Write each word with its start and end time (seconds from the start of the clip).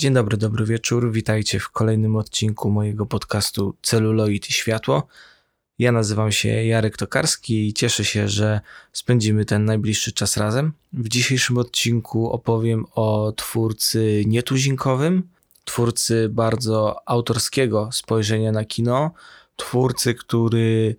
Dzień 0.00 0.14
dobry, 0.14 0.36
dobry 0.36 0.64
wieczór. 0.64 1.12
Witajcie 1.12 1.60
w 1.60 1.70
kolejnym 1.70 2.16
odcinku 2.16 2.70
mojego 2.70 3.06
podcastu 3.06 3.76
Celuloid 3.82 4.50
i 4.50 4.52
Światło. 4.52 5.06
Ja 5.78 5.92
nazywam 5.92 6.32
się 6.32 6.48
Jarek 6.48 6.96
Tokarski 6.96 7.68
i 7.68 7.72
cieszę 7.72 8.04
się, 8.04 8.28
że 8.28 8.60
spędzimy 8.92 9.44
ten 9.44 9.64
najbliższy 9.64 10.12
czas 10.12 10.36
razem. 10.36 10.72
W 10.92 11.08
dzisiejszym 11.08 11.58
odcinku 11.58 12.30
opowiem 12.30 12.84
o 12.94 13.32
twórcy 13.36 14.22
nietuzinkowym, 14.26 15.28
twórcy 15.64 16.28
bardzo 16.28 16.96
autorskiego 17.06 17.88
spojrzenia 17.92 18.52
na 18.52 18.64
kino, 18.64 19.12
twórcy, 19.56 20.14
który 20.14 20.96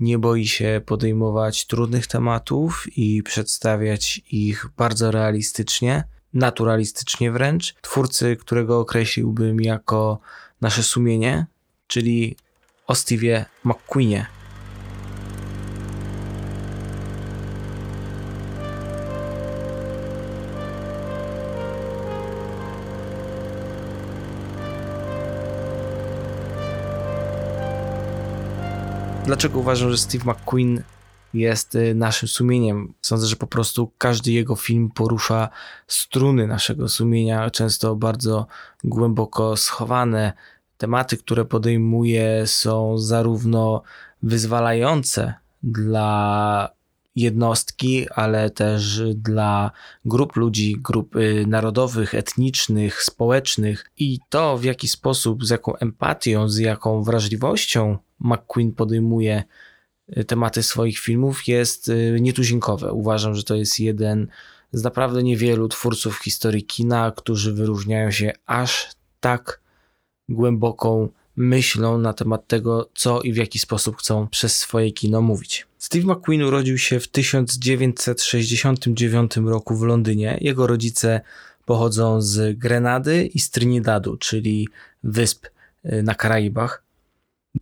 nie 0.00 0.18
boi 0.18 0.46
się 0.46 0.80
podejmować 0.86 1.66
trudnych 1.66 2.06
tematów 2.06 2.86
i 2.96 3.22
przedstawiać 3.22 4.22
ich 4.30 4.66
bardzo 4.76 5.10
realistycznie, 5.10 6.04
naturalistycznie 6.34 7.32
wręcz. 7.32 7.74
Twórcy, 7.80 8.36
którego 8.36 8.80
określiłbym 8.80 9.60
jako 9.60 10.18
nasze 10.60 10.82
sumienie, 10.82 11.46
czyli 11.86 12.36
o 12.86 12.92
Steve'ie 12.92 13.44
McQueenie. 13.64 14.26
Dlaczego 29.26 29.58
uważam, 29.58 29.90
że 29.90 29.98
Steve 29.98 30.32
McQueen 30.32 30.82
jest 31.34 31.74
y, 31.74 31.94
naszym 31.94 32.28
sumieniem? 32.28 32.94
Sądzę, 33.02 33.26
że 33.26 33.36
po 33.36 33.46
prostu 33.46 33.92
każdy 33.98 34.32
jego 34.32 34.56
film 34.56 34.90
porusza 34.94 35.48
struny 35.86 36.46
naszego 36.46 36.88
sumienia, 36.88 37.50
często 37.50 37.96
bardzo 37.96 38.46
głęboko 38.84 39.56
schowane. 39.56 40.32
Tematy, 40.78 41.16
które 41.16 41.44
podejmuje, 41.44 42.46
są 42.46 42.98
zarówno 42.98 43.82
wyzwalające 44.22 45.34
dla 45.62 46.78
jednostki, 47.16 48.06
ale 48.10 48.50
też 48.50 49.02
dla 49.14 49.70
grup 50.04 50.36
ludzi, 50.36 50.76
grup 50.80 51.16
y, 51.16 51.44
narodowych, 51.46 52.14
etnicznych, 52.14 53.02
społecznych 53.02 53.90
i 53.98 54.18
to 54.28 54.58
w 54.58 54.64
jaki 54.64 54.88
sposób, 54.88 55.44
z 55.44 55.50
jaką 55.50 55.76
empatią, 55.76 56.48
z 56.48 56.58
jaką 56.58 57.02
wrażliwością 57.02 57.98
McQueen 58.20 58.72
podejmuje 58.72 59.44
tematy 60.26 60.62
swoich 60.62 60.98
filmów 60.98 61.48
jest 61.48 61.88
y, 61.88 62.18
nietuzinkowe. 62.20 62.92
Uważam, 62.92 63.34
że 63.34 63.42
to 63.42 63.54
jest 63.54 63.80
jeden 63.80 64.28
z 64.72 64.82
naprawdę 64.82 65.22
niewielu 65.22 65.68
twórców 65.68 66.18
historii 66.18 66.64
kina, 66.64 67.12
którzy 67.16 67.52
wyróżniają 67.52 68.10
się 68.10 68.32
aż 68.46 68.90
tak 69.20 69.60
głęboką 70.28 71.08
myślą 71.36 71.98
na 71.98 72.12
temat 72.12 72.46
tego, 72.46 72.90
co 72.94 73.20
i 73.20 73.32
w 73.32 73.36
jaki 73.36 73.58
sposób 73.58 73.96
chcą 73.96 74.28
przez 74.28 74.58
swoje 74.58 74.92
kino 74.92 75.22
mówić. 75.22 75.66
Steve 75.78 76.14
McQueen 76.14 76.42
urodził 76.42 76.78
się 76.78 77.00
w 77.00 77.08
1969 77.08 79.36
roku 79.36 79.76
w 79.76 79.82
Londynie. 79.82 80.38
Jego 80.40 80.66
rodzice 80.66 81.20
pochodzą 81.64 82.22
z 82.22 82.58
Grenady 82.58 83.26
i 83.26 83.40
z 83.40 83.50
Trinidadu, 83.50 84.16
czyli 84.16 84.68
wysp 85.02 85.46
y, 85.84 86.02
na 86.02 86.14
Karaibach. 86.14 86.87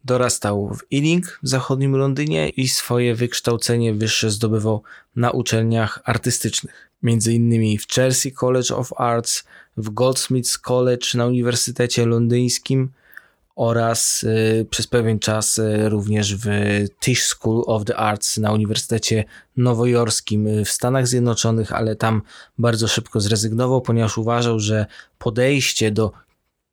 Dorastał 0.05 0.75
w 0.75 0.95
Ealing 0.95 1.39
w 1.43 1.49
zachodnim 1.49 1.97
Londynie 1.97 2.49
i 2.49 2.69
swoje 2.69 3.15
wykształcenie 3.15 3.95
wyższe 3.95 4.31
zdobywał 4.31 4.83
na 5.17 5.31
uczelniach 5.31 6.01
artystycznych. 6.05 6.91
Między 7.03 7.33
innymi 7.33 7.79
w 7.79 7.89
Chelsea 7.89 8.33
College 8.33 8.77
of 8.77 8.93
Arts, 8.97 9.45
w 9.77 9.91
Goldsmiths 9.91 10.59
College 10.59 11.07
na 11.15 11.27
Uniwersytecie 11.27 12.07
Londyńskim 12.07 12.91
oraz 13.57 14.23
y, 14.25 14.67
przez 14.71 14.87
pewien 14.87 15.19
czas 15.19 15.59
y, 15.59 15.89
również 15.89 16.37
w 16.37 16.47
Tisch 17.01 17.23
School 17.23 17.63
of 17.67 17.85
the 17.85 17.97
Arts 17.97 18.39
na 18.39 18.53
Uniwersytecie 18.53 19.25
Nowojorskim 19.57 20.47
y, 20.47 20.65
w 20.65 20.71
Stanach 20.71 21.09
Zjednoczonych, 21.09 21.73
ale 21.73 21.97
tam 21.97 22.23
bardzo 22.59 22.89
szybko 22.89 23.21
zrezygnował, 23.21 23.81
ponieważ 23.81 24.19
uważał, 24.19 24.61
że 24.61 24.87
podejście 25.19 25.91
do 25.91 26.13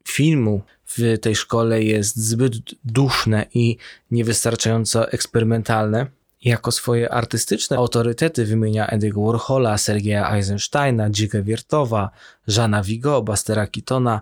filmu 0.08 0.62
w 0.98 1.20
tej 1.22 1.36
szkole 1.36 1.84
jest 1.84 2.16
zbyt 2.16 2.54
duszne 2.86 3.46
i 3.54 3.78
niewystarczająco 4.12 5.12
eksperymentalne. 5.12 6.08
Jako 6.44 6.72
swoje 6.72 7.10
artystyczne 7.14 7.78
autorytety 7.78 8.46
wymienia 8.46 8.88
Andy'ego 8.88 9.26
Warhola, 9.26 9.78
Sergeja 9.78 10.36
Eisensteina, 10.36 11.10
Dzika 11.10 11.42
Wiertowa, 11.42 12.10
Żana 12.48 12.84
Vigo, 12.84 13.22
Bastera 13.22 13.68
Keatona, 13.68 14.22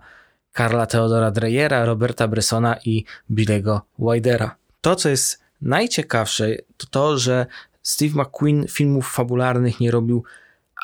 Karla 0.54 0.86
Theodora 0.86 1.32
Dreyera, 1.32 1.86
Roberta 1.86 2.28
Bressona 2.28 2.76
i 2.86 3.06
Billego 3.32 3.82
Widera. 4.00 4.56
To, 4.82 4.96
co 4.96 5.09
jest 5.09 5.40
najciekawsze, 5.62 6.56
to 6.78 6.88
to, 6.88 7.18
że 7.18 7.46
Steve 7.84 8.24
McQueen 8.24 8.68
filmów 8.68 9.12
fabularnych 9.14 9.80
nie 9.80 9.92
robił 9.92 10.24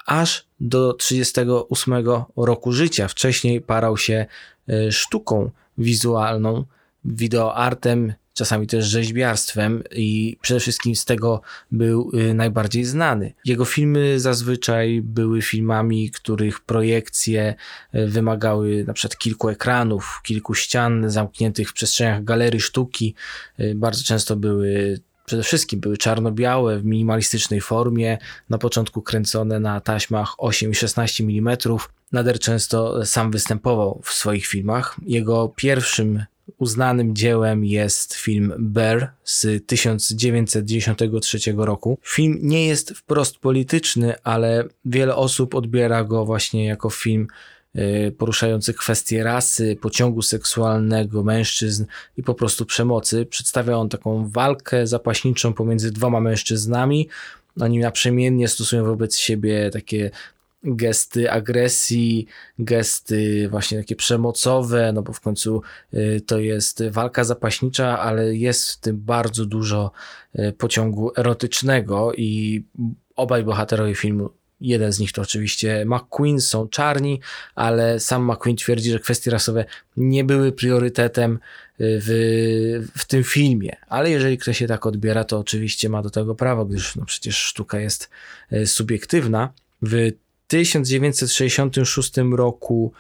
aż 0.06 0.46
do 0.59 0.94
38 0.94 1.94
roku 2.38 2.72
życia. 2.72 3.08
Wcześniej 3.08 3.62
parał 3.62 3.98
się 3.98 4.25
e, 4.69 4.92
sztuką 4.92 5.52
wizualną, 5.78 6.66
wideoartem, 7.06 8.14
czasami 8.38 8.68
też 8.68 8.86
rzeźbiarstwem 8.86 9.84
i 9.92 10.38
przede 10.42 10.60
wszystkim 10.60 10.96
z 10.96 11.06
tego 11.06 11.42
był 11.72 12.12
y, 12.14 12.34
najbardziej 12.34 12.86
znany. 12.86 13.34
Jego 13.46 13.66
filmy 13.66 14.20
zazwyczaj 14.20 15.02
były 15.02 15.42
filmami, 15.42 16.12
których 16.12 16.60
projekcje 16.60 17.56
y, 17.96 18.08
wymagały 18.08 18.84
na 18.88 18.94
przykład 18.94 19.18
kilku 19.18 19.50
ekranów, 19.50 20.22
kilku 20.24 20.54
ścian 20.54 21.10
zamkniętych 21.10 21.70
w 21.70 21.74
przestrzeniach 21.74 22.24
galerii 22.24 22.62
sztuki. 22.62 23.16
Y, 23.60 23.74
bardzo 23.76 24.04
często 24.04 24.36
były 24.36 25.00
przede 25.28 25.44
wszystkim 25.44 25.80
były 25.80 25.98
czarno-białe 25.98 26.80
w 26.80 26.86
minimalistycznej 26.86 27.62
formie, 27.62 28.18
na 28.50 28.58
początku 28.58 29.02
kręcone 29.02 29.60
na 29.60 29.82
taśmach 29.82 30.36
8 30.38 30.72
i 30.72 30.76
16 30.76 31.24
mm. 31.24 31.58
Nader 32.12 32.40
często 32.40 33.06
sam 33.06 33.32
występował 33.32 34.02
w 34.04 34.14
swoich 34.14 34.46
filmach. 34.46 34.96
Jego 35.06 35.50
pierwszym 35.56 36.24
uznanym 36.58 37.16
dziełem 37.16 37.66
jest 37.66 38.14
film 38.14 38.54
Bear 38.60 39.12
z 39.24 39.66
1993 39.66 41.40
roku. 41.58 42.00
Film 42.04 42.40
nie 42.42 42.68
jest 42.68 42.92
wprost 42.92 43.38
polityczny, 43.38 44.16
ale 44.24 44.64
wiele 44.86 45.16
osób 45.16 45.56
odbiera 45.56 46.04
go 46.04 46.26
właśnie 46.26 46.66
jako 46.66 46.90
film 46.90 47.28
y, 47.78 48.12
poruszający 48.18 48.74
kwestie 48.74 49.24
rasy, 49.24 49.78
pociągu 49.82 50.22
seksualnego 50.22 51.24
mężczyzn 51.24 51.86
i 52.18 52.24
po 52.24 52.34
prostu 52.34 52.66
przemocy. 52.66 53.26
Przedstawia 53.26 53.78
on 53.78 53.90
taką 53.90 54.30
walkę 54.30 54.88
zapaśniczą 54.88 55.54
pomiędzy 55.54 55.92
dwoma 55.92 56.20
mężczyznami. 56.20 57.10
Oni 57.60 57.80
naprzemiennie 57.80 58.48
stosują 58.48 58.86
wobec 58.86 59.18
siebie 59.18 59.70
takie 59.70 60.12
gesty 60.64 61.32
agresji, 61.32 62.28
gesty 62.60 63.50
właśnie 63.50 63.78
takie 63.78 63.96
przemocowe, 63.96 64.92
no 64.94 65.02
bo 65.02 65.14
w 65.14 65.22
końcu 65.22 65.62
y, 65.94 66.22
to 66.26 66.40
jest 66.40 66.84
walka 66.90 67.24
zapaśnicza, 67.24 68.00
ale 68.00 68.36
jest 68.36 68.72
w 68.72 68.78
tym 68.78 68.98
bardzo 68.98 69.46
dużo 69.46 69.92
y, 70.40 70.54
pociągu 70.58 71.12
erotycznego 71.18 72.14
i 72.14 72.64
obaj 73.16 73.44
bohaterowie 73.44 73.96
filmu 73.96 74.30
Jeden 74.62 74.94
z 74.94 75.00
nich 75.00 75.12
to 75.12 75.22
oczywiście 75.22 75.85
McQueen, 75.85 76.41
są 76.41 76.68
czarni, 76.68 77.19
ale 77.56 78.00
sam 78.00 78.31
McQueen 78.31 78.57
twierdzi, 78.57 78.91
że 78.91 79.00
kwestie 79.00 79.31
rasowe 79.31 79.66
nie 79.97 80.23
były 80.23 80.51
priorytetem 80.51 81.34
y, 81.34 81.40
w, 81.79 82.88
w 82.97 83.06
tym 83.06 83.23
filmie. 83.23 83.75
Ale 83.88 84.09
jeżeli 84.09 84.38
ktoś 84.38 84.57
się 84.57 84.68
tak 84.68 84.85
odbiera, 84.85 85.23
to 85.23 85.40
oczywiście 85.40 85.90
ma 85.90 86.01
do 86.01 86.09
tego 86.09 86.35
prawo, 86.35 86.66
gdyż 86.66 86.95
no 86.95 87.06
przecież 87.06 87.38
sztuka 87.38 87.79
jest 87.79 88.09
subiektywna. 88.66 89.53
W 89.81 90.12
1966 90.47 92.12
roku 92.31 92.94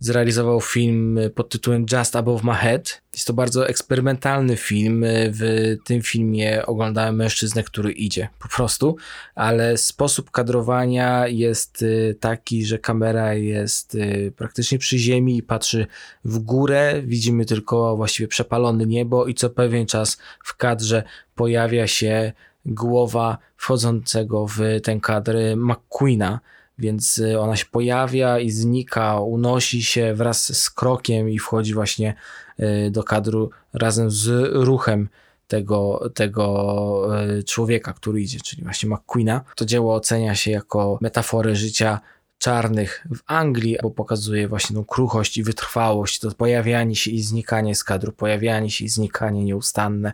zrealizował 0.00 0.60
film 0.60 1.18
pod 1.34 1.48
tytułem 1.48 1.86
Just 1.92 2.16
Above 2.16 2.44
My 2.44 2.54
Head. 2.54 3.02
Jest 3.14 3.26
to 3.26 3.32
bardzo 3.32 3.68
eksperymentalny 3.68 4.56
film. 4.56 5.04
W 5.06 5.76
tym 5.84 6.02
filmie 6.02 6.66
oglądałem 6.66 7.16
mężczyznę, 7.16 7.62
który 7.62 7.92
idzie 7.92 8.28
po 8.38 8.48
prostu, 8.48 8.96
ale 9.34 9.76
sposób 9.76 10.30
kadrowania 10.30 11.28
jest 11.28 11.82
y, 11.82 12.16
taki, 12.20 12.64
że 12.64 12.78
kamera 12.78 13.34
jest 13.34 13.96
praktycznie 14.36 14.78
przy 14.78 14.98
ziemi 14.98 15.36
i 15.36 15.42
patrzy 15.42 15.86
w 16.24 16.38
górę. 16.38 17.02
Widzimy 17.04 17.44
tylko 17.44 17.96
właściwie 17.96 18.28
przepalone 18.28 18.86
niebo 18.86 19.26
i 19.26 19.34
co 19.34 19.50
pewien 19.50 19.86
czas 19.86 20.18
w 20.44 20.56
kadrze 20.56 21.02
pojawia 21.34 21.86
się 21.86 22.32
głowa 22.66 23.38
wchodzącego 23.56 24.46
w 24.46 24.58
ten 24.82 25.00
kadr 25.00 25.36
McQueena 25.56 26.40
więc 26.80 27.18
y, 27.18 27.40
ona 27.40 27.56
się 27.56 27.66
pojawia 27.66 28.38
i 28.38 28.50
znika, 28.50 29.20
unosi 29.20 29.82
się 29.82 30.14
wraz 30.14 30.56
z 30.58 30.70
krokiem 30.70 31.30
i 31.30 31.38
wchodzi 31.38 31.74
właśnie 31.74 32.14
y, 32.60 32.90
do 32.90 33.04
kadru 33.04 33.50
razem 33.72 34.10
z 34.10 34.50
ruchem 34.52 35.08
tego, 35.48 36.10
tego 36.14 37.24
y, 37.38 37.44
człowieka, 37.44 37.92
który 37.92 38.20
idzie, 38.22 38.38
czyli 38.40 38.62
właśnie 38.62 38.88
McQueena. 38.88 39.40
To 39.56 39.64
dzieło 39.64 39.94
ocenia 39.94 40.34
się 40.34 40.50
jako 40.50 40.98
metaforę 41.00 41.56
życia 41.56 42.00
czarnych 42.38 43.06
w 43.14 43.18
Anglii, 43.26 43.76
bo 43.82 43.90
pokazuje 43.90 44.48
właśnie 44.48 44.76
tą 44.76 44.84
kruchość 44.84 45.36
i 45.38 45.42
wytrwałość, 45.42 46.18
to 46.18 46.30
pojawianie 46.30 46.96
się 46.96 47.10
i 47.10 47.22
znikanie 47.22 47.74
z 47.74 47.84
kadru, 47.84 48.12
pojawianie 48.12 48.70
się 48.70 48.84
i 48.84 48.88
znikanie 48.88 49.44
nieustanne 49.44 50.12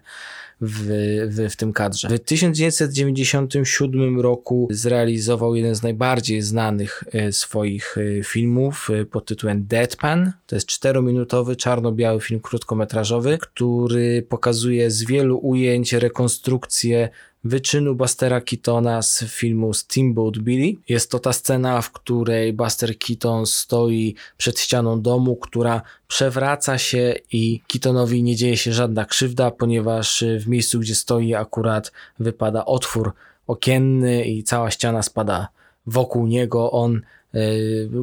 w, 0.61 0.83
w, 1.29 1.53
w 1.53 1.57
tym 1.57 1.73
kadrze. 1.73 2.09
W 2.09 2.21
1997 2.21 4.21
roku 4.21 4.69
zrealizował 4.71 5.55
jeden 5.55 5.75
z 5.75 5.83
najbardziej 5.83 6.43
znanych 6.43 7.05
e, 7.13 7.33
swoich 7.33 7.97
e, 7.99 8.25
filmów 8.25 8.89
e, 8.91 9.05
pod 9.05 9.27
tytułem 9.27 9.67
Deadpan. 9.67 10.33
To 10.47 10.57
jest 10.57 10.67
czterominutowy, 10.67 11.57
czarno-biały 11.57 12.21
film 12.21 12.41
krótkometrażowy, 12.41 13.39
który 13.39 14.27
pokazuje 14.29 14.91
z 14.91 15.05
wielu 15.05 15.39
ujęć 15.43 15.93
rekonstrukcję 15.93 17.09
wyczynu 17.49 17.95
Bustera 17.95 18.41
Keatona 18.41 19.03
z 19.03 19.25
filmu 19.25 19.75
Steamboat 19.75 20.39
Billy. 20.39 20.77
Jest 20.89 21.11
to 21.11 21.19
ta 21.19 21.33
scena, 21.33 21.83
w 21.83 21.91
której 21.91 22.53
Buster 22.53 22.99
Keaton 22.99 23.47
stoi 23.47 24.15
przed 24.37 24.61
ścianą 24.61 25.03
domu, 25.03 25.37
która 25.37 25.83
przewraca 26.09 26.79
się 26.79 27.15
i 27.33 27.61
Keatonowi 27.69 28.23
nie 28.23 28.37
dzieje 28.37 28.57
się 28.57 28.73
żadna 28.73 29.05
krzywda, 29.05 29.51
ponieważ 29.51 30.25
w 30.41 30.49
miejscu, 30.49 30.81
gdzie 30.81 30.95
stoi 30.95 31.35
akurat 31.35 31.93
wypada 32.19 32.65
otwór 32.65 33.13
okienny 33.47 34.25
i 34.25 34.43
cała 34.43 34.71
ściana 34.71 35.03
spada 35.03 35.49
wokół 35.87 36.27
niego. 36.27 36.71
On 36.71 37.01
e, 37.35 37.41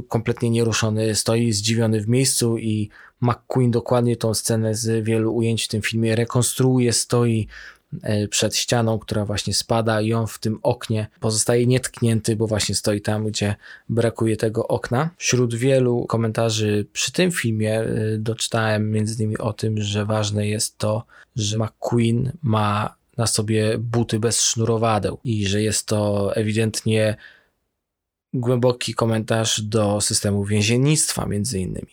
kompletnie 0.07 0.49
nieruszony 0.49 1.15
stoi 1.15 1.51
zdziwiony 1.51 2.01
w 2.01 2.07
miejscu 2.07 2.57
i 2.57 2.89
McQueen 3.21 3.71
dokładnie 3.71 4.17
tą 4.17 4.33
scenę 4.33 4.75
z 4.75 5.05
wielu 5.05 5.35
ujęć 5.35 5.65
w 5.65 5.67
tym 5.67 5.81
filmie 5.81 6.15
rekonstruuje, 6.15 6.93
stoi 6.93 7.47
przed 8.29 8.55
ścianą, 8.55 8.99
która 8.99 9.25
właśnie 9.25 9.53
spada 9.53 10.01
i 10.01 10.13
on 10.13 10.27
w 10.27 10.39
tym 10.39 10.59
oknie 10.63 11.07
pozostaje 11.19 11.65
nietknięty, 11.65 12.35
bo 12.35 12.47
właśnie 12.47 12.75
stoi 12.75 13.01
tam, 13.01 13.25
gdzie 13.25 13.55
brakuje 13.89 14.37
tego 14.37 14.67
okna. 14.67 15.09
Wśród 15.17 15.55
wielu 15.55 16.05
komentarzy 16.05 16.85
przy 16.93 17.11
tym 17.11 17.31
filmie 17.31 17.79
e, 17.79 18.17
doczytałem 18.17 18.91
między 18.91 19.23
innymi 19.23 19.37
o 19.37 19.53
tym, 19.53 19.81
że 19.81 20.05
ważne 20.05 20.47
jest 20.47 20.77
to, 20.77 21.05
że 21.35 21.57
McQueen 21.57 22.31
ma 22.41 22.95
na 23.17 23.27
sobie 23.27 23.77
buty 23.77 24.19
bez 24.19 24.41
sznurowadeł 24.41 25.19
i 25.23 25.47
że 25.47 25.61
jest 25.61 25.85
to 25.85 26.31
ewidentnie 26.35 27.17
głęboki 28.33 28.93
komentarz 28.93 29.61
do 29.61 30.01
systemu 30.01 30.45
więziennictwa 30.45 31.25
między 31.25 31.59
innymi. 31.59 31.91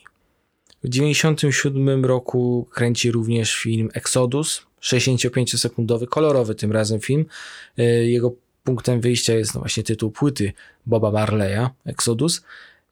W 0.82 0.88
1997 0.88 2.04
roku 2.04 2.68
kręci 2.70 3.10
również 3.10 3.54
film 3.54 3.88
Exodus, 3.94 4.66
65-sekundowy, 4.82 6.06
kolorowy 6.06 6.54
tym 6.54 6.72
razem 6.72 7.00
film. 7.00 7.26
E, 7.78 7.84
jego 7.84 8.34
punktem 8.64 9.00
wyjścia 9.00 9.34
jest 9.34 9.54
no 9.54 9.60
właśnie 9.60 9.82
tytuł 9.82 10.10
płyty 10.10 10.52
Boba 10.86 11.10
Marleya, 11.10 11.68
Exodus. 11.84 12.42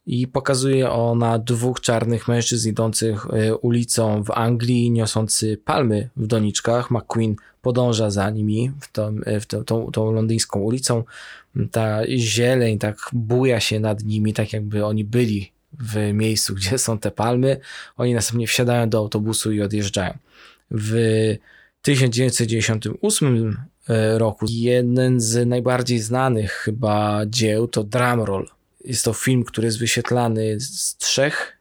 I 0.06 0.26
pokazuje 0.26 0.90
ona 0.90 1.38
dwóch 1.38 1.80
czarnych 1.80 2.28
mężczyzn 2.28 2.68
idących 2.68 3.26
e, 3.26 3.56
ulicą 3.56 4.22
w 4.22 4.30
Anglii, 4.30 4.90
niosący 4.90 5.60
palmy 5.64 6.08
w 6.16 6.26
doniczkach. 6.26 6.90
McQueen 6.90 7.36
podąża 7.62 8.10
za 8.10 8.30
nimi 8.30 8.72
w, 8.80 8.92
tą, 8.92 9.16
e, 9.24 9.40
w 9.40 9.46
tą, 9.46 9.64
tą, 9.64 9.90
tą 9.90 10.12
londyńską 10.12 10.60
ulicą. 10.60 11.04
Ta 11.70 11.98
zieleń 12.16 12.78
tak 12.78 12.96
buja 13.12 13.60
się 13.60 13.80
nad 13.80 14.04
nimi, 14.04 14.32
tak 14.32 14.52
jakby 14.52 14.84
oni 14.84 15.04
byli 15.04 15.52
w 15.72 16.12
miejscu, 16.12 16.54
gdzie 16.58 16.78
są 16.78 16.98
te 16.98 17.10
palmy. 17.10 17.60
Oni 17.96 18.14
następnie 18.14 18.46
wsiadają 18.46 18.88
do 18.88 18.98
autobusu 18.98 19.52
i 19.52 19.62
odjeżdżają. 19.62 20.18
W 20.70 20.94
1998 21.82 23.56
e, 23.88 24.18
roku 24.18 24.46
jeden 24.48 25.20
z 25.20 25.48
najbardziej 25.48 25.98
znanych 25.98 26.52
chyba 26.52 27.20
dzieł 27.26 27.68
to 27.68 27.84
Drumroll. 27.84 28.48
Jest 28.84 29.04
to 29.04 29.12
film, 29.12 29.44
który 29.44 29.66
jest 29.66 29.78
wyświetlany 29.78 30.60
z 30.60 30.96
trzech 30.96 31.57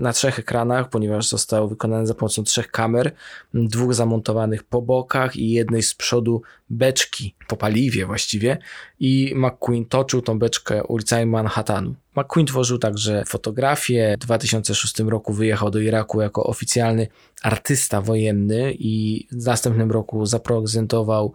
na 0.00 0.12
trzech 0.12 0.38
ekranach, 0.38 0.88
ponieważ 0.88 1.28
został 1.28 1.68
wykonany 1.68 2.06
za 2.06 2.14
pomocą 2.14 2.44
trzech 2.44 2.70
kamer, 2.70 3.12
dwóch 3.54 3.94
zamontowanych 3.94 4.64
po 4.64 4.82
bokach 4.82 5.36
i 5.36 5.50
jednej 5.50 5.82
z 5.82 5.94
przodu 5.94 6.42
beczki 6.70 7.34
po 7.48 7.56
paliwie 7.56 8.06
właściwie 8.06 8.58
i 9.00 9.34
McQueen 9.36 9.84
toczył 9.84 10.22
tą 10.22 10.38
beczkę 10.38 10.84
ulicami 10.84 11.26
Manhattanu. 11.26 11.94
McQueen 12.16 12.46
tworzył 12.46 12.78
także 12.78 13.24
fotografie. 13.26 14.16
W 14.20 14.24
2006 14.24 14.98
roku 14.98 15.32
wyjechał 15.32 15.70
do 15.70 15.78
Iraku 15.78 16.20
jako 16.20 16.44
oficjalny 16.44 17.06
artysta 17.42 18.00
wojenny 18.00 18.74
i 18.78 19.26
w 19.32 19.46
następnym 19.46 19.90
roku 19.90 20.26
zaprezentował 20.26 21.32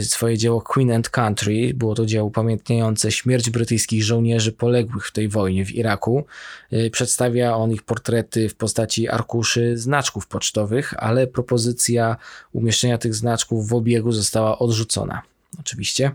swoje 0.00 0.38
dzieło 0.38 0.60
Queen 0.60 0.92
and 0.92 1.08
Country. 1.08 1.74
Było 1.74 1.94
to 1.94 2.06
dzieło 2.06 2.26
upamiętniające 2.26 3.12
śmierć 3.12 3.50
brytyjskich 3.50 4.04
żołnierzy 4.04 4.52
poległych 4.52 5.06
w 5.06 5.12
tej 5.12 5.28
wojnie 5.28 5.64
w 5.64 5.74
Iraku. 5.74 6.24
Y, 6.72 6.90
przedstawia 6.90 7.56
on 7.56 7.72
ich 7.72 7.82
portrety 7.82 8.48
w 8.48 8.54
postaci 8.54 9.08
arkuszy 9.08 9.78
znaczków 9.78 10.26
pocztowych, 10.26 10.94
ale 10.96 11.26
propozycja 11.26 12.16
umieszczenia 12.52 12.98
tych 12.98 13.14
znaczków 13.14 13.68
w 13.68 13.74
obiegu 13.74 14.12
została 14.12 14.58
odrzucona. 14.58 15.22
Oczywiście 15.60 16.10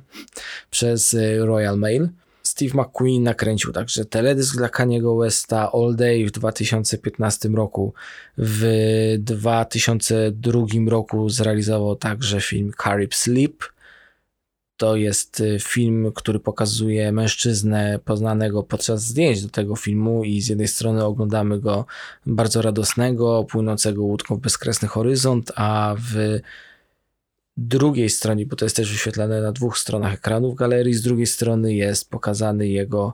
przez 0.71 1.13
y, 1.13 1.45
Royal 1.45 1.77
Mail. 1.77 2.09
Steve 2.47 2.81
McQueen 2.81 3.23
nakręcił 3.23 3.71
także 3.71 4.05
teledysk 4.05 4.57
dla 4.57 4.69
Kaniego 4.69 5.15
Westa 5.15 5.71
All 5.71 5.95
Day 5.95 6.25
w 6.25 6.31
2015 6.31 7.49
roku. 7.49 7.93
W 8.37 9.15
2002 9.19 10.65
roku 10.87 11.29
zrealizował 11.29 11.95
także 11.95 12.41
film 12.41 12.71
Carib 12.83 13.15
Sleep. 13.15 13.63
To 14.77 14.95
jest 14.95 15.39
y, 15.39 15.57
film, 15.59 16.11
który 16.15 16.39
pokazuje 16.39 17.11
mężczyznę 17.11 17.99
poznanego 18.05 18.63
podczas 18.63 19.03
zdjęć 19.03 19.43
do 19.43 19.49
tego 19.49 19.75
filmu 19.75 20.23
i 20.23 20.41
z 20.41 20.47
jednej 20.47 20.67
strony 20.67 21.03
oglądamy 21.03 21.59
go 21.59 21.85
bardzo 22.25 22.61
radosnego, 22.61 23.43
płynącego 23.43 24.03
łódką 24.03 24.35
w 24.35 24.39
bezkresny 24.39 24.87
horyzont, 24.87 25.51
a 25.55 25.95
w 25.99 26.39
drugiej 27.57 28.09
stronie, 28.09 28.45
bo 28.45 28.55
to 28.55 28.65
jest 28.65 28.75
też 28.75 28.91
wyświetlane 28.91 29.41
na 29.41 29.51
dwóch 29.51 29.77
stronach 29.77 30.13
ekranu 30.13 30.51
w 30.51 30.55
galerii, 30.55 30.93
z 30.93 31.01
drugiej 31.01 31.27
strony 31.27 31.73
jest 31.73 32.09
pokazany 32.09 32.67
jego, 32.67 33.13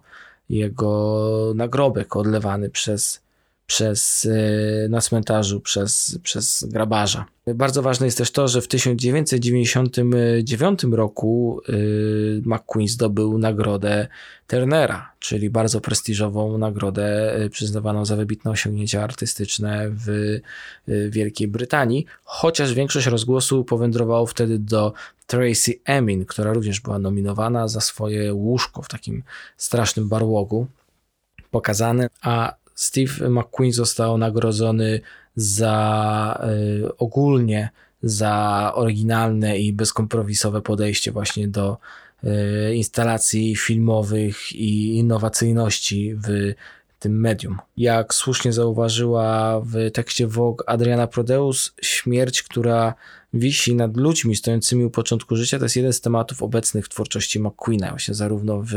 jego 0.49 1.53
nagrobek 1.55 2.15
odlewany 2.15 2.69
przez 2.69 3.21
przez, 3.71 4.27
e, 4.85 4.89
na 4.89 5.01
cmentarzu 5.01 5.61
przez, 5.61 6.19
przez 6.23 6.65
grabarza. 6.69 7.25
Bardzo 7.55 7.81
ważne 7.81 8.07
jest 8.07 8.17
też 8.17 8.31
to, 8.31 8.47
że 8.47 8.61
w 8.61 8.67
1999 8.67 10.83
roku 10.83 11.61
e, 11.67 11.71
McQueen 12.45 12.87
zdobył 12.87 13.37
nagrodę 13.37 14.07
Turnera, 14.47 15.11
czyli 15.19 15.49
bardzo 15.49 15.81
prestiżową 15.81 16.57
nagrodę 16.57 17.35
e, 17.35 17.49
przyznawaną 17.49 18.05
za 18.05 18.15
wybitne 18.15 18.51
osiągnięcia 18.51 19.03
artystyczne 19.03 19.89
w 19.89 20.39
Wielkiej 21.09 21.47
Brytanii, 21.47 22.05
chociaż 22.23 22.73
większość 22.73 23.07
rozgłosu 23.07 23.63
powędrowało 23.63 24.25
wtedy 24.25 24.59
do 24.59 24.93
Tracy 25.27 25.73
Emin, 25.85 26.25
która 26.25 26.53
również 26.53 26.79
była 26.79 26.99
nominowana 26.99 27.67
za 27.67 27.81
swoje 27.81 28.33
łóżko 28.33 28.81
w 28.81 28.87
takim 28.87 29.23
strasznym 29.57 30.09
barłogu 30.09 30.67
pokazane, 31.51 32.09
a 32.21 32.60
Steve 32.81 33.29
McQueen 33.29 33.73
został 33.73 34.17
nagrodzony 34.17 35.01
za 35.35 36.47
y, 36.83 36.97
ogólnie 36.97 37.69
za 38.03 38.71
oryginalne 38.75 39.59
i 39.59 39.73
bezkompromisowe 39.73 40.61
podejście 40.61 41.11
właśnie 41.11 41.47
do 41.47 41.77
y, 42.23 42.75
instalacji 42.75 43.55
filmowych 43.55 44.51
i 44.53 44.95
innowacyjności 44.97 46.15
w 46.15 46.53
tym 46.99 47.19
medium. 47.19 47.57
Jak 47.77 48.13
słusznie 48.13 48.53
zauważyła 48.53 49.61
w 49.61 49.91
tekście 49.93 50.27
Vogue 50.27 50.63
Adriana 50.67 51.07
Prodeus, 51.07 51.73
śmierć, 51.81 52.43
która 52.43 52.93
wisi 53.33 53.75
nad 53.75 53.97
ludźmi 53.97 54.35
stojącymi 54.35 54.85
u 54.85 54.89
początku 54.89 55.35
życia, 55.35 55.59
to 55.59 55.65
jest 55.65 55.75
jeden 55.75 55.93
z 55.93 56.01
tematów 56.01 56.43
obecnych 56.43 56.85
w 56.85 56.89
twórczości 56.89 57.39
McQueena, 57.39 57.89
właśnie 57.89 58.13
zarówno 58.13 58.61
w 58.61 58.71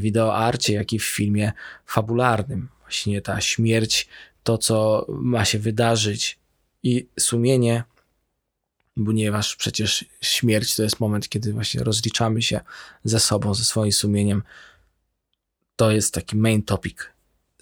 wideoarcie, 0.00 0.74
jak 0.74 0.92
i 0.92 0.98
w 0.98 1.04
filmie 1.04 1.52
fabularnym 1.86 2.68
właśnie 2.92 3.22
ta 3.22 3.40
śmierć, 3.40 4.08
to 4.42 4.58
co 4.58 5.06
ma 5.08 5.44
się 5.44 5.58
wydarzyć 5.58 6.38
i 6.82 7.06
sumienie, 7.20 7.84
ponieważ 9.06 9.56
przecież 9.56 10.04
śmierć 10.20 10.76
to 10.76 10.82
jest 10.82 11.00
moment, 11.00 11.28
kiedy 11.28 11.52
właśnie 11.52 11.84
rozliczamy 11.84 12.42
się 12.42 12.60
ze 13.04 13.20
sobą, 13.20 13.54
ze 13.54 13.64
swoim 13.64 13.92
sumieniem. 13.92 14.42
To 15.76 15.90
jest 15.90 16.14
taki 16.14 16.36
main 16.36 16.62
topic 16.62 16.98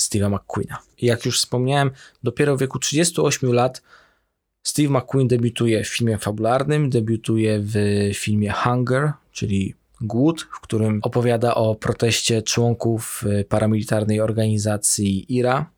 Steve'a 0.00 0.30
McQueena. 0.30 0.78
I 0.98 1.06
jak 1.06 1.24
już 1.24 1.38
wspomniałem, 1.38 1.90
dopiero 2.22 2.56
w 2.56 2.60
wieku 2.60 2.78
38 2.78 3.52
lat 3.52 3.82
Steve 4.62 4.88
McQueen 4.88 5.28
debiutuje 5.28 5.84
w 5.84 5.88
filmie 5.88 6.18
fabularnym, 6.18 6.90
debiutuje 6.90 7.60
w 7.60 7.74
filmie 8.14 8.52
Hunger, 8.52 9.12
czyli 9.32 9.74
Głód, 10.00 10.48
w 10.52 10.60
którym 10.60 11.00
opowiada 11.02 11.54
o 11.54 11.74
proteście 11.74 12.42
członków 12.42 13.24
y, 13.40 13.44
paramilitarnej 13.44 14.20
organizacji 14.20 15.36
IRA, 15.36 15.70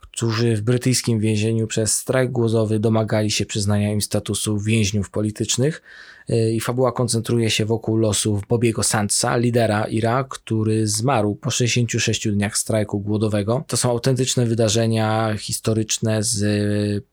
którzy 0.00 0.56
w 0.56 0.62
brytyjskim 0.62 1.20
więzieniu 1.20 1.66
przez 1.66 1.96
strajk 1.96 2.30
głodowy 2.30 2.78
domagali 2.78 3.30
się 3.30 3.46
przyznania 3.46 3.92
im 3.92 4.00
statusu 4.00 4.58
więźniów 4.58 5.10
politycznych. 5.10 5.82
Y, 6.30 6.52
I 6.52 6.60
fabuła 6.60 6.92
koncentruje 6.92 7.50
się 7.50 7.64
wokół 7.64 7.96
losów 7.96 8.46
Bobiego 8.46 8.82
Sandsa, 8.82 9.36
lidera 9.36 9.84
Ira, 9.84 10.24
który 10.24 10.86
zmarł 10.86 11.34
po 11.34 11.50
66 11.50 12.28
dniach 12.28 12.56
strajku 12.56 13.00
głodowego. 13.00 13.64
To 13.66 13.76
są 13.76 13.90
autentyczne 13.90 14.46
wydarzenia 14.46 15.34
historyczne 15.38 16.22
z 16.22 17.04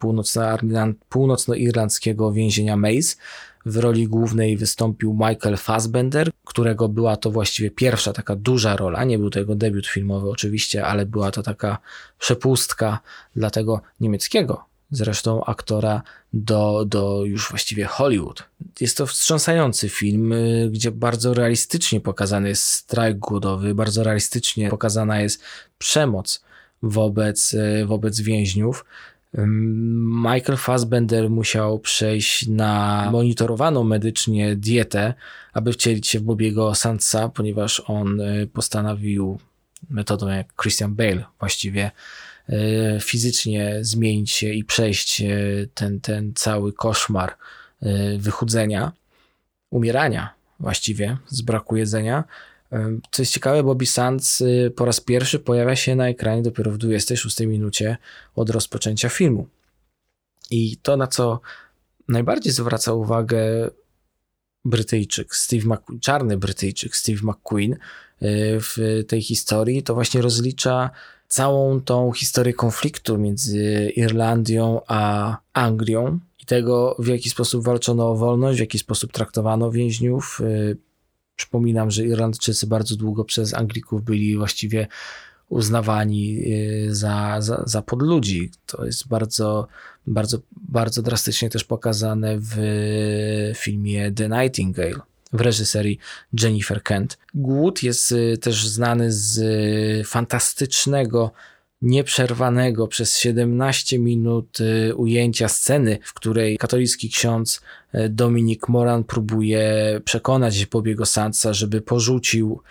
północnoirlandzkiego 1.09 2.31
więzienia 2.31 2.77
Maze. 2.77 3.15
W 3.67 3.77
roli 3.77 4.07
głównej 4.07 4.57
wystąpił 4.57 5.13
Michael 5.13 5.57
Fassbender, 5.57 6.31
którego 6.45 6.89
była 6.89 7.17
to 7.17 7.31
właściwie 7.31 7.71
pierwsza 7.71 8.13
taka 8.13 8.35
duża 8.35 8.75
rola. 8.75 9.03
Nie 9.03 9.17
był 9.17 9.29
to 9.29 9.39
jego 9.39 9.55
debiut 9.55 9.87
filmowy 9.87 10.29
oczywiście, 10.29 10.85
ale 10.85 11.05
była 11.05 11.31
to 11.31 11.43
taka 11.43 11.77
przepustka 12.19 12.99
dla 13.35 13.49
tego 13.49 13.81
niemieckiego 13.99 14.67
zresztą 14.91 15.45
aktora 15.45 16.01
do, 16.33 16.85
do 16.85 17.25
już 17.25 17.49
właściwie 17.49 17.85
Hollywood. 17.85 18.43
Jest 18.79 18.97
to 18.97 19.05
wstrząsający 19.07 19.89
film, 19.89 20.33
y, 20.33 20.69
gdzie 20.71 20.91
bardzo 20.91 21.33
realistycznie 21.33 22.01
pokazany 22.01 22.49
jest 22.49 22.63
strajk 22.63 23.17
głodowy, 23.17 23.75
bardzo 23.75 24.03
realistycznie 24.03 24.69
pokazana 24.69 25.21
jest 25.21 25.41
przemoc 25.77 26.43
wobec, 26.83 27.53
y, 27.53 27.85
wobec 27.85 28.21
więźniów. 28.21 28.85
Michael 29.33 30.57
Fassbender 30.57 31.29
musiał 31.29 31.79
przejść 31.79 32.47
na 32.47 33.07
monitorowaną 33.11 33.83
medycznie 33.83 34.55
dietę, 34.55 35.13
aby 35.53 35.73
wcielić 35.73 36.07
się 36.07 36.19
w 36.19 36.23
Bobiego 36.23 36.75
Sandsa, 36.75 37.29
ponieważ 37.29 37.81
on 37.85 38.21
y, 38.21 38.47
postanowił 38.53 39.39
metodą 39.89 40.27
jak 40.27 40.53
Christian 40.61 40.95
Bale 40.95 41.23
właściwie 41.39 41.91
y, 42.49 42.53
fizycznie 43.01 43.77
zmienić 43.81 44.31
się 44.31 44.49
i 44.49 44.63
przejść 44.63 45.21
y, 45.21 45.69
ten, 45.73 46.01
ten 46.01 46.33
cały 46.35 46.73
koszmar 46.73 47.35
wychudzenia, 48.17 48.91
umierania 49.69 50.33
właściwie 50.59 51.17
z 51.27 51.41
braku 51.41 51.75
jedzenia. 51.75 52.23
Co 53.11 53.21
jest 53.21 53.31
ciekawe, 53.31 53.63
Bobby 53.63 53.85
Sands 53.85 54.41
y, 54.41 54.71
po 54.75 54.85
raz 54.85 55.01
pierwszy 55.01 55.39
pojawia 55.39 55.75
się 55.75 55.95
na 55.95 56.09
ekranie 56.09 56.41
dopiero 56.41 56.71
w 56.71 56.77
26 56.77 57.39
minucie 57.39 57.97
od 58.35 58.49
rozpoczęcia 58.49 59.09
filmu. 59.09 59.47
I 60.51 60.77
to, 60.77 60.97
na 60.97 61.07
co 61.07 61.41
najbardziej 62.07 62.53
zwraca 62.53 62.93
uwagę 62.93 63.69
Brytyjczyk, 64.65 65.35
Steve 65.35 65.65
McQueen, 65.65 65.99
czarny 65.99 66.37
Brytyjczyk, 66.37 66.95
Steve 66.95 67.19
McQueen 67.23 67.73
y, 67.73 67.77
w 68.59 69.03
tej 69.07 69.21
historii, 69.21 69.83
to 69.83 69.93
właśnie 69.93 70.21
rozlicza 70.21 70.89
całą 71.27 71.81
tą 71.81 72.11
historię 72.11 72.53
konfliktu 72.53 73.17
między 73.17 73.91
Irlandią 73.95 74.81
a 74.87 75.37
Anglią 75.53 76.19
i 76.39 76.45
tego, 76.45 76.95
w 76.99 77.07
jaki 77.07 77.29
sposób 77.29 77.65
walczono 77.65 78.11
o 78.11 78.15
wolność, 78.15 78.57
w 78.57 78.61
jaki 78.61 78.79
sposób 78.79 79.11
traktowano 79.11 79.71
więźniów, 79.71 80.41
y, 80.41 80.77
Przypominam, 81.37 81.91
że 81.91 82.05
Irlandczycy 82.05 82.67
bardzo 82.67 82.95
długo 82.95 83.25
przez 83.25 83.53
Anglików 83.53 84.03
byli 84.03 84.37
właściwie 84.37 84.87
uznawani 85.49 86.43
y, 86.87 86.95
za, 86.95 87.41
za, 87.41 87.63
za 87.65 87.81
podludzi. 87.81 88.51
To 88.65 88.85
jest 88.85 89.07
bardzo, 89.07 89.67
bardzo, 90.07 90.37
bardzo 90.51 91.01
drastycznie 91.01 91.49
też 91.49 91.63
pokazane 91.63 92.35
w 92.39 92.57
filmie 93.55 94.11
The 94.11 94.29
Nightingale 94.29 94.99
w 95.33 95.41
reżyserii 95.41 95.99
Jennifer 96.41 96.83
Kent. 96.83 97.17
Głód 97.33 97.83
jest 97.83 98.11
y, 98.11 98.37
też 98.37 98.67
znany 98.67 99.11
z 99.11 100.07
fantastycznego 100.07 101.31
nieprzerwanego 101.81 102.87
przez 102.87 103.17
17 103.17 103.99
minut 103.99 104.59
y, 104.59 104.95
ujęcia 104.95 105.47
sceny, 105.47 105.99
w 106.03 106.13
której 106.13 106.57
katolicki 106.57 107.09
ksiądz 107.09 107.61
y, 107.95 108.09
Dominik 108.09 108.69
Moran 108.69 109.03
próbuje 109.03 110.01
przekonać 110.05 110.65
Bobiego 110.65 111.05
Sansa, 111.05 111.53
żeby 111.53 111.81
porzucił 111.81 112.61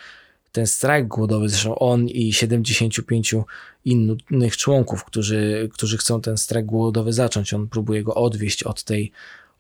ten 0.53 0.67
strajk 0.67 1.07
głodowy, 1.07 1.49
zresztą 1.49 1.79
on 1.79 2.09
i 2.09 2.33
75 2.33 3.35
innych 3.85 4.57
członków, 4.57 5.05
którzy, 5.05 5.69
którzy 5.73 5.99
chcą 5.99 6.21
ten 6.21 6.37
strajk 6.37 6.67
głodowy 6.67 7.13
zacząć. 7.13 7.55
On 7.55 7.69
próbuje 7.69 8.03
go 8.03 8.15
odwieść 8.15 8.63
od 8.63 8.85
tej 8.85 9.13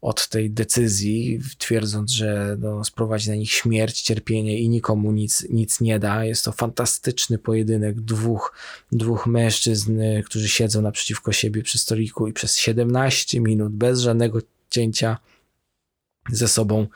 od 0.07 0.29
tej 0.29 0.51
decyzji, 0.51 1.41
twierdząc, 1.59 2.11
że 2.11 2.57
no, 2.61 2.85
sprowadzi 2.85 3.31
na 3.31 3.37
nich 3.37 3.51
śmierć, 3.51 4.03
cierpienie 4.03 4.59
i 4.59 4.69
nikomu 4.69 5.13
nic, 5.13 5.47
nic 5.51 5.81
nie 5.81 5.99
da. 5.99 6.25
Jest 6.25 6.45
to 6.45 6.53
fantastyczny 6.53 7.39
pojedynek 7.39 8.01
dwóch, 8.01 8.53
dwóch 8.93 9.27
mężczyzn, 9.27 10.01
którzy 10.25 10.49
siedzą 10.49 10.83
naprzeciwko 10.83 11.33
siebie 11.33 11.63
przy 11.63 11.79
stoliku 11.79 12.29
i 12.29 12.33
przez 12.33 12.57
17 12.57 13.41
minut 13.41 13.73
bez 13.73 14.01
żadnego 14.01 14.39
cięcia 14.71 15.19
ze 16.31 16.49
sobą, 16.49 16.87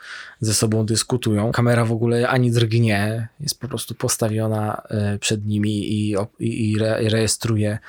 ze 0.41 0.53
sobą 0.53 0.85
dyskutują. 0.85 1.51
Kamera 1.51 1.85
w 1.85 1.91
ogóle 1.91 2.29
ani 2.29 2.51
drgnie, 2.51 3.27
jest 3.39 3.59
po 3.59 3.67
prostu 3.67 3.95
postawiona 3.95 4.81
e, 4.89 5.19
przed 5.19 5.45
nimi 5.45 5.93
i, 5.93 6.15
i, 6.39 6.71
i 6.71 6.77
rejestruje, 7.09 7.79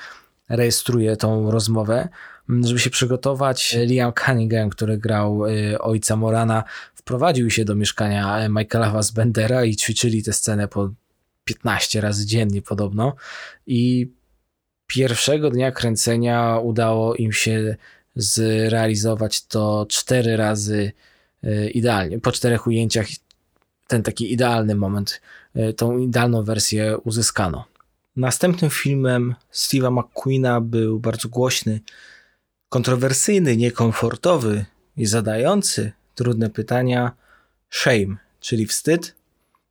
rejestruje 0.49 1.17
tą 1.17 1.51
rozmowę. 1.51 2.09
Mm, 2.49 2.67
żeby 2.67 2.79
się 2.79 2.89
przygotować, 2.89 3.77
Liam 3.85 4.13
Cunningham, 4.25 4.69
który 4.69 4.97
grał 4.97 5.45
y, 5.45 5.79
ojca 5.79 6.15
Morana, 6.15 6.63
wprowadził 6.95 7.49
się 7.49 7.65
do 7.65 7.75
mieszkania 7.75 8.49
Michaela 8.49 8.91
Fassbendera 8.91 9.65
i 9.65 9.75
ćwiczyli 9.75 10.23
tę 10.23 10.33
scenę 10.33 10.67
po 10.67 10.89
15 11.43 12.01
razy 12.01 12.25
dziennie 12.25 12.61
podobno. 12.61 13.15
I 13.67 14.11
pierwszego 14.87 15.49
dnia 15.49 15.71
kręcenia 15.71 16.59
udało 16.63 17.15
im 17.15 17.31
się 17.31 17.75
zrealizować 18.15 19.45
to 19.45 19.85
cztery 19.89 20.37
razy 20.37 20.91
idealnie. 21.73 22.19
Po 22.19 22.31
czterech 22.31 22.67
ujęciach 22.67 23.07
ten 23.87 24.03
taki 24.03 24.33
idealny 24.33 24.75
moment, 24.75 25.21
tą 25.77 25.97
idealną 25.97 26.43
wersję 26.43 26.97
uzyskano. 26.97 27.65
Następnym 28.15 28.71
filmem 28.71 29.35
Steve'a 29.53 29.91
McQueena 29.91 30.61
był 30.61 30.99
bardzo 30.99 31.29
głośny 31.29 31.79
kontrowersyjny, 32.73 33.57
niekomfortowy 33.57 34.65
i 34.97 35.05
zadający 35.05 35.91
trudne 36.15 36.49
pytania 36.49 37.11
Shame, 37.69 38.15
czyli 38.39 38.65
wstyd. 38.65 39.15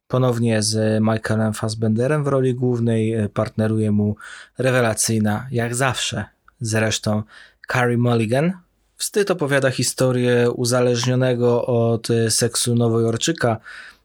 Ponownie 0.08 0.62
z 0.62 1.02
Michaelem 1.02 1.52
Fassbenderem 1.52 2.24
w 2.24 2.26
roli 2.26 2.54
głównej 2.54 3.14
e, 3.14 3.28
partneruje 3.28 3.90
mu 3.90 4.16
rewelacyjna, 4.58 5.46
jak 5.50 5.74
zawsze, 5.74 6.24
zresztą 6.60 7.22
Carrie 7.72 7.98
Mulligan. 7.98 8.52
Wstyd 8.96 9.30
opowiada 9.30 9.70
historię 9.70 10.50
uzależnionego 10.50 11.66
od 11.66 12.08
seksu 12.28 12.74
nowojorczyka 12.74 13.58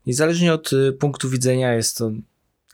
i 0.05 0.13
zależnie 0.13 0.53
od 0.53 0.71
punktu 0.99 1.29
widzenia 1.29 1.73
jest 1.73 1.97
to 1.97 2.11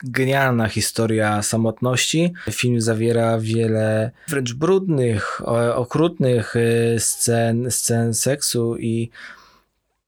genialna 0.02 0.68
historia 0.68 1.42
samotności. 1.42 2.32
Film 2.50 2.80
zawiera 2.80 3.38
wiele 3.38 4.10
wręcz 4.28 4.52
brudnych, 4.52 5.40
okrutnych 5.74 6.56
y, 6.56 6.96
scen, 6.98 7.70
scen 7.70 8.14
seksu 8.14 8.76
i 8.76 9.10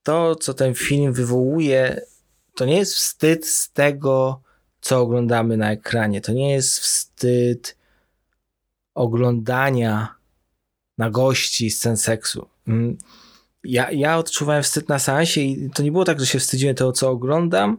to, 0.02 0.36
co 0.36 0.54
ten 0.54 0.74
film 0.74 1.12
wywołuje, 1.12 2.00
to 2.54 2.64
nie 2.64 2.76
jest 2.76 2.94
wstyd 2.94 3.46
z 3.46 3.72
tego, 3.72 4.40
co 4.80 5.00
oglądamy 5.00 5.56
na 5.56 5.72
ekranie. 5.72 6.20
To 6.20 6.32
nie 6.32 6.52
jest 6.52 6.78
wstyd 6.78 7.76
oglądania 8.94 10.14
na 10.98 11.10
gości 11.10 11.70
scen 11.70 11.96
seksu. 11.96 12.48
Mm. 12.68 12.96
Ja, 13.64 13.90
ja 13.90 14.18
odczuwałem 14.18 14.62
wstyd 14.62 14.88
na 14.88 14.98
seansie 14.98 15.40
i 15.40 15.70
to 15.70 15.82
nie 15.82 15.92
było 15.92 16.04
tak, 16.04 16.20
że 16.20 16.26
się 16.26 16.38
wstydziłem 16.38 16.74
tego, 16.74 16.92
co 16.92 17.10
oglądam, 17.10 17.78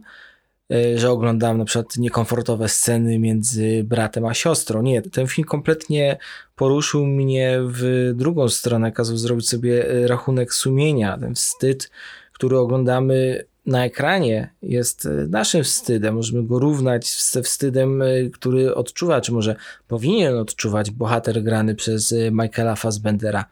że 0.96 1.10
oglądam 1.10 1.58
na 1.58 1.64
przykład 1.64 1.96
niekomfortowe 1.96 2.68
sceny 2.68 3.18
między 3.18 3.84
bratem 3.84 4.24
a 4.24 4.34
siostrą. 4.34 4.82
Nie, 4.82 5.02
ten 5.02 5.26
film 5.26 5.48
kompletnie 5.48 6.18
poruszył 6.56 7.06
mnie 7.06 7.58
w 7.62 8.12
drugą 8.14 8.48
stronę, 8.48 8.92
kazał 8.92 9.16
zrobić 9.16 9.48
sobie 9.48 9.90
e, 9.90 10.06
rachunek 10.06 10.54
sumienia. 10.54 11.18
Ten 11.18 11.34
wstyd, 11.34 11.90
który 12.32 12.58
oglądamy 12.58 13.44
na 13.66 13.84
ekranie 13.84 14.50
jest 14.62 15.06
e, 15.06 15.10
naszym 15.10 15.64
wstydem. 15.64 16.14
Możemy 16.14 16.46
go 16.46 16.58
równać 16.58 17.22
ze 17.22 17.42
wstydem, 17.42 18.02
który 18.32 18.74
odczuwa, 18.74 19.20
czy 19.20 19.32
może 19.32 19.56
powinien 19.88 20.38
odczuwać 20.38 20.90
bohater 20.90 21.42
grany 21.42 21.74
przez 21.74 22.14
Michaela 22.32 22.76
Fassbendera. 22.76 23.44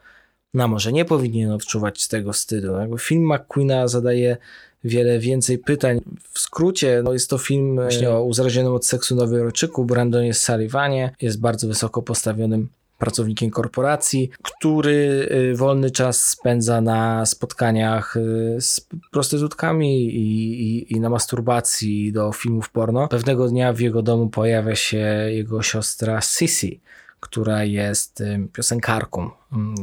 No 0.54 0.68
może 0.68 0.92
nie 0.92 1.04
powinien 1.04 1.50
odczuwać 1.50 2.08
tego 2.08 2.32
wstydu. 2.32 2.72
Film 2.98 3.32
McQueena 3.32 3.88
zadaje 3.88 4.36
wiele 4.86 5.18
więcej 5.18 5.58
pytań. 5.58 6.00
W 6.32 6.38
skrócie, 6.38 7.00
no 7.04 7.12
jest 7.12 7.30
to 7.30 7.38
film 7.38 7.74
właśnie 7.74 8.10
o 8.10 8.24
uzależnionym 8.24 8.74
od 8.74 8.86
seksu 8.86 9.16
nowojorczyku. 9.16 9.84
Brandon 9.84 10.24
jest 10.24 10.42
Sullivanie, 10.42 11.10
jest 11.22 11.40
bardzo 11.40 11.68
wysoko 11.68 12.02
postawionym 12.02 12.68
pracownikiem 12.98 13.50
korporacji, 13.50 14.30
który 14.42 15.28
y, 15.52 15.56
wolny 15.56 15.90
czas 15.90 16.28
spędza 16.28 16.80
na 16.80 17.26
spotkaniach 17.26 18.16
y, 18.16 18.56
z 18.60 18.88
prostytutkami 19.10 20.04
i, 20.04 20.62
i, 20.62 20.92
i, 20.92 21.00
na 21.00 21.10
masturbacji 21.10 22.12
do 22.12 22.32
filmów 22.32 22.70
porno. 22.70 23.08
Pewnego 23.08 23.48
dnia 23.48 23.72
w 23.72 23.80
jego 23.80 24.02
domu 24.02 24.28
pojawia 24.28 24.74
się 24.74 24.98
jego 25.30 25.62
siostra 25.62 26.20
Sissy, 26.20 26.78
która 27.26 27.64
jest 27.64 28.22
piosenkarką 28.52 29.30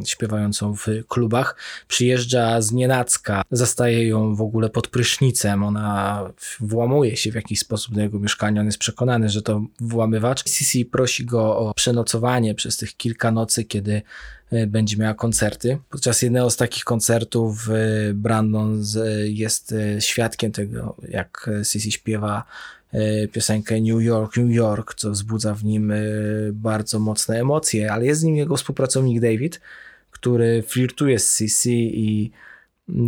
śpiewającą 0.05 0.75
w 0.75 0.87
klubach. 1.07 1.55
Przyjeżdża 1.87 2.61
z 2.61 2.71
nienacka, 2.71 3.41
zastaje 3.51 4.07
ją 4.07 4.35
w 4.35 4.41
ogóle 4.41 4.69
pod 4.69 4.87
prysznicem. 4.87 5.63
Ona 5.63 6.19
włamuje 6.59 7.17
się 7.17 7.31
w 7.31 7.35
jakiś 7.35 7.59
sposób 7.59 7.95
do 7.95 8.01
jego 8.01 8.19
mieszkania. 8.19 8.61
On 8.61 8.65
jest 8.65 8.77
przekonany, 8.77 9.29
że 9.29 9.41
to 9.41 9.61
włamywacz. 9.79 10.49
Sisi 10.49 10.85
prosi 10.85 11.25
go 11.25 11.57
o 11.57 11.73
przenocowanie 11.73 12.55
przez 12.55 12.77
tych 12.77 12.97
kilka 12.97 13.31
nocy, 13.31 13.63
kiedy 13.63 14.01
e, 14.51 14.67
będzie 14.67 14.97
miała 14.97 15.13
koncerty. 15.13 15.77
Podczas 15.89 16.21
jednego 16.21 16.49
z 16.49 16.57
takich 16.57 16.83
koncertów 16.83 17.69
e, 17.69 18.13
Brandon 18.13 18.83
jest 19.23 19.71
e, 19.71 20.01
świadkiem 20.01 20.51
tego, 20.51 20.95
jak 21.09 21.49
Sisi 21.63 21.91
śpiewa 21.91 22.43
piosenkę 23.31 23.81
New 23.81 24.01
York, 24.01 24.37
New 24.37 24.51
York, 24.51 24.93
co 24.93 25.11
wzbudza 25.11 25.55
w 25.55 25.63
nim 25.63 25.91
e, 25.91 25.97
bardzo 26.53 26.99
mocne 26.99 27.39
emocje, 27.39 27.91
ale 27.91 28.05
jest 28.05 28.21
z 28.21 28.23
nim 28.23 28.35
jego 28.35 28.57
współpracownik 28.57 29.21
David, 29.21 29.61
który 30.11 30.63
flirtuje 30.67 31.19
z 31.19 31.35
CC 31.35 31.69
i 31.69 32.31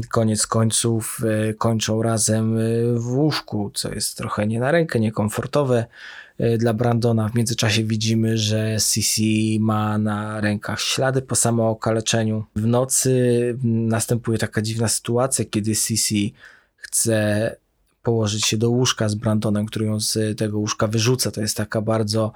koniec 0.10 0.48
końców 0.48 1.22
e, 1.50 1.54
kończą 1.54 2.04
razem 2.04 2.58
w 2.96 3.08
łóżku, 3.08 3.72
co 3.74 3.94
jest 3.94 4.18
trochę 4.18 4.48
nie 4.48 4.60
na 4.60 4.72
rękę, 4.72 5.00
niekomfortowe 5.00 5.86
dla 6.58 6.74
Brandona. 6.74 7.30
W 7.30 7.36
międzyczasie 7.36 7.84
widzimy, 7.84 8.38
że 8.38 8.78
CC 8.80 9.22
ma 9.60 9.98
na 9.98 10.42
rękach 10.42 10.82
ślady 10.82 11.22
po 11.22 11.36
samookaleczeniu. 11.36 12.46
W 12.56 12.68
nocy 12.68 13.12
następuje 13.64 14.38
taka 14.38 14.62
dziwna 14.62 14.88
sytuacja, 14.88 15.46
kiedy 15.46 15.76
CC 15.76 16.16
chce 16.76 17.56
położyć 18.06 18.46
się 18.46 18.58
do 18.58 18.70
łóżka 18.70 19.10
z 19.10 19.16
Brandonem, 19.16 19.66
który 19.66 19.86
ją 19.86 20.00
z 20.00 20.38
tego 20.38 20.60
łóżka 20.60 20.88
wyrzuca. 20.88 21.32
To 21.32 21.42
jest 21.42 21.58
taka 21.58 21.82
bardzo 21.82 22.32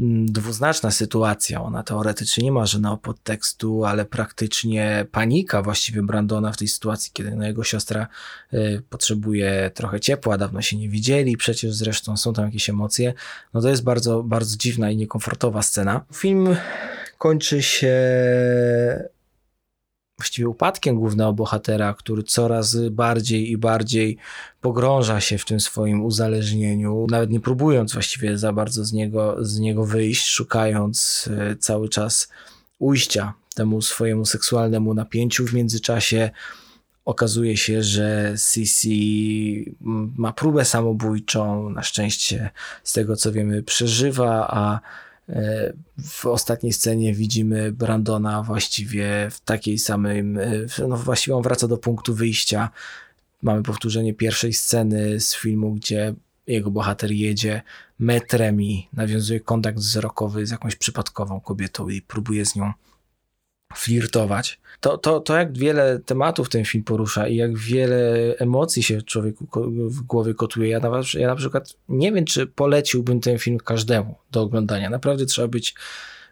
mm, 0.00 0.32
dwuznaczna 0.32 0.90
sytuacja. 0.90 1.62
Ona 1.62 1.82
teoretycznie 1.82 2.44
nie 2.44 2.52
ma 2.52 2.66
żadnego 2.66 2.96
podtekstu, 2.96 3.84
ale 3.84 4.04
praktycznie 4.04 5.06
panika 5.12 5.62
właściwie 5.62 6.02
Brandona 6.02 6.52
w 6.52 6.56
tej 6.56 6.68
sytuacji, 6.68 7.10
kiedy 7.14 7.30
no, 7.36 7.46
jego 7.46 7.64
siostra 7.64 8.06
y, 8.54 8.82
potrzebuje 8.90 9.70
trochę 9.74 10.00
ciepła, 10.00 10.38
dawno 10.38 10.62
się 10.62 10.76
nie 10.76 10.88
widzieli, 10.88 11.36
przecież 11.36 11.74
zresztą 11.74 12.16
są 12.16 12.32
tam 12.32 12.44
jakieś 12.44 12.70
emocje. 12.70 13.14
No 13.54 13.60
to 13.60 13.68
jest 13.68 13.82
bardzo, 13.82 14.22
bardzo 14.22 14.56
dziwna 14.56 14.90
i 14.90 14.96
niekomfortowa 14.96 15.62
scena. 15.62 16.04
Film 16.12 16.56
kończy 17.18 17.62
się 17.62 17.94
właściwie 20.24 20.48
upadkiem 20.48 20.96
głównego 20.96 21.32
bohatera, 21.32 21.94
który 21.94 22.22
coraz 22.22 22.76
bardziej 22.90 23.50
i 23.50 23.56
bardziej 23.56 24.16
pogrąża 24.60 25.20
się 25.20 25.38
w 25.38 25.44
tym 25.44 25.60
swoim 25.60 26.04
uzależnieniu, 26.04 27.06
nawet 27.10 27.30
nie 27.30 27.40
próbując 27.40 27.92
właściwie 27.92 28.38
za 28.38 28.52
bardzo 28.52 28.84
z 28.84 28.92
niego, 28.92 29.36
z 29.40 29.58
niego 29.58 29.84
wyjść, 29.84 30.28
szukając 30.28 31.28
e, 31.32 31.56
cały 31.56 31.88
czas 31.88 32.28
ujścia 32.78 33.32
temu 33.54 33.82
swojemu 33.82 34.24
seksualnemu 34.24 34.94
napięciu. 34.94 35.46
W 35.46 35.54
międzyczasie 35.54 36.30
okazuje 37.04 37.56
się, 37.56 37.82
że 37.82 38.34
Sisi 38.36 39.74
ma 40.16 40.32
próbę 40.32 40.64
samobójczą, 40.64 41.70
na 41.70 41.82
szczęście 41.82 42.50
z 42.84 42.92
tego 42.92 43.16
co 43.16 43.32
wiemy 43.32 43.62
przeżywa, 43.62 44.48
a 44.50 44.80
w 46.04 46.26
ostatniej 46.26 46.72
scenie 46.72 47.14
widzimy 47.14 47.72
Brandona 47.72 48.42
właściwie 48.42 49.28
w 49.30 49.40
takiej 49.40 49.78
samej, 49.78 50.24
no 50.88 50.96
właściwie 50.96 51.36
on 51.36 51.42
wraca 51.42 51.68
do 51.68 51.78
punktu 51.78 52.14
wyjścia. 52.14 52.70
Mamy 53.42 53.62
powtórzenie 53.62 54.14
pierwszej 54.14 54.52
sceny 54.52 55.20
z 55.20 55.34
filmu, 55.36 55.72
gdzie 55.72 56.14
jego 56.46 56.70
bohater 56.70 57.12
jedzie 57.12 57.62
metrem 57.98 58.62
i 58.62 58.88
nawiązuje 58.92 59.40
kontakt 59.40 59.78
wzrokowy 59.78 60.46
z 60.46 60.50
jakąś 60.50 60.76
przypadkową 60.76 61.40
kobietą 61.40 61.88
i 61.88 62.02
próbuje 62.02 62.46
z 62.46 62.56
nią 62.56 62.72
flirtować. 63.74 64.60
To, 64.80 64.98
to, 64.98 65.20
to 65.20 65.36
jak 65.36 65.58
wiele 65.58 66.00
tematów 66.06 66.48
ten 66.48 66.64
film 66.64 66.84
porusza 66.84 67.28
i 67.28 67.36
jak 67.36 67.58
wiele 67.58 68.34
emocji 68.38 68.82
się 68.82 69.02
człowieku 69.02 69.46
w 69.88 70.00
głowie 70.00 70.34
kotuje. 70.34 70.68
Ja 70.68 70.80
na, 70.80 71.02
ja 71.14 71.26
na 71.26 71.36
przykład 71.36 71.74
nie 71.88 72.12
wiem, 72.12 72.24
czy 72.24 72.46
poleciłbym 72.46 73.20
ten 73.20 73.38
film 73.38 73.58
każdemu 73.58 74.14
do 74.30 74.42
oglądania. 74.42 74.90
Naprawdę 74.90 75.26
trzeba 75.26 75.48
być 75.48 75.74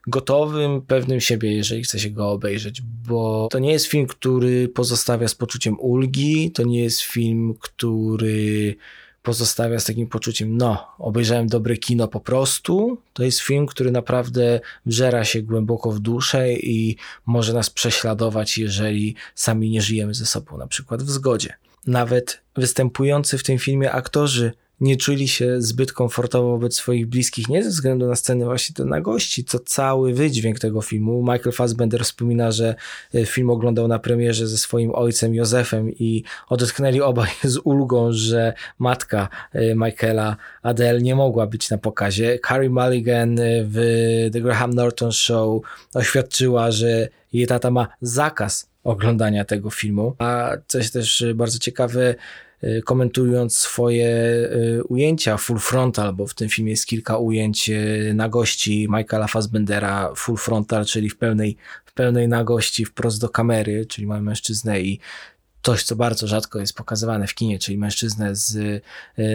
gotowym, 0.06 0.82
pewnym 0.82 1.20
siebie, 1.20 1.56
jeżeli 1.56 1.82
chce 1.82 1.98
się 1.98 2.10
go 2.10 2.30
obejrzeć, 2.30 2.82
bo 3.08 3.48
to 3.50 3.58
nie 3.58 3.72
jest 3.72 3.86
film, 3.86 4.06
który 4.06 4.68
pozostawia 4.68 5.28
z 5.28 5.34
poczuciem 5.34 5.80
ulgi, 5.80 6.50
to 6.50 6.62
nie 6.62 6.82
jest 6.82 7.00
film, 7.00 7.54
który 7.60 8.76
pozostawia 9.22 9.80
z 9.80 9.84
takim 9.84 10.06
poczuciem, 10.06 10.56
no, 10.56 10.86
obejrzałem 10.98 11.46
dobre 11.46 11.76
kino 11.76 12.08
po 12.08 12.20
prostu. 12.20 12.98
To 13.12 13.22
jest 13.22 13.40
film, 13.40 13.66
który 13.66 13.90
naprawdę 13.90 14.60
wżera 14.86 15.24
się 15.24 15.42
głęboko 15.42 15.92
w 15.92 16.00
duszę 16.00 16.52
i 16.52 16.96
może 17.26 17.52
nas 17.52 17.70
prześladować, 17.70 18.58
jeżeli 18.58 19.14
sami 19.34 19.70
nie 19.70 19.82
żyjemy 19.82 20.14
ze 20.14 20.26
sobą, 20.26 20.58
na 20.58 20.66
przykład 20.66 21.02
w 21.02 21.10
zgodzie. 21.10 21.54
Nawet 21.86 22.40
występujący 22.56 23.38
w 23.38 23.42
tym 23.42 23.58
filmie 23.58 23.92
aktorzy 23.92 24.52
nie 24.82 24.96
czuli 24.96 25.28
się 25.28 25.62
zbyt 25.62 25.92
komfortowo 25.92 26.50
wobec 26.50 26.74
swoich 26.76 27.06
bliskich, 27.06 27.48
nie 27.48 27.64
ze 27.64 27.70
względu 27.70 28.06
na 28.06 28.16
sceny 28.16 28.44
właśnie 28.44 28.74
te 28.74 28.84
nagości, 28.84 29.44
co 29.44 29.58
cały 29.58 30.14
wydźwięk 30.14 30.58
tego 30.58 30.82
filmu. 30.82 31.22
Michael 31.22 31.52
Fassbender 31.52 32.04
wspomina, 32.04 32.50
że 32.50 32.74
e, 33.14 33.26
film 33.26 33.50
oglądał 33.50 33.88
na 33.88 33.98
premierze 33.98 34.46
ze 34.46 34.58
swoim 34.58 34.94
ojcem 34.94 35.34
Józefem 35.34 35.90
i 35.90 36.24
odetchnęli 36.48 37.00
obaj 37.00 37.30
z 37.44 37.58
ulgą, 37.64 38.12
że 38.12 38.52
matka 38.78 39.28
e, 39.52 39.74
Michaela, 39.74 40.36
Adele, 40.62 41.02
nie 41.02 41.14
mogła 41.14 41.46
być 41.46 41.70
na 41.70 41.78
pokazie. 41.78 42.38
Carrie 42.48 42.70
Mulligan 42.70 43.38
e, 43.38 43.44
w 43.64 43.76
The 44.32 44.40
Graham 44.40 44.70
Norton 44.70 45.12
Show 45.12 45.62
oświadczyła, 45.94 46.70
że 46.70 47.08
jej 47.32 47.46
tata 47.46 47.70
ma 47.70 47.88
zakaz 48.00 48.72
oglądania 48.84 49.44
tego 49.44 49.70
filmu. 49.70 50.14
A 50.18 50.56
coś 50.66 50.90
też 50.90 51.24
bardzo 51.34 51.58
ciekawe, 51.58 52.14
komentując 52.84 53.56
swoje 53.56 54.08
y, 54.08 54.84
ujęcia 54.84 55.36
full 55.36 55.58
frontal, 55.58 56.12
bo 56.14 56.26
w 56.26 56.34
tym 56.34 56.48
filmie 56.48 56.70
jest 56.70 56.86
kilka 56.86 57.16
ujęć 57.16 57.70
y, 57.70 58.12
nagości 58.14 58.88
Michaela 58.90 59.26
Fassbendera 59.26 60.12
full 60.16 60.36
frontal, 60.36 60.84
czyli 60.84 61.10
w 61.10 61.16
pełnej, 61.16 61.56
w 61.84 61.92
pełnej 61.92 62.28
nagości 62.28 62.84
wprost 62.84 63.20
do 63.20 63.28
kamery, 63.28 63.86
czyli 63.86 64.06
mamy 64.06 64.22
mężczyznę 64.22 64.80
i 64.80 65.00
coś, 65.62 65.82
co 65.82 65.96
bardzo 65.96 66.26
rzadko 66.26 66.60
jest 66.60 66.76
pokazywane 66.76 67.26
w 67.26 67.34
kinie, 67.34 67.58
czyli 67.58 67.78
mężczyznę 67.78 68.36
z 68.36 68.82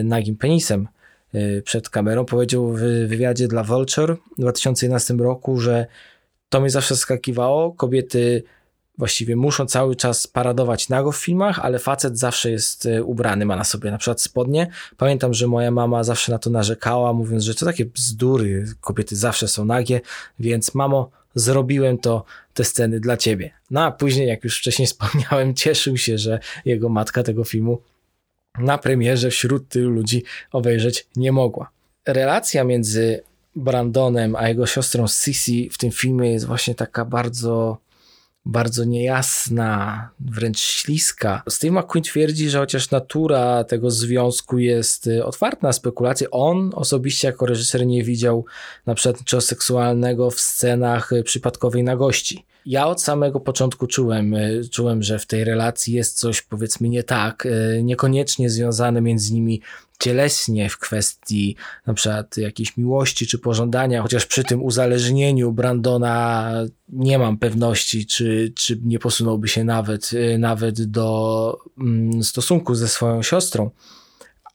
nagim 0.03 0.35
penisem 0.35 0.87
przed 1.63 1.89
kamerą, 1.89 2.25
powiedział 2.25 2.73
w 2.73 2.79
wywiadzie 3.07 3.47
dla 3.47 3.63
Vulture 3.63 4.15
w 4.37 4.41
2011 4.41 5.13
roku, 5.13 5.59
że 5.59 5.85
to 6.49 6.61
mnie 6.61 6.69
zawsze 6.69 6.95
skakiwało. 6.95 7.71
Kobiety 7.71 8.43
właściwie 8.97 9.35
muszą 9.35 9.65
cały 9.65 9.95
czas 9.95 10.27
paradować 10.27 10.89
nago 10.89 11.11
w 11.11 11.17
filmach, 11.17 11.59
ale 11.59 11.79
facet 11.79 12.19
zawsze 12.19 12.51
jest 12.51 12.85
e, 12.85 13.03
ubrany, 13.03 13.45
ma 13.45 13.55
na 13.55 13.63
sobie 13.63 13.91
na 13.91 13.97
przykład 13.97 14.21
spodnie. 14.21 14.67
Pamiętam, 14.97 15.33
że 15.33 15.47
moja 15.47 15.71
mama 15.71 16.03
zawsze 16.03 16.31
na 16.31 16.39
to 16.39 16.49
narzekała, 16.49 17.13
mówiąc, 17.13 17.43
że 17.43 17.55
to 17.55 17.65
takie 17.65 17.85
bzdury, 17.85 18.65
kobiety 18.81 19.15
zawsze 19.15 19.47
są 19.47 19.65
nagie, 19.65 20.01
więc 20.39 20.75
mamo, 20.75 21.09
zrobiłem 21.35 21.97
to, 21.97 22.23
te 22.53 22.63
sceny 22.63 22.99
dla 22.99 23.17
ciebie. 23.17 23.51
No 23.71 23.83
a 23.83 23.91
później, 23.91 24.27
jak 24.27 24.43
już 24.43 24.57
wcześniej 24.57 24.87
wspomniałem, 24.91 25.53
cieszył 25.53 25.97
się, 25.97 26.17
że 26.17 26.39
jego 26.65 26.89
matka 26.89 27.23
tego 27.23 27.43
filmu 27.43 27.81
na 28.59 28.77
premierze 28.77 29.29
wśród 29.29 29.69
tylu 29.69 29.89
ludzi 29.89 30.23
obejrzeć 30.51 31.07
nie 31.15 31.31
mogła. 31.31 31.69
Relacja 32.07 32.63
między 32.63 33.23
Brandonem 33.55 34.35
a 34.35 34.47
jego 34.47 34.65
siostrą 34.65 35.07
Sissy 35.07 35.69
w 35.71 35.77
tym 35.77 35.91
filmie 35.91 36.31
jest 36.31 36.45
właśnie 36.45 36.75
taka 36.75 37.05
bardzo 37.05 37.77
bardzo 38.47 38.83
niejasna, 38.83 40.09
wręcz 40.19 40.59
śliska. 40.59 41.43
Steve 41.49 41.81
McQueen 41.81 42.03
twierdzi, 42.03 42.49
że 42.49 42.59
chociaż 42.59 42.91
natura 42.91 43.63
tego 43.63 43.91
związku 43.91 44.59
jest 44.59 45.07
y, 45.07 45.25
otwarta 45.25 45.67
na 45.67 45.73
spekulacje, 45.73 46.31
on 46.31 46.71
osobiście 46.75 47.27
jako 47.27 47.45
reżyser 47.45 47.87
nie 47.87 48.03
widział 48.03 48.45
na 48.85 48.95
przykład 48.95 49.45
seksualnego 49.45 50.31
w 50.31 50.39
scenach 50.39 51.11
y, 51.11 51.23
przypadkowej 51.23 51.83
nagości. 51.83 52.45
Ja 52.65 52.87
od 52.87 53.01
samego 53.01 53.39
początku 53.39 53.87
czułem, 53.87 54.33
y, 54.33 54.69
czułem, 54.71 55.03
że 55.03 55.19
w 55.19 55.25
tej 55.25 55.43
relacji 55.43 55.93
jest 55.93 56.19
coś 56.19 56.41
powiedzmy 56.41 56.89
nie 56.89 57.03
tak, 57.03 57.47
niekoniecznie 57.83 58.49
związane 58.49 59.01
między 59.01 59.33
nimi 59.33 59.61
cieleśnie 59.99 60.69
w 60.69 60.77
kwestii 60.77 61.55
na 61.85 61.93
przykład 61.93 62.37
jakiejś 62.37 62.77
miłości 62.77 63.27
czy 63.27 63.39
pożądania, 63.39 64.01
chociaż 64.01 64.25
przy 64.25 64.43
tym 64.43 64.63
uzależnieniu 64.63 65.51
Brandona 65.51 66.51
nie 66.89 67.19
mam 67.19 67.37
pewności, 67.37 68.05
czy, 68.05 68.53
czy 68.55 68.79
nie 68.83 68.99
posunąłby 68.99 69.47
się 69.47 69.63
nawet, 69.63 70.13
y, 70.13 70.37
nawet 70.37 70.83
do 70.83 71.57
mm, 71.77 72.23
stosunku 72.23 72.75
ze 72.75 72.87
swoją 72.87 73.21
siostrą. 73.21 73.69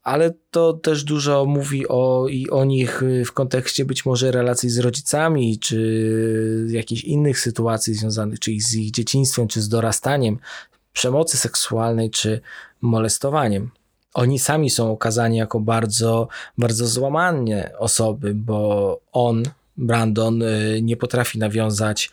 Ale 0.03 0.35
to 0.51 0.73
też 0.73 1.05
dużo 1.05 1.45
mówi 1.45 1.89
o, 1.89 2.27
i 2.31 2.51
o 2.51 2.65
nich 2.65 3.03
w 3.27 3.33
kontekście 3.33 3.85
być 3.85 4.07
może 4.07 4.31
relacji 4.31 4.71
z 4.71 4.79
rodzicami, 4.79 5.59
czy 5.59 6.67
jakichś 6.69 7.05
innych 7.05 7.41
sytuacji 7.41 7.95
związanych, 7.95 8.41
czy 8.41 8.53
z 8.61 8.75
ich 8.75 8.91
dzieciństwem, 8.91 9.49
czy 9.49 9.63
z 9.63 9.69
dorastaniem, 9.69 10.39
przemocy 10.93 11.37
seksualnej, 11.37 12.11
czy 12.11 12.41
molestowaniem 12.81 13.71
oni 14.15 14.39
sami 14.39 14.71
są 14.71 14.93
okazani 14.93 15.37
jako 15.37 15.61
bardzo, 15.61 16.29
bardzo 16.59 16.87
złamane 16.87 17.73
osoby, 17.79 18.35
bo 18.35 19.01
on 19.13 19.43
Brandon 19.77 20.43
nie 20.83 20.97
potrafi 20.97 21.39
nawiązać 21.39 22.11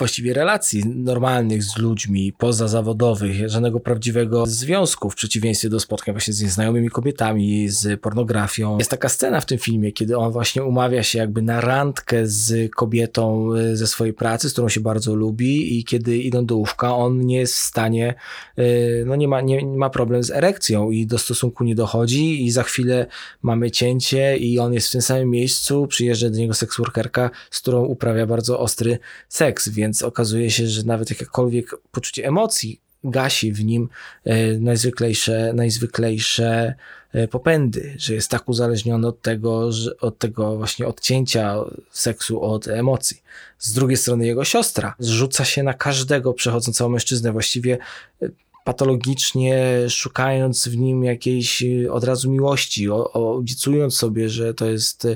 właściwie 0.00 0.34
relacji 0.34 0.82
normalnych 0.86 1.64
z 1.64 1.78
ludźmi, 1.78 2.32
pozazawodowych, 2.32 3.48
żadnego 3.48 3.80
prawdziwego 3.80 4.46
związku, 4.46 5.10
w 5.10 5.14
przeciwieństwie 5.14 5.68
do 5.68 5.80
spotkań 5.80 6.14
właśnie 6.14 6.34
z 6.34 6.42
nieznajomymi 6.42 6.90
kobietami, 6.90 7.68
z 7.68 8.00
pornografią. 8.00 8.78
Jest 8.78 8.90
taka 8.90 9.08
scena 9.08 9.40
w 9.40 9.46
tym 9.46 9.58
filmie, 9.58 9.92
kiedy 9.92 10.18
on 10.18 10.32
właśnie 10.32 10.64
umawia 10.64 11.02
się 11.02 11.18
jakby 11.18 11.42
na 11.42 11.60
randkę 11.60 12.26
z 12.26 12.72
kobietą 12.72 13.54
e, 13.54 13.76
ze 13.76 13.86
swojej 13.86 14.14
pracy, 14.14 14.48
z 14.48 14.52
którą 14.52 14.68
się 14.68 14.80
bardzo 14.80 15.14
lubi 15.14 15.78
i 15.78 15.84
kiedy 15.84 16.18
idą 16.18 16.46
do 16.46 16.56
łóżka, 16.56 16.96
on 16.96 17.20
nie 17.20 17.36
jest 17.36 17.54
w 17.54 17.62
stanie, 17.62 18.14
e, 18.56 18.64
no 19.04 19.16
nie 19.16 19.28
ma, 19.28 19.40
nie, 19.40 19.66
ma 19.66 19.90
problem 19.90 20.24
z 20.24 20.30
erekcją 20.30 20.90
i 20.90 21.06
do 21.06 21.18
stosunku 21.18 21.64
nie 21.64 21.74
dochodzi 21.74 22.46
i 22.46 22.50
za 22.50 22.62
chwilę 22.62 23.06
mamy 23.42 23.70
cięcie 23.70 24.36
i 24.36 24.58
on 24.58 24.72
jest 24.72 24.88
w 24.88 24.92
tym 24.92 25.02
samym 25.02 25.30
miejscu, 25.30 25.86
przyjeżdża 25.86 26.30
do 26.30 26.38
niego 26.38 26.54
seksworkerka, 26.54 27.30
z 27.50 27.60
którą 27.60 27.84
uprawia 27.84 28.26
bardzo 28.26 28.58
ostry 28.58 28.98
seks, 29.28 29.68
więc 29.68 29.89
więc 29.90 30.02
okazuje 30.02 30.50
się, 30.50 30.66
że 30.66 30.82
nawet 30.82 31.10
jakiekolwiek 31.10 31.76
poczucie 31.92 32.26
emocji 32.26 32.80
gasi 33.04 33.52
w 33.52 33.64
nim 33.64 33.88
e, 34.24 34.58
najzwyklejsze, 34.58 35.52
najzwyklejsze 35.54 36.74
e, 37.12 37.28
popędy, 37.28 37.94
że 37.98 38.14
jest 38.14 38.30
tak 38.30 38.48
uzależniony 38.48 39.06
od 39.06 39.22
tego, 39.22 39.72
że, 39.72 39.96
od 39.96 40.18
tego 40.18 40.56
właśnie 40.56 40.86
odcięcia 40.86 41.56
seksu 41.90 42.42
od 42.42 42.68
emocji. 42.68 43.22
Z 43.58 43.72
drugiej 43.72 43.96
strony 43.96 44.26
jego 44.26 44.44
siostra 44.44 44.94
zrzuca 44.98 45.44
się 45.44 45.62
na 45.62 45.74
każdego 45.74 46.32
przechodzącego 46.32 46.88
mężczyznę, 46.88 47.32
właściwie 47.32 47.78
e, 48.22 48.28
patologicznie 48.64 49.76
szukając 49.88 50.68
w 50.68 50.76
nim 50.76 51.04
jakiejś 51.04 51.64
od 51.90 52.04
razu 52.04 52.30
miłości, 52.30 52.88
obiecując 52.88 53.96
sobie, 53.96 54.28
że 54.28 54.54
to 54.54 54.66
jest 54.66 55.06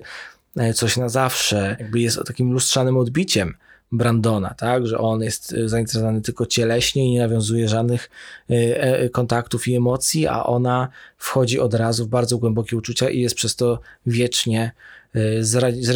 coś 0.74 0.96
na 0.96 1.08
zawsze, 1.08 1.76
jakby 1.80 2.00
jest 2.00 2.18
takim 2.26 2.52
lustrzanym 2.52 2.96
odbiciem 2.96 3.54
Brandona, 3.96 4.54
tak, 4.54 4.86
że 4.86 4.98
on 4.98 5.22
jest 5.22 5.52
e, 5.52 5.68
zainteresowany 5.68 6.20
tylko 6.20 6.46
cieleśnie 6.46 7.06
i 7.06 7.10
nie 7.10 7.20
nawiązuje 7.20 7.68
żadnych 7.68 8.10
e, 8.50 8.54
e, 8.82 9.08
kontaktów 9.08 9.68
i 9.68 9.74
emocji, 9.74 10.26
a 10.26 10.44
ona 10.44 10.88
wchodzi 11.18 11.60
od 11.60 11.74
razu 11.74 12.04
w 12.04 12.08
bardzo 12.08 12.38
głębokie 12.38 12.76
uczucia 12.76 13.10
i 13.10 13.20
jest 13.20 13.34
przez 13.34 13.56
to 13.56 13.80
wiecznie, 14.06 14.72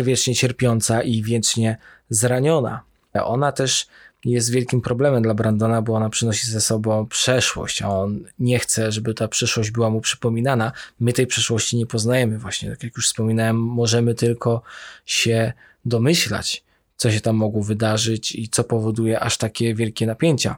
wiecznie 0.02 0.34
cierpiąca 0.34 1.02
i 1.02 1.22
wiecznie 1.22 1.76
zraniona. 2.10 2.80
Ona 3.14 3.52
też 3.52 3.86
jest 4.24 4.50
wielkim 4.50 4.80
problemem 4.80 5.22
dla 5.22 5.34
Brandona, 5.34 5.82
bo 5.82 5.94
ona 5.94 6.10
przynosi 6.10 6.46
ze 6.46 6.60
sobą 6.60 7.06
przeszłość, 7.06 7.82
a 7.82 7.88
on 7.88 8.24
nie 8.38 8.58
chce, 8.58 8.92
żeby 8.92 9.14
ta 9.14 9.28
przeszłość 9.28 9.70
była 9.70 9.90
mu 9.90 10.00
przypominana. 10.00 10.72
My 11.00 11.12
tej 11.12 11.26
przeszłości 11.26 11.76
nie 11.76 11.86
poznajemy, 11.86 12.38
właśnie 12.38 12.70
tak 12.70 12.82
jak 12.82 12.96
już 12.96 13.06
wspominałem, 13.06 13.56
możemy 13.56 14.14
tylko 14.14 14.62
się 15.06 15.52
domyślać 15.84 16.67
co 16.98 17.10
się 17.10 17.20
tam 17.20 17.36
mogło 17.36 17.62
wydarzyć 17.62 18.34
i 18.34 18.48
co 18.48 18.64
powoduje 18.64 19.20
aż 19.20 19.38
takie 19.38 19.74
wielkie 19.74 20.06
napięcia. 20.06 20.56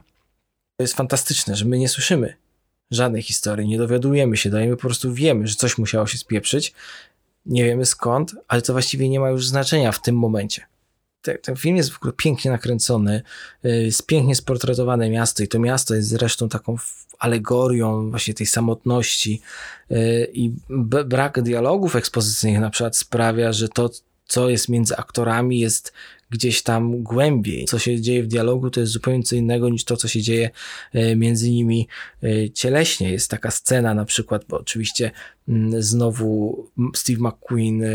To 0.77 0.83
jest 0.83 0.93
fantastyczne, 0.93 1.55
że 1.55 1.65
my 1.65 1.77
nie 1.77 1.89
słyszymy 1.89 2.33
żadnej 2.91 3.21
historii, 3.21 3.67
nie 3.67 3.77
dowiadujemy 3.77 4.37
się, 4.37 4.49
dajemy 4.49 4.75
po 4.75 4.81
prostu 4.81 5.13
wiemy, 5.13 5.47
że 5.47 5.55
coś 5.55 5.77
musiało 5.77 6.07
się 6.07 6.17
spieprzyć, 6.17 6.73
nie 7.45 7.63
wiemy 7.63 7.85
skąd, 7.85 8.35
ale 8.47 8.61
to 8.61 8.73
właściwie 8.73 9.09
nie 9.09 9.19
ma 9.19 9.29
już 9.29 9.47
znaczenia 9.47 9.91
w 9.91 10.01
tym 10.01 10.15
momencie. 10.15 10.65
Ten, 11.41 11.55
film 11.55 11.77
jest 11.77 11.91
w 11.91 11.97
ogóle 11.97 12.13
pięknie 12.13 12.51
nakręcony, 12.51 13.21
y, 13.65 13.69
jest 13.69 14.05
pięknie 14.05 14.35
sportretowane 14.35 15.09
miasto 15.09 15.43
i 15.43 15.47
to 15.47 15.59
miasto 15.59 15.95
jest 15.95 16.07
zresztą 16.09 16.49
taką 16.49 16.75
alegorią 17.19 18.09
właśnie 18.09 18.33
tej 18.33 18.45
samotności 18.45 19.41
y, 19.91 20.31
i 20.33 20.51
brak 21.05 21.41
dialogów 21.41 21.95
ekspozycyjnych 21.95 22.61
na 22.61 22.69
przykład 22.69 22.97
sprawia, 22.97 23.53
że 23.53 23.69
to, 23.69 23.89
co 24.25 24.49
jest 24.49 24.69
między 24.69 24.97
aktorami, 24.97 25.59
jest 25.59 25.93
gdzieś 26.31 26.63
tam 26.63 27.03
głębiej. 27.03 27.65
Co 27.65 27.79
się 27.79 28.01
dzieje 28.01 28.23
w 28.23 28.27
dialogu, 28.27 28.69
to 28.69 28.79
jest 28.79 28.91
zupełnie 28.91 29.23
co 29.23 29.35
innego 29.35 29.69
niż 29.69 29.83
to, 29.83 29.97
co 29.97 30.07
się 30.07 30.21
dzieje 30.21 30.49
e, 30.93 31.15
między 31.15 31.49
nimi 31.49 31.87
e, 32.23 32.49
cieleśnie. 32.49 33.11
Jest 33.11 33.31
taka 33.31 33.51
scena 33.51 33.93
na 33.93 34.05
przykład, 34.05 34.45
bo 34.49 34.59
oczywiście 34.59 35.11
mm, 35.49 35.81
znowu 35.81 36.67
Steve 36.95 37.19
McQueen 37.19 37.83
e, 37.83 37.87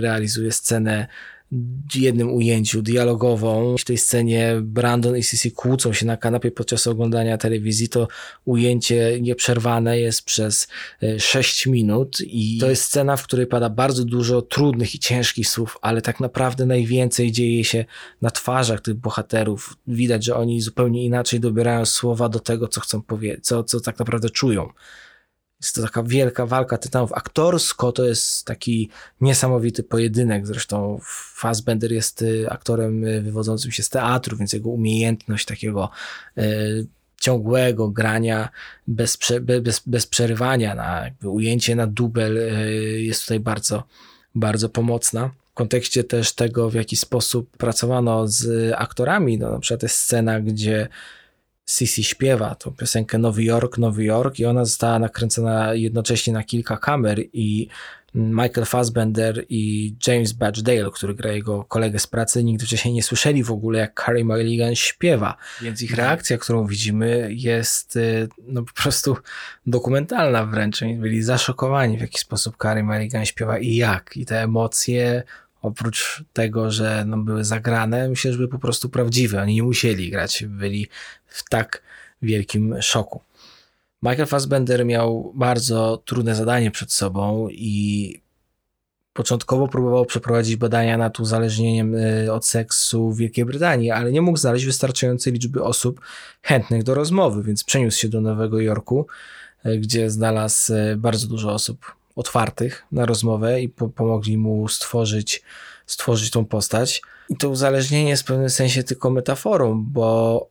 realizuje 0.00 0.52
scenę 0.52 1.06
jednym 1.94 2.32
ujęciu 2.32 2.82
dialogową. 2.82 3.76
W 3.78 3.84
tej 3.84 3.98
scenie 3.98 4.54
Brandon 4.62 5.16
i 5.16 5.22
Sissy 5.22 5.50
kłócą 5.50 5.92
się 5.92 6.06
na 6.06 6.16
kanapie 6.16 6.50
podczas 6.50 6.86
oglądania 6.86 7.38
telewizji. 7.38 7.88
To 7.88 8.08
ujęcie 8.44 9.20
nieprzerwane 9.20 10.00
jest 10.00 10.22
przez 10.22 10.68
6 11.18 11.66
e, 11.66 11.70
minut 11.70 12.18
i 12.20 12.58
to 12.58 12.70
jest 12.70 12.82
scena, 12.82 13.16
w 13.16 13.22
której 13.22 13.46
pada 13.46 13.70
bardzo 13.70 14.04
dużo 14.04 14.42
trudnych 14.42 14.94
i 14.94 14.98
ciężkich 14.98 15.48
słów, 15.48 15.78
ale 15.82 16.02
tak 16.02 16.20
naprawdę 16.20 16.66
najwięcej 16.66 17.32
dzieje 17.32 17.64
się 17.64 17.84
na 18.22 18.30
twarzach 18.30 18.80
tych 18.80 18.94
bohaterów. 18.94 19.76
Widać, 19.86 20.24
że 20.24 20.36
oni 20.36 20.60
zupełnie 20.60 21.04
inaczej 21.04 21.40
dobierają 21.40 21.84
słowa 21.84 22.28
do 22.28 22.40
tego, 22.40 22.68
co 22.68 22.80
chcą 22.80 23.02
powiedzieć, 23.02 23.46
co, 23.46 23.64
co 23.64 23.80
tak 23.80 23.98
naprawdę 23.98 24.30
czują. 24.30 24.68
Jest 25.64 25.74
to 25.74 25.82
taka 25.82 26.02
wielka 26.02 26.46
walka 26.46 26.78
tytanów. 26.78 27.12
Aktorsko 27.12 27.92
to 27.92 28.04
jest 28.04 28.46
taki 28.46 28.90
niesamowity 29.20 29.82
pojedynek. 29.82 30.46
Zresztą 30.46 31.00
Fassbender 31.34 31.92
jest 31.92 32.22
y, 32.22 32.46
aktorem 32.50 33.04
y, 33.04 33.22
wywodzącym 33.22 33.70
się 33.70 33.82
z 33.82 33.88
teatru, 33.88 34.36
więc 34.36 34.52
jego 34.52 34.70
umiejętność 34.70 35.46
takiego 35.46 35.90
y, 36.38 36.86
ciągłego 37.20 37.88
grania 37.88 38.48
bez, 38.86 39.18
bez, 39.62 39.82
bez 39.86 40.06
przerywania, 40.06 40.74
na 40.74 41.10
ujęcie 41.22 41.76
na 41.76 41.86
dubel 41.86 42.38
jest 42.96 43.22
tutaj 43.22 43.40
bardzo, 43.40 43.82
bardzo 44.34 44.68
pomocna. 44.68 45.30
W 45.50 45.54
kontekście 45.54 46.04
też 46.04 46.32
tego, 46.32 46.70
w 46.70 46.74
jaki 46.74 46.96
sposób 46.96 47.56
pracowano 47.56 48.28
z 48.28 48.72
aktorami, 48.76 49.38
no, 49.38 49.50
na 49.50 49.58
przykład 49.58 49.82
jest 49.82 49.96
scena, 49.96 50.40
gdzie 50.40 50.88
Sissy 51.66 52.02
śpiewa 52.02 52.54
tą 52.54 52.70
piosenkę 52.70 53.18
Nowy 53.18 53.44
Jork, 53.44 53.78
Nowy 53.78 54.04
Jork 54.04 54.38
i 54.38 54.44
ona 54.44 54.64
została 54.64 54.98
nakręcona 54.98 55.74
jednocześnie 55.74 56.32
na 56.32 56.42
kilka 56.42 56.76
kamer 56.76 57.20
i 57.32 57.68
Michael 58.14 58.66
Fassbender 58.66 59.44
i 59.48 59.94
James 60.06 60.32
Badge 60.32 60.62
Dale, 60.62 60.90
który 60.90 61.14
gra 61.14 61.32
jego 61.32 61.64
kolegę 61.64 61.98
z 61.98 62.06
pracy, 62.06 62.44
nigdy 62.44 62.66
wcześniej 62.66 62.94
nie 62.94 63.02
słyszeli 63.02 63.44
w 63.44 63.50
ogóle, 63.50 63.78
jak 63.78 64.02
Carrie 64.04 64.24
Mulligan 64.24 64.74
śpiewa. 64.74 65.36
Więc 65.62 65.82
ich 65.82 65.94
reakcja, 65.94 66.38
którą 66.38 66.66
widzimy, 66.66 67.28
jest 67.30 67.96
y, 67.96 68.28
no, 68.38 68.62
po 68.62 68.72
prostu 68.72 69.16
dokumentalna 69.66 70.46
wręcz. 70.46 70.82
Oni 70.82 70.94
byli 70.94 71.22
zaszokowani, 71.22 71.98
w 71.98 72.00
jaki 72.00 72.18
sposób 72.18 72.56
Carrie 72.62 72.84
Mulligan 72.84 73.26
śpiewa 73.26 73.58
i 73.58 73.74
jak. 73.74 74.16
I 74.16 74.26
te 74.26 74.42
emocje 74.42 75.22
oprócz 75.64 76.24
tego, 76.32 76.70
że 76.70 77.04
no, 77.06 77.18
były 77.18 77.44
zagrane, 77.44 78.08
myślę, 78.08 78.32
że 78.32 78.36
były 78.38 78.48
po 78.48 78.58
prostu 78.58 78.88
prawdziwe. 78.88 79.42
Oni 79.42 79.54
nie 79.54 79.62
musieli 79.62 80.10
grać, 80.10 80.44
byli 80.48 80.88
w 81.26 81.48
tak 81.48 81.82
wielkim 82.22 82.82
szoku. 82.82 83.20
Michael 84.02 84.26
Fassbender 84.26 84.86
miał 84.86 85.32
bardzo 85.34 86.02
trudne 86.04 86.34
zadanie 86.34 86.70
przed 86.70 86.92
sobą 86.92 87.48
i 87.50 88.24
początkowo 89.12 89.68
próbował 89.68 90.06
przeprowadzić 90.06 90.56
badania 90.56 90.98
nad 90.98 91.20
uzależnieniem 91.20 91.94
y, 91.94 92.32
od 92.32 92.46
seksu 92.46 93.10
w 93.10 93.18
Wielkiej 93.18 93.44
Brytanii, 93.44 93.90
ale 93.90 94.12
nie 94.12 94.22
mógł 94.22 94.38
znaleźć 94.38 94.66
wystarczającej 94.66 95.32
liczby 95.32 95.62
osób 95.62 96.00
chętnych 96.42 96.82
do 96.82 96.94
rozmowy, 96.94 97.42
więc 97.42 97.64
przeniósł 97.64 97.98
się 97.98 98.08
do 98.08 98.20
Nowego 98.20 98.60
Jorku, 98.60 99.06
y, 99.66 99.78
gdzie 99.78 100.10
znalazł 100.10 100.74
y, 100.74 100.96
bardzo 100.96 101.26
dużo 101.26 101.52
osób 101.52 101.94
otwartych 102.16 102.86
na 102.92 103.06
rozmowę 103.06 103.62
i 103.62 103.68
po 103.68 103.88
pomogli 103.88 104.38
mu 104.38 104.68
stworzyć, 104.68 105.42
stworzyć 105.86 106.30
tą 106.30 106.44
postać. 106.44 107.02
I 107.28 107.36
to 107.36 107.48
uzależnienie 107.48 108.10
jest 108.10 108.22
w 108.22 108.26
pewnym 108.26 108.50
sensie 108.50 108.82
tylko 108.82 109.10
metaforą, 109.10 109.84
bo 109.84 110.48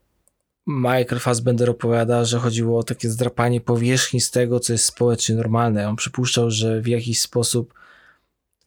Michael 0.67 1.19
Fassbender 1.19 1.69
opowiada, 1.69 2.25
że 2.25 2.39
chodziło 2.39 2.79
o 2.79 2.83
takie 2.83 3.09
zdrapanie 3.09 3.61
powierzchni 3.61 4.21
z 4.21 4.31
tego, 4.31 4.59
co 4.59 4.73
jest 4.73 4.85
społecznie 4.85 5.35
normalne. 5.35 5.89
On 5.89 5.95
przypuszczał, 5.95 6.51
że 6.51 6.81
w 6.81 6.87
jakiś 6.87 7.21
sposób 7.21 7.73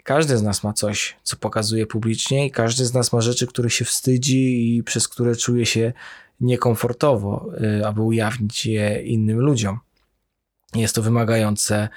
każdy 0.03 0.37
z 0.37 0.43
nas 0.43 0.65
ma 0.65 0.73
coś, 0.73 1.17
co 1.23 1.37
pokazuje 1.37 1.87
publicznie 1.87 2.47
i 2.47 2.51
każdy 2.51 2.85
z 2.85 2.95
nas 2.95 3.13
ma 3.13 3.21
rzeczy, 3.21 3.47
których 3.47 3.73
się 3.73 3.85
wstydzi 3.85 4.77
i 4.77 4.83
przez 4.83 5.09
które 5.09 5.37
czuje 5.37 5.67
się 5.67 5.93
niekomfortowo, 6.41 7.49
y, 7.81 7.87
aby 7.87 8.03
ujawnić 8.03 8.67
je 8.67 9.03
innym 9.03 9.39
ludziom. 9.39 9.79
Jest 10.75 10.95
to 10.95 11.03
wymagające 11.03 11.89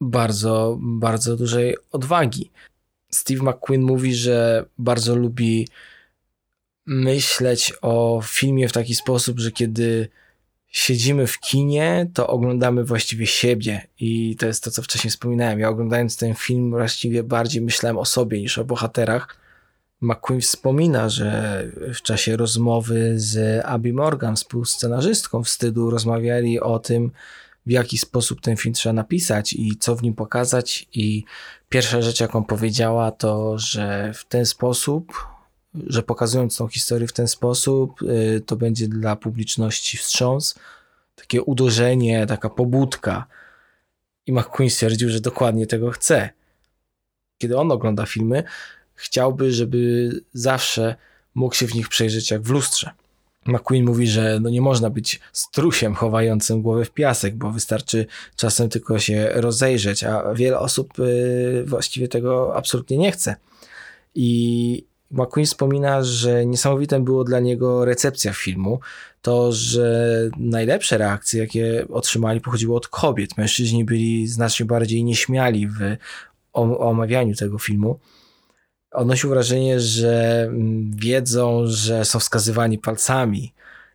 bardzo, 0.00 0.78
bardzo 0.80 1.36
dużej 1.36 1.76
odwagi. 1.92 2.50
Steve 3.10 3.42
McQueen 3.42 3.82
mówi, 3.82 4.14
że 4.14 4.64
bardzo 4.78 5.16
lubi 5.16 5.68
myśleć 6.86 7.72
o 7.82 8.20
filmie 8.24 8.68
w 8.68 8.72
taki 8.72 8.94
sposób, 8.94 9.38
że 9.38 9.52
kiedy 9.52 10.08
siedzimy 10.66 11.26
w 11.26 11.40
kinie, 11.40 12.10
to 12.14 12.26
oglądamy 12.26 12.84
właściwie 12.84 13.26
siebie 13.26 13.86
i 14.00 14.36
to 14.36 14.46
jest 14.46 14.64
to, 14.64 14.70
co 14.70 14.82
wcześniej 14.82 15.10
wspominałem. 15.10 15.60
Ja 15.60 15.68
oglądając 15.68 16.16
ten 16.16 16.34
film 16.34 16.70
właściwie 16.70 17.22
bardziej 17.22 17.62
myślałem 17.62 17.98
o 17.98 18.04
sobie 18.04 18.40
niż 18.40 18.58
o 18.58 18.64
bohaterach. 18.64 19.36
McQueen 20.00 20.40
wspomina, 20.40 21.08
że 21.08 21.64
w 21.94 22.02
czasie 22.02 22.36
rozmowy 22.36 23.12
z 23.16 23.64
Abby 23.64 23.92
Morgan, 23.92 24.36
współscenarzystką 24.36 25.44
Wstydu, 25.44 25.90
rozmawiali 25.90 26.60
o 26.60 26.78
tym, 26.78 27.10
w 27.70 27.72
jaki 27.72 27.98
sposób 27.98 28.40
ten 28.40 28.56
film 28.56 28.74
trzeba 28.74 28.92
napisać 28.92 29.52
i 29.52 29.76
co 29.76 29.96
w 29.96 30.02
nim 30.02 30.14
pokazać. 30.14 30.88
I 30.92 31.24
pierwsza 31.68 32.02
rzecz, 32.02 32.20
jaką 32.20 32.44
powiedziała, 32.44 33.10
to, 33.10 33.58
że 33.58 34.12
w 34.14 34.24
ten 34.24 34.46
sposób, 34.46 35.12
że 35.74 36.02
pokazując 36.02 36.56
tą 36.56 36.68
historię 36.68 37.08
w 37.08 37.12
ten 37.12 37.28
sposób, 37.28 38.02
y, 38.02 38.42
to 38.46 38.56
będzie 38.56 38.88
dla 38.88 39.16
publiczności 39.16 39.96
wstrząs, 39.96 40.54
takie 41.14 41.42
uderzenie, 41.42 42.26
taka 42.26 42.50
pobudka. 42.50 43.26
I 44.26 44.32
McQueen 44.32 44.70
stwierdził, 44.70 45.10
że 45.10 45.20
dokładnie 45.20 45.66
tego 45.66 45.90
chce. 45.90 46.30
Kiedy 47.38 47.58
on 47.58 47.72
ogląda 47.72 48.06
filmy, 48.06 48.44
chciałby, 48.94 49.52
żeby 49.52 50.10
zawsze 50.32 50.96
mógł 51.34 51.54
się 51.54 51.66
w 51.66 51.74
nich 51.74 51.88
przejrzeć 51.88 52.30
jak 52.30 52.42
w 52.42 52.50
lustrze. 52.50 52.90
McQueen 53.46 53.84
mówi, 53.84 54.06
że 54.06 54.38
no 54.42 54.50
nie 54.50 54.60
można 54.60 54.90
być 54.90 55.20
strusiem 55.32 55.94
chowającym 55.94 56.62
głowę 56.62 56.84
w 56.84 56.90
piasek, 56.90 57.36
bo 57.36 57.50
wystarczy 57.50 58.06
czasem 58.36 58.68
tylko 58.68 58.98
się 58.98 59.28
rozejrzeć, 59.34 60.04
a 60.04 60.34
wiele 60.34 60.58
osób 60.58 60.98
y, 60.98 61.64
właściwie 61.66 62.08
tego 62.08 62.56
absolutnie 62.56 62.96
nie 62.98 63.12
chce. 63.12 63.36
I 64.14 64.84
McQueen 65.10 65.46
wspomina, 65.46 66.02
że 66.02 66.46
niesamowitą 66.46 67.04
było 67.04 67.24
dla 67.24 67.40
niego 67.40 67.84
recepcja 67.84 68.32
filmu. 68.32 68.80
To, 69.22 69.52
że 69.52 70.30
najlepsze 70.36 70.98
reakcje, 70.98 71.40
jakie 71.40 71.86
otrzymali, 71.88 72.40
pochodziły 72.40 72.76
od 72.76 72.88
kobiet. 72.88 73.38
Mężczyźni 73.38 73.84
byli 73.84 74.26
znacznie 74.26 74.66
bardziej 74.66 75.04
nieśmiali 75.04 75.68
w 75.68 75.96
omawianiu 76.52 77.34
tego 77.34 77.58
filmu 77.58 77.98
odnosił 78.92 79.30
wrażenie, 79.30 79.80
że 79.80 80.42
mm, 80.42 80.90
wiedzą, 80.96 81.62
że 81.66 82.04
są 82.04 82.18
wskazywani 82.18 82.78
palcami. 82.78 83.52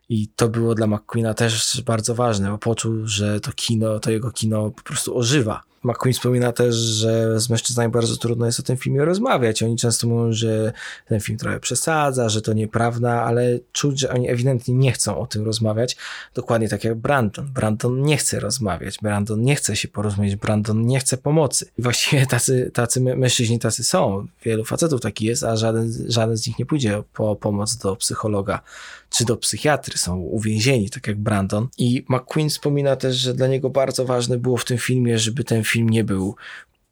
I 0.10 0.28
to 0.28 0.50
było 0.50 0.76
dla 0.76 0.88
McQueena 0.88 1.34
też 1.34 1.82
bardzo 1.86 2.16
ważne, 2.16 2.50
bo 2.50 2.58
poczuł, 2.58 2.94
że 3.08 3.40
to 3.40 3.52
kino, 3.56 4.00
to 4.00 4.12
jego 4.12 4.32
kino 4.32 4.72
po 4.72 4.82
prostu 4.82 5.18
ożywa. 5.18 5.64
McQueen 5.86 6.13
wspomina 6.13 6.52
też, 6.52 6.76
że 6.76 7.39
z 7.39 7.50
mężczyznami 7.50 7.91
bardzo 7.91 8.17
trudno 8.17 8.45
jest 8.45 8.60
o 8.60 8.63
tym 8.63 8.78
filmie 8.78 9.06
rozmawiać. 9.06 9.63
Oni 9.63 9.76
często 9.76 10.08
mówią, 10.08 10.32
że 10.32 10.74
ten 11.08 11.19
film 11.19 11.38
trochę 11.38 11.60
przesadza, 11.60 12.30
że 12.30 12.41
to 12.41 12.54
nieprawda, 12.54 13.24
ale 13.24 13.60
czuć, 13.71 14.00
że 14.00 14.10
oni 14.10 14.30
ewidentnie 14.30 14.74
nie 14.74 14.91
chcą 14.91 15.17
o 15.17 15.28
tym 15.28 15.45
rozmawiać. 15.45 15.98
Dokładnie 16.34 16.69
tak 16.69 16.84
jak 16.84 16.95
Brandon. 16.95 17.45
Brandon 17.54 18.02
nie 18.02 18.17
chce 18.17 18.39
rozmawiać, 18.39 18.98
Brandon 19.02 19.41
nie 19.41 19.56
chce 19.56 19.76
się 19.76 19.88
porozumieć, 19.88 20.36
Brandon 20.36 20.86
nie 20.86 21.00
chce 21.00 21.17
pomocy. 21.17 21.65
I 21.78 21.82
właściwie 21.82 22.26
tacy, 22.26 22.71
tacy 22.74 23.02
mężczyźni 23.02 23.60
tacy 23.60 23.84
są. 23.84 24.28
Wielu 24.43 24.65
facetów 24.65 25.02
taki 25.02 25.26
jest, 25.26 25.43
a 25.43 25.56
żaden, 25.56 25.93
żaden 26.08 26.38
z 26.38 26.48
nich 26.48 26.60
nie 26.60 26.65
pójdzie 26.65 27.04
po 27.13 27.36
pomoc 27.36 27.78
do 27.78 27.95
psychologa 27.95 28.62
czy 29.10 29.26
do 29.26 29.38
psychiatry, 29.38 29.98
są 29.98 30.17
uwięzieni, 30.17 30.89
tak 30.89 31.08
jak 31.08 31.17
Brandon. 31.17 31.67
I 31.78 32.06
McQueen 32.10 32.50
wspomina 32.50 32.95
też, 32.95 33.15
że 33.15 33.34
dla 33.34 33.48
niego 33.48 33.69
bardzo 33.69 34.06
ważne 34.06 34.38
było 34.38 34.58
w 34.58 34.65
tym 34.65 34.78
filmie, 34.78 35.19
żeby 35.19 35.43
ten 35.43 35.63
film 35.63 35.75
nie 35.84 36.04
był 36.04 36.36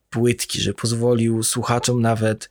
płytki, 0.10 0.62
że 0.62 0.74
pozwolił 0.74 1.43
słuchaczom 1.43 2.02
nawet 2.02 2.50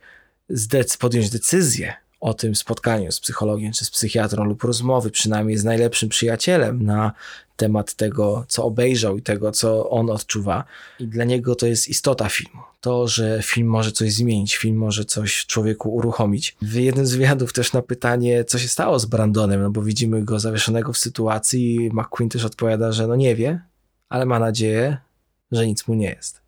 zdec 0.49 0.97
podjąć 0.97 1.29
decyzję 1.29 1.93
o 2.23 2.33
tym 2.33 2.55
spotkaniu 2.55 3.11
z 3.11 3.19
psychologiem 3.19 3.73
czy 3.73 3.85
z 3.85 3.91
psychiatrą 3.91 4.43
lub 4.43 4.63
rozmowy 4.63 5.11
przynajmniej 5.11 5.57
z 5.57 5.63
najlepszym 5.63 6.09
przyjacielem 6.09 6.83
na 6.83 7.11
temat 7.55 7.93
tego, 7.93 8.45
co 8.47 8.63
obejrzał 8.63 9.17
i 9.17 9.21
tego, 9.21 9.51
co 9.51 9.89
on 9.89 10.09
odczuwa. 10.09 10.63
I 10.99 11.07
dla 11.07 11.23
niego 11.23 11.55
to 11.55 11.67
jest 11.67 11.89
istota 11.89 12.29
filmu. 12.29 12.61
To, 12.81 13.07
że 13.07 13.39
film 13.43 13.67
może 13.67 13.91
coś 13.91 14.13
zmienić, 14.13 14.55
film 14.55 14.77
może 14.77 15.05
coś 15.05 15.45
człowieku 15.45 15.95
uruchomić. 15.95 16.55
W 16.61 16.73
jednym 16.73 17.05
z 17.05 17.15
wywiadów 17.15 17.53
też 17.53 17.73
na 17.73 17.81
pytanie, 17.81 18.43
co 18.45 18.59
się 18.59 18.67
stało 18.67 18.99
z 18.99 19.05
Brandonem, 19.05 19.61
no 19.61 19.71
bo 19.71 19.81
widzimy 19.81 20.23
go 20.23 20.39
zawieszonego 20.39 20.93
w 20.93 20.97
sytuacji 20.97 21.89
McQueen 21.93 22.29
też 22.29 22.45
odpowiada, 22.45 22.91
że 22.91 23.07
no 23.07 23.15
nie 23.15 23.35
wie, 23.35 23.61
ale 24.09 24.25
ma 24.25 24.39
nadzieję, 24.39 24.97
że 25.53 25.67
nic 25.67 25.87
mu 25.87 25.93
nie 25.93 26.09
jest. 26.09 26.41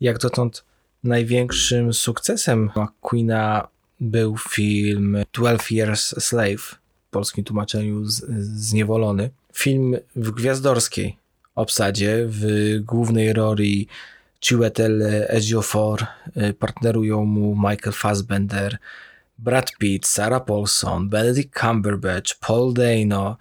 Jak 0.00 0.18
dotąd 0.18 0.64
największym 1.04 1.92
sukcesem 1.94 2.70
McQueena 2.76 3.68
był 4.00 4.36
film 4.50 5.16
12 5.32 5.74
Years 5.74 6.14
a 6.16 6.20
Slave, 6.20 6.78
w 7.08 7.10
polskim 7.10 7.44
tłumaczeniu 7.44 8.02
Zniewolony. 8.38 9.30
Film 9.52 9.96
w 10.16 10.30
gwiazdorskiej 10.30 11.16
obsadzie, 11.54 12.26
w 12.28 12.46
głównej 12.84 13.32
roli 13.32 13.88
Chiwetel 14.40 15.02
Ejiofor, 15.28 16.06
partnerują 16.58 17.24
mu 17.24 17.56
Michael 17.56 17.92
Fassbender, 17.92 18.78
Brad 19.38 19.72
Pitt, 19.78 20.06
Sarah 20.06 20.44
Paulson, 20.44 21.08
Benedict 21.08 21.60
Cumberbatch, 21.60 22.34
Paul 22.40 22.74
Dano 22.74 23.36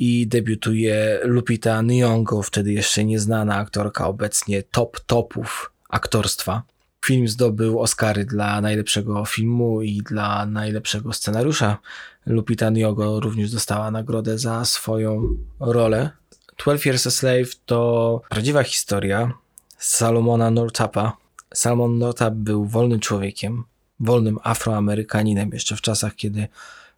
i 0.00 0.26
debiutuje 0.26 1.20
Lupita 1.24 1.82
Nyong'o, 1.82 2.42
wtedy 2.42 2.72
jeszcze 2.72 3.04
nieznana 3.04 3.56
aktorka, 3.56 4.06
obecnie 4.06 4.62
top 4.62 5.00
topów 5.00 5.72
aktorstwa. 5.88 6.62
Film 7.04 7.28
zdobył 7.28 7.80
Oscary 7.80 8.24
dla 8.24 8.60
najlepszego 8.60 9.24
filmu 9.24 9.82
i 9.82 10.02
dla 10.02 10.46
najlepszego 10.46 11.12
scenariusza. 11.12 11.78
Lupita 12.26 12.70
Nyong'o 12.70 13.20
również 13.20 13.50
dostała 13.50 13.90
nagrodę 13.90 14.38
za 14.38 14.64
swoją 14.64 15.36
rolę. 15.60 16.10
12 16.58 16.90
Years 16.90 17.06
a 17.06 17.10
Slave 17.10 17.54
to 17.66 18.20
prawdziwa 18.28 18.62
historia 18.62 19.32
Salomona 19.78 20.50
Nortapa. 20.50 21.16
Salomon 21.54 21.98
Nortap 21.98 22.34
był 22.34 22.64
wolnym 22.64 23.00
człowiekiem, 23.00 23.64
wolnym 24.00 24.38
Afroamerykaninem 24.42 25.50
jeszcze 25.52 25.76
w 25.76 25.80
czasach, 25.80 26.14
kiedy 26.14 26.48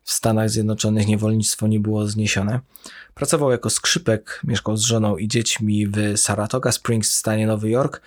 w 0.04 0.12
Stanach 0.12 0.50
Zjednoczonych 0.50 1.06
niewolnictwo 1.06 1.66
nie 1.66 1.80
było 1.80 2.06
zniesione. 2.06 2.60
Pracował 3.14 3.50
jako 3.50 3.70
skrzypek, 3.70 4.40
mieszkał 4.44 4.76
z 4.76 4.82
żoną 4.82 5.16
i 5.16 5.28
dziećmi 5.28 5.86
w 5.86 5.96
Saratoga 6.16 6.72
Springs 6.72 7.10
w 7.10 7.14
stanie 7.14 7.46
Nowy 7.46 7.70
Jork. 7.70 8.00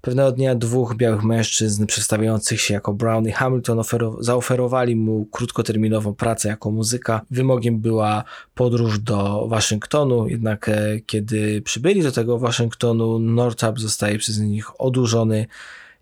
Pewnego 0.00 0.32
dnia 0.32 0.54
dwóch 0.54 0.96
białych 0.96 1.22
mężczyzn 1.22 1.86
przedstawiających 1.86 2.60
się 2.60 2.74
jako 2.74 2.94
Brown 2.94 3.28
i 3.28 3.32
Hamilton 3.32 3.82
zaoferowali 4.20 4.96
mu 4.96 5.26
krótkoterminową 5.26 6.14
pracę 6.14 6.48
jako 6.48 6.70
muzyka. 6.70 7.20
Wymogiem 7.30 7.78
była 7.78 8.24
podróż 8.54 8.98
do 8.98 9.46
Waszyngtonu, 9.48 10.28
jednak 10.28 10.68
e, 10.68 11.00
kiedy 11.06 11.62
przybyli 11.62 12.02
do 12.02 12.12
tego 12.12 12.38
Waszyngtonu, 12.38 13.18
Northup 13.18 13.80
zostaje 13.80 14.18
przez 14.18 14.38
nich 14.38 14.80
odurzony 14.80 15.46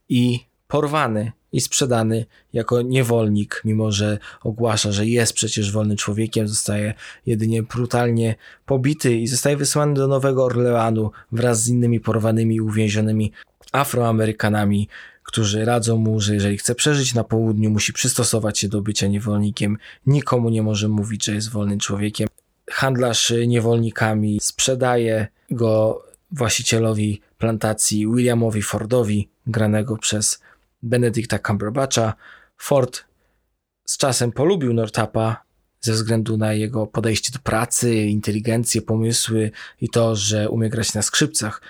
i 0.08 0.40
porwany 0.68 1.32
i 1.52 1.60
sprzedany 1.60 2.26
jako 2.52 2.82
niewolnik, 2.82 3.62
mimo 3.64 3.92
że 3.92 4.18
ogłasza, 4.44 4.92
że 4.92 5.06
jest 5.06 5.32
przecież 5.32 5.72
wolnym 5.72 5.96
człowiekiem, 5.96 6.48
zostaje 6.48 6.94
jedynie 7.26 7.62
brutalnie 7.62 8.34
pobity 8.66 9.16
i 9.16 9.26
zostaje 9.26 9.56
wysłany 9.56 9.94
do 9.94 10.08
Nowego 10.08 10.44
Orleanu 10.44 11.10
wraz 11.32 11.62
z 11.62 11.68
innymi 11.68 12.00
porwanymi 12.00 12.54
i 12.54 12.60
uwięzionymi 12.60 13.32
Afroamerykanami, 13.72 14.88
którzy 15.22 15.64
radzą 15.64 15.96
mu, 15.96 16.20
że 16.20 16.34
jeżeli 16.34 16.58
chce 16.58 16.74
przeżyć 16.74 17.14
na 17.14 17.24
południu, 17.24 17.70
musi 17.70 17.92
przystosować 17.92 18.58
się 18.58 18.68
do 18.68 18.82
bycia 18.82 19.06
niewolnikiem, 19.06 19.78
nikomu 20.06 20.50
nie 20.50 20.62
może 20.62 20.88
mówić, 20.88 21.24
że 21.24 21.34
jest 21.34 21.50
wolnym 21.50 21.78
człowiekiem. 21.78 22.28
Handlarz 22.70 23.32
niewolnikami 23.46 24.38
sprzedaje 24.42 25.26
go 25.50 26.02
właścicielowi 26.30 27.20
plantacji 27.38 28.06
Williamowi 28.06 28.62
Fordowi, 28.62 29.28
granego 29.46 29.96
przez 29.96 30.40
Benedicta 30.82 31.38
Cumberbatcha. 31.38 32.14
Ford 32.56 33.04
z 33.84 33.96
czasem 33.96 34.32
polubił 34.32 34.72
Nortapa 34.72 35.42
ze 35.80 35.92
względu 35.92 36.36
na 36.36 36.52
jego 36.52 36.86
podejście 36.86 37.32
do 37.32 37.38
pracy, 37.38 37.96
inteligencję, 37.96 38.82
pomysły 38.82 39.50
i 39.80 39.88
to, 39.88 40.16
że 40.16 40.48
umie 40.50 40.70
grać 40.70 40.94
na 40.94 41.02
skrzypcach 41.02 41.62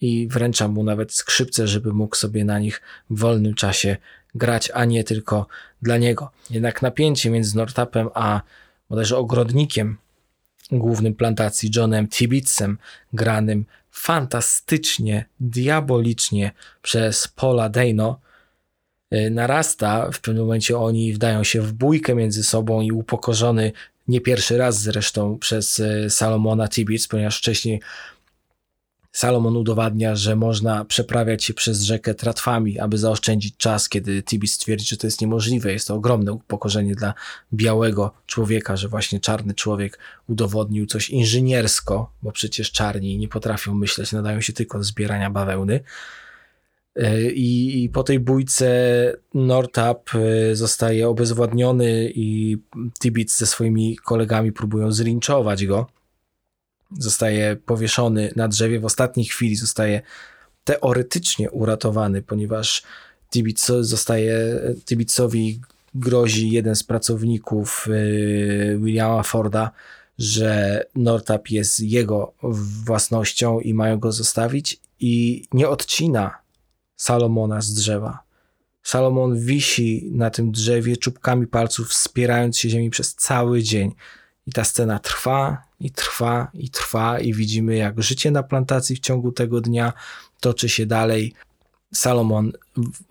i 0.00 0.28
wręcza 0.28 0.68
mu 0.68 0.84
nawet 0.84 1.12
skrzypce, 1.12 1.68
żeby 1.68 1.92
mógł 1.92 2.16
sobie 2.16 2.44
na 2.44 2.58
nich 2.58 2.82
w 3.10 3.18
wolnym 3.18 3.54
czasie 3.54 3.96
grać, 4.34 4.70
a 4.74 4.84
nie 4.84 5.04
tylko 5.04 5.46
dla 5.82 5.96
niego. 5.96 6.30
Jednak 6.50 6.82
napięcie 6.82 7.30
między 7.30 7.56
Nortapem 7.56 8.08
a 8.14 8.40
bodajże 8.88 9.16
ogrodnikiem 9.16 9.98
głównym 10.72 11.14
plantacji 11.14 11.70
Johnem 11.76 12.08
Tibbitsem, 12.08 12.78
granym 13.12 13.64
fantastycznie, 13.90 15.24
diabolicznie 15.40 16.52
przez 16.82 17.28
Paula 17.28 17.68
Dano, 17.68 18.20
narasta. 19.30 20.10
W 20.10 20.20
pewnym 20.20 20.44
momencie 20.44 20.78
oni 20.78 21.12
wdają 21.12 21.44
się 21.44 21.60
w 21.60 21.72
bójkę 21.72 22.14
między 22.14 22.44
sobą 22.44 22.80
i 22.80 22.92
upokorzony 22.92 23.72
nie 24.08 24.20
pierwszy 24.20 24.58
raz 24.58 24.80
zresztą 24.80 25.38
przez 25.38 25.78
y, 25.78 26.10
Salomona 26.10 26.68
Tibbits, 26.68 27.08
ponieważ 27.08 27.38
wcześniej 27.38 27.80
Salomon 29.12 29.56
udowadnia, 29.56 30.16
że 30.16 30.36
można 30.36 30.84
przeprawiać 30.84 31.44
się 31.44 31.54
przez 31.54 31.82
rzekę 31.82 32.14
tratwami, 32.14 32.78
aby 32.78 32.98
zaoszczędzić 32.98 33.56
czas, 33.56 33.88
kiedy 33.88 34.22
Tibis 34.22 34.58
twierdzi, 34.58 34.86
że 34.86 34.96
to 34.96 35.06
jest 35.06 35.20
niemożliwe. 35.20 35.72
Jest 35.72 35.88
to 35.88 35.94
ogromne 35.94 36.32
upokorzenie 36.32 36.94
dla 36.94 37.14
białego 37.52 38.12
człowieka, 38.26 38.76
że 38.76 38.88
właśnie 38.88 39.20
czarny 39.20 39.54
człowiek 39.54 39.98
udowodnił 40.28 40.86
coś 40.86 41.10
inżyniersko, 41.10 42.12
bo 42.22 42.32
przecież 42.32 42.72
czarni 42.72 43.18
nie 43.18 43.28
potrafią 43.28 43.74
myśleć, 43.74 44.12
nadają 44.12 44.40
się 44.40 44.52
tylko 44.52 44.78
do 44.78 44.84
zbierania 44.84 45.30
bawełny. 45.30 45.80
E, 46.96 47.30
I, 47.30 47.84
I, 47.84 47.88
po 47.88 48.02
tej 48.02 48.20
bójce 48.20 48.68
Nortap 49.34 50.10
e, 50.14 50.56
zostaje 50.56 51.08
obezwładniony 51.08 52.12
i 52.14 52.58
Tibbits 53.00 53.38
ze 53.38 53.46
swoimi 53.46 53.96
kolegami 53.96 54.52
próbują 54.52 54.92
zlinczować 54.92 55.66
go. 55.66 55.86
zostaje 56.98 57.56
powieszony 57.56 58.32
na 58.36 58.48
drzewie, 58.48 58.80
w 58.80 58.84
ostatniej 58.84 59.26
chwili 59.26 59.56
zostaje 59.56 60.02
teoretycznie 60.64 61.50
uratowany, 61.50 62.22
ponieważ 62.22 62.82
Tibbets 63.30 63.66
zostaje, 63.66 64.60
grozi 65.94 66.50
jeden 66.50 66.76
z 66.76 66.84
pracowników 66.84 67.86
y, 67.88 68.78
Williama 68.80 69.22
Forda, 69.22 69.70
że 70.18 70.84
Nortap 70.94 71.48
jest 71.48 71.80
jego 71.80 72.32
własnością 72.84 73.60
i 73.60 73.74
mają 73.74 73.98
go 73.98 74.12
zostawić 74.12 74.80
i 75.00 75.44
nie 75.52 75.68
odcina 75.68 76.41
Salomona 77.02 77.60
z 77.60 77.74
drzewa. 77.74 78.22
Salomon 78.82 79.38
wisi 79.38 80.10
na 80.12 80.30
tym 80.30 80.52
drzewie 80.52 80.96
czubkami 80.96 81.46
palców, 81.46 81.88
wspierając 81.88 82.58
się 82.58 82.68
ziemi 82.70 82.90
przez 82.90 83.14
cały 83.14 83.62
dzień. 83.62 83.94
I 84.46 84.52
ta 84.52 84.64
scena 84.64 84.98
trwa 84.98 85.62
i 85.80 85.90
trwa 85.90 86.50
i 86.54 86.70
trwa 86.70 87.20
i 87.20 87.34
widzimy 87.34 87.76
jak 87.76 88.02
życie 88.02 88.30
na 88.30 88.42
plantacji 88.42 88.96
w 88.96 89.00
ciągu 89.00 89.32
tego 89.32 89.60
dnia 89.60 89.92
toczy 90.40 90.68
się 90.68 90.86
dalej. 90.86 91.34
Salomon 91.94 92.52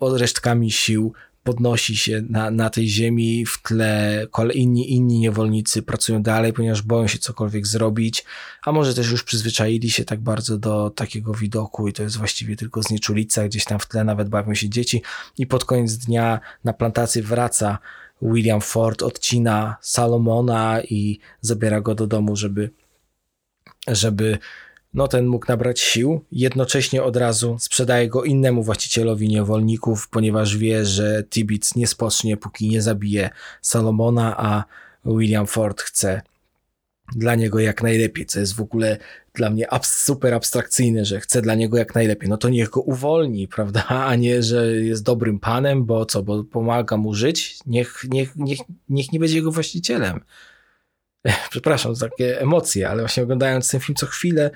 resztkami 0.00 0.70
sił 0.70 1.12
podnosi 1.44 1.96
się 1.96 2.22
na, 2.28 2.50
na 2.50 2.70
tej 2.70 2.88
ziemi, 2.88 3.46
w 3.46 3.62
tle 3.62 4.26
inni, 4.54 4.92
inni 4.92 5.18
niewolnicy 5.18 5.82
pracują 5.82 6.22
dalej, 6.22 6.52
ponieważ 6.52 6.82
boją 6.82 7.06
się 7.06 7.18
cokolwiek 7.18 7.66
zrobić, 7.66 8.24
a 8.64 8.72
może 8.72 8.94
też 8.94 9.10
już 9.10 9.22
przyzwyczaili 9.22 9.90
się 9.90 10.04
tak 10.04 10.20
bardzo 10.20 10.58
do 10.58 10.90
takiego 10.90 11.34
widoku 11.34 11.88
i 11.88 11.92
to 11.92 12.02
jest 12.02 12.16
właściwie 12.16 12.56
tylko 12.56 12.82
znieczulica, 12.82 13.48
gdzieś 13.48 13.64
tam 13.64 13.78
w 13.78 13.86
tle 13.86 14.04
nawet 14.04 14.28
bawią 14.28 14.54
się 14.54 14.68
dzieci. 14.68 15.02
I 15.38 15.46
pod 15.46 15.64
koniec 15.64 15.96
dnia 15.96 16.40
na 16.64 16.72
plantacji 16.72 17.22
wraca 17.22 17.78
William 18.22 18.60
Ford, 18.60 19.02
odcina 19.02 19.76
Salomona 19.80 20.80
i 20.82 21.18
zabiera 21.40 21.80
go 21.80 21.94
do 21.94 22.06
domu, 22.06 22.36
żeby 22.36 22.70
żeby 23.88 24.38
no 24.94 25.08
ten 25.08 25.26
mógł 25.26 25.46
nabrać 25.48 25.80
sił. 25.80 26.24
Jednocześnie 26.32 27.02
od 27.02 27.16
razu 27.16 27.56
sprzedaje 27.60 28.08
go 28.08 28.24
innemu 28.24 28.62
właścicielowi 28.62 29.28
niewolników, 29.28 30.08
ponieważ 30.08 30.56
wie, 30.56 30.86
że 30.86 31.24
Tibbets 31.30 31.76
nie 31.76 31.86
spocznie, 31.86 32.36
póki 32.36 32.68
nie 32.68 32.82
zabije 32.82 33.30
Salomona, 33.62 34.36
a 34.38 34.64
William 35.04 35.46
Ford 35.46 35.82
chce 35.82 36.22
dla 37.16 37.34
niego 37.34 37.60
jak 37.60 37.82
najlepiej, 37.82 38.26
co 38.26 38.40
jest 38.40 38.54
w 38.54 38.60
ogóle 38.60 38.98
dla 39.34 39.50
mnie 39.50 39.66
super 39.82 40.34
abstrakcyjne, 40.34 41.04
że 41.04 41.20
chce 41.20 41.42
dla 41.42 41.54
niego 41.54 41.78
jak 41.78 41.94
najlepiej. 41.94 42.28
No 42.28 42.36
to 42.36 42.48
niech 42.48 42.70
go 42.70 42.80
uwolni, 42.80 43.48
prawda? 43.56 43.84
A 43.86 44.14
nie, 44.14 44.42
że 44.42 44.72
jest 44.76 45.02
dobrym 45.02 45.40
panem, 45.40 45.84
bo 45.84 46.06
co, 46.06 46.22
bo 46.22 46.44
pomaga 46.44 46.96
mu 46.96 47.14
żyć. 47.14 47.58
Niech, 47.66 48.04
niech, 48.10 48.36
niech, 48.36 48.58
niech 48.88 49.12
nie 49.12 49.20
będzie 49.20 49.36
jego 49.36 49.52
właścicielem. 49.52 50.20
przepraszam 51.50 51.94
za 51.94 52.08
takie 52.08 52.40
emocje, 52.40 52.88
ale 52.88 53.02
właśnie 53.02 53.22
oglądając 53.22 53.70
ten 53.70 53.80
film 53.80 53.96
co 53.96 54.06
chwilę, 54.06 54.50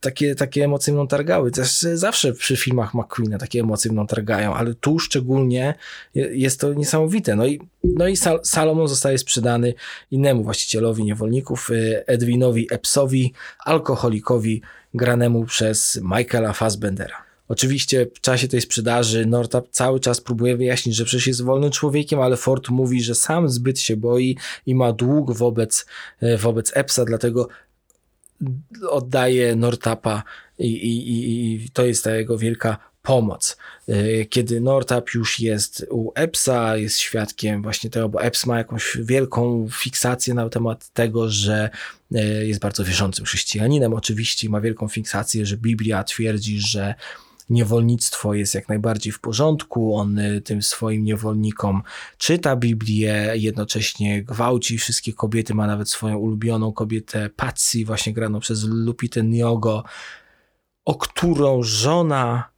takie, 0.00 0.34
takie 0.34 0.64
emocje 0.64 0.92
mną 0.92 1.06
targały. 1.06 1.50
Też 1.50 1.72
zawsze 1.94 2.32
przy 2.32 2.56
filmach 2.56 2.94
McQueena 2.94 3.38
takie 3.38 3.60
emocje 3.60 3.92
mną 3.92 4.06
targają, 4.06 4.54
ale 4.54 4.74
tu 4.74 4.98
szczególnie 4.98 5.74
jest 6.14 6.60
to 6.60 6.74
niesamowite. 6.74 7.36
No 7.36 7.46
i, 7.46 7.60
no 7.84 8.08
i 8.08 8.16
Sal 8.16 8.40
Salomon 8.44 8.88
zostaje 8.88 9.18
sprzedany 9.18 9.74
innemu 10.10 10.44
właścicielowi 10.44 11.04
niewolników, 11.04 11.70
y, 11.70 12.04
Edwinowi 12.06 12.68
Epsowi, 12.70 13.32
alkoholikowi, 13.64 14.62
granemu 14.94 15.44
przez 15.44 16.00
Michaela 16.02 16.52
Fassbendera. 16.52 17.29
Oczywiście 17.50 18.06
w 18.14 18.20
czasie 18.20 18.48
tej 18.48 18.60
sprzedaży 18.60 19.26
Nortap 19.26 19.68
cały 19.70 20.00
czas 20.00 20.20
próbuje 20.20 20.56
wyjaśnić, 20.56 20.96
że 20.96 21.04
przecież 21.04 21.26
jest 21.26 21.42
wolnym 21.42 21.70
człowiekiem, 21.70 22.20
ale 22.20 22.36
Ford 22.36 22.68
mówi, 22.68 23.02
że 23.02 23.14
sam 23.14 23.48
zbyt 23.48 23.80
się 23.80 23.96
boi 23.96 24.36
i 24.66 24.74
ma 24.74 24.92
dług 24.92 25.32
wobec, 25.32 25.86
e, 26.20 26.36
wobec 26.36 26.76
Epsa, 26.76 27.04
dlatego 27.04 27.48
oddaje 28.88 29.56
Nortapa 29.56 30.22
i, 30.58 30.66
i, 30.66 31.64
i 31.64 31.70
to 31.70 31.86
jest 31.86 32.04
ta 32.04 32.16
jego 32.16 32.38
wielka 32.38 32.76
pomoc. 33.02 33.56
E, 33.88 34.24
kiedy 34.24 34.60
Nortap 34.60 35.14
już 35.14 35.40
jest 35.40 35.86
u 35.90 36.12
Epsa, 36.14 36.76
jest 36.76 36.98
świadkiem 36.98 37.62
właśnie 37.62 37.90
tego, 37.90 38.08
bo 38.08 38.22
Eps 38.22 38.46
ma 38.46 38.58
jakąś 38.58 38.98
wielką 39.00 39.68
fiksację 39.72 40.34
na 40.34 40.48
temat 40.48 40.90
tego, 40.90 41.28
że 41.28 41.70
e, 42.14 42.46
jest 42.46 42.60
bardzo 42.60 42.84
wierzącym 42.84 43.24
chrześcijaninem 43.24 43.94
oczywiście 43.94 44.48
ma 44.48 44.60
wielką 44.60 44.88
fiksację, 44.88 45.46
że 45.46 45.56
Biblia 45.56 46.04
twierdzi, 46.04 46.60
że 46.60 46.94
niewolnictwo 47.50 48.34
jest 48.34 48.54
jak 48.54 48.68
najbardziej 48.68 49.12
w 49.12 49.20
porządku. 49.20 49.96
On 49.96 50.18
y, 50.18 50.40
tym 50.40 50.62
swoim 50.62 51.04
niewolnikom 51.04 51.82
czyta 52.18 52.56
Biblię, 52.56 53.32
jednocześnie 53.34 54.22
gwałci 54.22 54.78
wszystkie 54.78 55.12
kobiety, 55.12 55.54
ma 55.54 55.66
nawet 55.66 55.90
swoją 55.90 56.16
ulubioną 56.16 56.72
kobietę 56.72 57.30
Patsy, 57.36 57.84
właśnie 57.84 58.12
graną 58.12 58.40
przez 58.40 58.64
Lupitę 58.64 59.22
Nyong'o, 59.22 59.82
o 60.84 60.94
którą 60.94 61.62
żona 61.62 62.50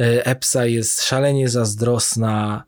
y, 0.00 0.24
Epsa 0.24 0.66
jest 0.66 1.02
szalenie 1.02 1.48
zazdrosna, 1.48 2.64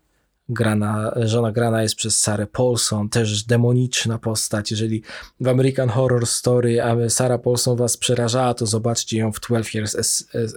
grana, 0.49 1.13
żona 1.17 1.53
grana 1.53 1.83
jest 1.83 1.95
przez 1.95 2.21
Sarah 2.21 2.51
Paulson, 2.51 3.09
też 3.09 3.45
demoniczna 3.45 4.19
postać. 4.19 4.71
Jeżeli 4.71 5.03
w 5.41 5.49
American 5.49 5.89
Horror 5.89 6.27
Story 6.27 6.79
Sarah 7.09 7.41
Paulson 7.43 7.77
was 7.77 7.97
przerażała, 7.97 8.55
to 8.55 8.67
zobaczcie 8.67 9.19
ją 9.19 9.33
w 9.33 9.41
12 9.41 9.79
Years 9.79 9.97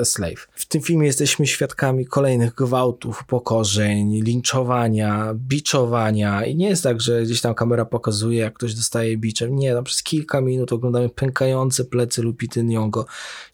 a, 0.01 0.05
Slave. 0.05 0.47
W 0.53 0.65
tym 0.65 0.81
filmie 0.81 1.07
jesteśmy 1.07 1.47
świadkami 1.47 2.05
kolejnych 2.05 2.53
gwałtów, 2.53 3.23
pokorzeń, 3.27 4.21
linczowania, 4.23 5.33
biczowania 5.33 6.45
i 6.45 6.55
nie 6.55 6.69
jest 6.69 6.83
tak, 6.83 7.01
że 7.01 7.23
gdzieś 7.23 7.41
tam 7.41 7.55
kamera 7.55 7.85
pokazuje, 7.85 8.39
jak 8.39 8.53
ktoś 8.53 8.73
dostaje 8.73 9.17
biczem. 9.17 9.55
Nie, 9.55 9.73
no 9.73 9.83
przez 9.83 10.03
kilka 10.03 10.41
minut 10.41 10.73
oglądamy 10.73 11.09
pękające 11.09 11.85
plecy 11.85 12.21
Lupity 12.21 12.63
Nyong'o. 12.63 13.03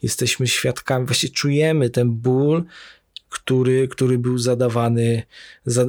Jesteśmy 0.01 0.47
świadkami, 0.47 1.05
właśnie 1.05 1.29
czujemy 1.29 1.89
ten 1.89 2.11
ból, 2.11 2.63
który, 3.33 3.87
który 3.87 4.17
był 4.17 4.37
zadawany, 4.37 5.23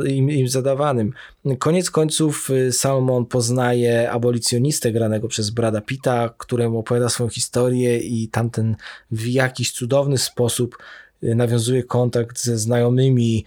im, 0.06 0.30
im 0.30 0.48
zadawanym. 0.48 1.12
Koniec 1.58 1.90
końców 1.90 2.50
y, 2.50 2.72
Salmon 2.72 3.26
poznaje 3.26 4.10
abolicjonistę 4.10 4.92
granego 4.92 5.28
przez 5.28 5.50
Brada 5.50 5.80
Pitta, 5.80 6.34
któremu 6.38 6.78
opowiada 6.78 7.08
swoją 7.08 7.30
historię 7.30 7.98
i 7.98 8.28
tamten 8.28 8.76
w 9.10 9.26
jakiś 9.26 9.72
cudowny 9.72 10.18
sposób 10.18 10.78
y, 11.22 11.34
nawiązuje 11.34 11.82
kontakt 11.82 12.40
ze 12.40 12.58
znajomymi 12.58 13.44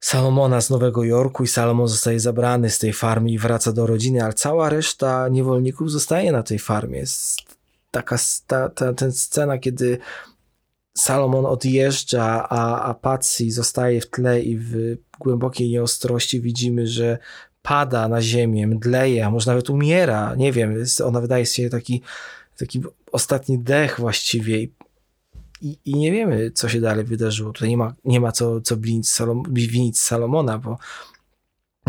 Salomona 0.00 0.60
z 0.60 0.70
Nowego 0.70 1.04
Jorku 1.04 1.44
i 1.44 1.48
Salomon 1.48 1.88
zostaje 1.88 2.20
zabrany 2.20 2.70
z 2.70 2.78
tej 2.78 2.92
farmy 2.92 3.30
i 3.30 3.38
wraca 3.38 3.72
do 3.72 3.86
rodziny, 3.86 4.24
ale 4.24 4.32
cała 4.32 4.68
reszta 4.68 5.28
niewolników 5.28 5.90
zostaje 5.90 6.32
na 6.32 6.42
tej 6.42 6.58
farmie. 6.58 6.98
Jest 6.98 7.40
taka 7.90 8.16
ta, 8.46 8.68
ta, 8.68 8.92
ta 8.92 9.10
scena, 9.10 9.58
kiedy 9.58 9.98
Salomon 10.94 11.46
odjeżdża, 11.46 12.48
a, 12.48 12.82
a 12.82 12.94
Patsy 12.94 13.50
zostaje 13.50 14.00
w 14.00 14.10
tle 14.10 14.40
i 14.42 14.56
w 14.58 14.96
głębokiej 15.20 15.70
nieostrości 15.70 16.40
widzimy, 16.40 16.86
że 16.86 17.18
pada 17.62 18.08
na 18.08 18.22
ziemię, 18.22 18.66
mdleje, 18.66 19.26
a 19.26 19.30
może 19.30 19.50
nawet 19.50 19.70
umiera. 19.70 20.34
Nie 20.34 20.52
wiem, 20.52 20.84
ona 21.04 21.20
wydaje 21.20 21.46
się 21.46 21.70
taki, 21.70 22.02
taki 22.58 22.82
ostatni 23.12 23.58
dech 23.58 24.00
właściwie 24.00 24.62
i, 25.62 25.78
i, 25.84 25.94
nie 25.94 26.12
wiemy, 26.12 26.50
co 26.50 26.68
się 26.68 26.80
dalej 26.80 27.04
wydarzyło. 27.04 27.52
Tutaj 27.52 27.68
nie 27.68 27.76
ma, 27.76 27.94
nie 28.04 28.20
ma 28.20 28.32
co, 28.32 28.60
co 28.60 28.76
winić, 28.76 29.08
Salom, 29.08 29.44
Salomona, 29.94 30.58
bo 30.58 30.78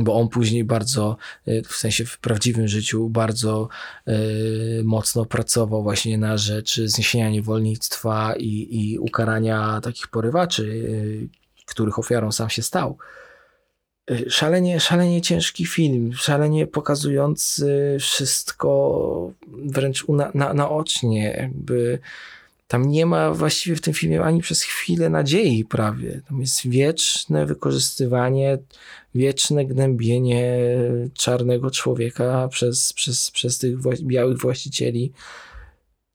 bo 0.03 0.15
on 0.15 0.29
później 0.29 0.63
bardzo, 0.63 1.17
e, 1.45 1.61
w 1.61 1.71
sensie 1.71 2.05
w 2.05 2.19
prawdziwym 2.19 2.67
życiu, 2.67 3.09
bardzo 3.09 3.69
y, 4.07 4.81
mocno 4.83 5.25
pracował 5.25 5.83
właśnie 5.83 6.17
na 6.17 6.37
rzecz 6.37 6.81
zniesienia 6.81 7.29
niewolnictwa 7.29 8.33
i, 8.37 8.67
i 8.71 8.99
ukarania 8.99 9.81
takich 9.83 10.07
porywaczy, 10.07 10.63
y, 10.63 11.29
których 11.65 11.99
ofiarą 11.99 12.31
sam 12.31 12.49
się 12.49 12.61
stał. 12.61 12.97
Szalenie, 14.27 14.79
szalenie 14.79 15.21
ciężki 15.21 15.65
film, 15.65 16.13
szalenie 16.13 16.67
pokazujący 16.67 17.97
wszystko 17.99 19.31
wręcz 19.47 20.07
na, 20.07 20.31
na, 20.33 20.53
naocznie, 20.53 21.35
jakby 21.37 21.99
tam 22.71 22.89
nie 22.89 23.05
ma 23.05 23.31
właściwie 23.31 23.75
w 23.75 23.81
tym 23.81 23.93
filmie 23.93 24.23
ani 24.23 24.41
przez 24.41 24.63
chwilę 24.63 25.09
nadziei 25.09 25.65
prawie. 25.65 26.21
Tam 26.27 26.41
jest 26.41 26.67
wieczne 26.67 27.45
wykorzystywanie, 27.45 28.57
wieczne 29.15 29.65
gnębienie 29.65 30.59
czarnego 31.13 31.71
człowieka 31.71 32.47
przez, 32.47 32.93
przez, 32.93 33.31
przez 33.31 33.57
tych 33.57 33.77
białych 34.01 34.37
właścicieli. 34.37 35.11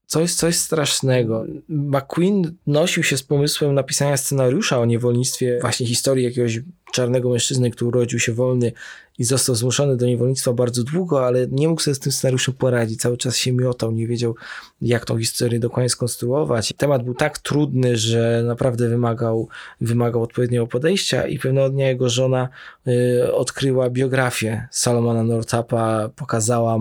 Coś, 0.07 0.35
coś 0.35 0.57
strasznego. 0.57 1.45
McQueen 1.69 2.57
nosił 2.67 3.03
się 3.03 3.17
z 3.17 3.23
pomysłem 3.23 3.75
napisania 3.75 4.17
scenariusza 4.17 4.79
o 4.79 4.85
niewolnictwie, 4.85 5.59
właśnie 5.61 5.87
historii 5.87 6.25
jakiegoś 6.25 6.61
czarnego 6.93 7.31
mężczyzny, 7.31 7.71
który 7.71 7.89
urodził 7.89 8.19
się 8.19 8.33
wolny 8.33 8.73
i 9.19 9.25
został 9.25 9.55
zmuszony 9.55 9.97
do 9.97 10.07
niewolnictwa 10.07 10.53
bardzo 10.53 10.85
długo, 10.85 11.27
ale 11.27 11.47
nie 11.51 11.69
mógł 11.69 11.81
sobie 11.81 11.95
z 11.95 11.99
tym 11.99 12.13
scenariuszem 12.13 12.55
poradzić. 12.55 13.01
Cały 13.01 13.17
czas 13.17 13.37
się 13.37 13.53
miotał, 13.53 13.93
nie 13.93 14.07
wiedział, 14.07 14.35
jak 14.81 15.05
tą 15.05 15.19
historię 15.19 15.61
dokładnie 15.61 15.91
skonstruować. 15.91 16.75
Temat 16.77 17.03
był 17.03 17.15
tak 17.15 17.39
trudny, 17.39 17.97
że 17.97 18.43
naprawdę 18.47 18.89
wymagał, 18.89 19.49
wymagał 19.81 20.23
odpowiedniego 20.23 20.67
podejścia 20.67 21.27
i 21.27 21.39
pewnego 21.39 21.71
dnia 21.71 21.89
jego 21.89 22.09
żona 22.09 22.49
y, 22.89 23.35
odkryła 23.35 23.91
biografię 23.91 24.69
Salomona 24.71 25.23
Nortapa, 25.23 26.09
pokazała 26.17 26.77
y, 26.77 26.79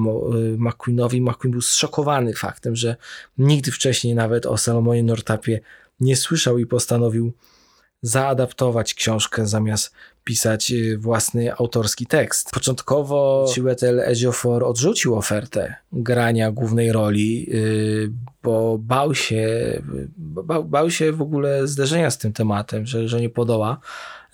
McQueenowi. 0.57 1.21
McQueen 1.21 1.51
był 1.51 1.61
zszokowany 1.61 2.33
faktem, 2.33 2.75
że 2.75 2.95
nigdy 3.38 3.71
wcześniej 3.71 4.15
nawet 4.15 4.45
o 4.45 4.57
Salomonie 4.57 5.03
Nortapie 5.03 5.59
nie 5.99 6.15
słyszał 6.15 6.57
i 6.57 6.65
postanowił 6.65 7.33
zaadaptować 8.01 8.93
książkę 8.93 9.47
zamiast 9.47 9.93
pisać 10.26 10.71
y, 10.71 10.97
własny 10.97 11.53
autorski 11.53 12.05
tekst. 12.05 12.51
Początkowo 12.51 13.45
Chiwetel 13.55 13.99
Ejiofor 13.99 14.63
odrzucił 14.63 15.15
ofertę 15.15 15.76
grania 15.91 16.51
głównej 16.51 16.91
roli, 16.91 17.47
y, 17.53 18.11
bo 18.43 18.78
bał 18.78 19.15
się, 19.15 19.47
bał, 20.17 20.65
bał 20.65 20.91
się 20.91 21.11
w 21.11 21.21
ogóle 21.21 21.67
zderzenia 21.67 22.11
z 22.11 22.17
tym 22.17 22.34
tematem, 22.34 22.86
że, 22.86 23.07
że 23.07 23.21
nie 23.21 23.30
podoła, 23.30 23.80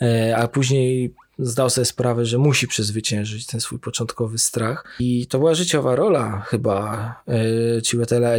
y, 0.01 0.35
a 0.35 0.47
później 0.47 1.13
zdał 1.41 1.69
sobie 1.69 1.85
sprawę, 1.85 2.25
że 2.25 2.37
musi 2.37 2.67
przezwyciężyć 2.67 3.45
ten 3.45 3.61
swój 3.61 3.79
początkowy 3.79 4.37
strach. 4.37 4.85
I 4.99 5.27
to 5.27 5.39
była 5.39 5.53
życiowa 5.53 5.95
rola 5.95 6.41
chyba 6.41 7.15
y, 7.77 7.81
Chiwetela 7.85 8.29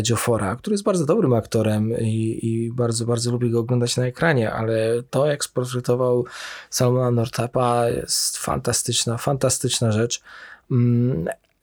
który 0.58 0.74
jest 0.74 0.84
bardzo 0.84 1.06
dobrym 1.06 1.32
aktorem 1.32 1.98
i, 2.00 2.38
i, 2.42 2.72
bardzo, 2.72 3.04
bardzo 3.04 3.30
lubię 3.30 3.50
go 3.50 3.60
oglądać 3.60 3.96
na 3.96 4.06
ekranie, 4.06 4.52
ale 4.52 5.02
to 5.10 5.26
jak 5.26 5.44
sportretował 5.44 6.24
Salmona 6.70 7.10
Nortapa 7.10 7.88
jest 7.88 8.38
fantastyczna, 8.38 9.18
fantastyczna 9.18 9.92
rzecz. 9.92 10.22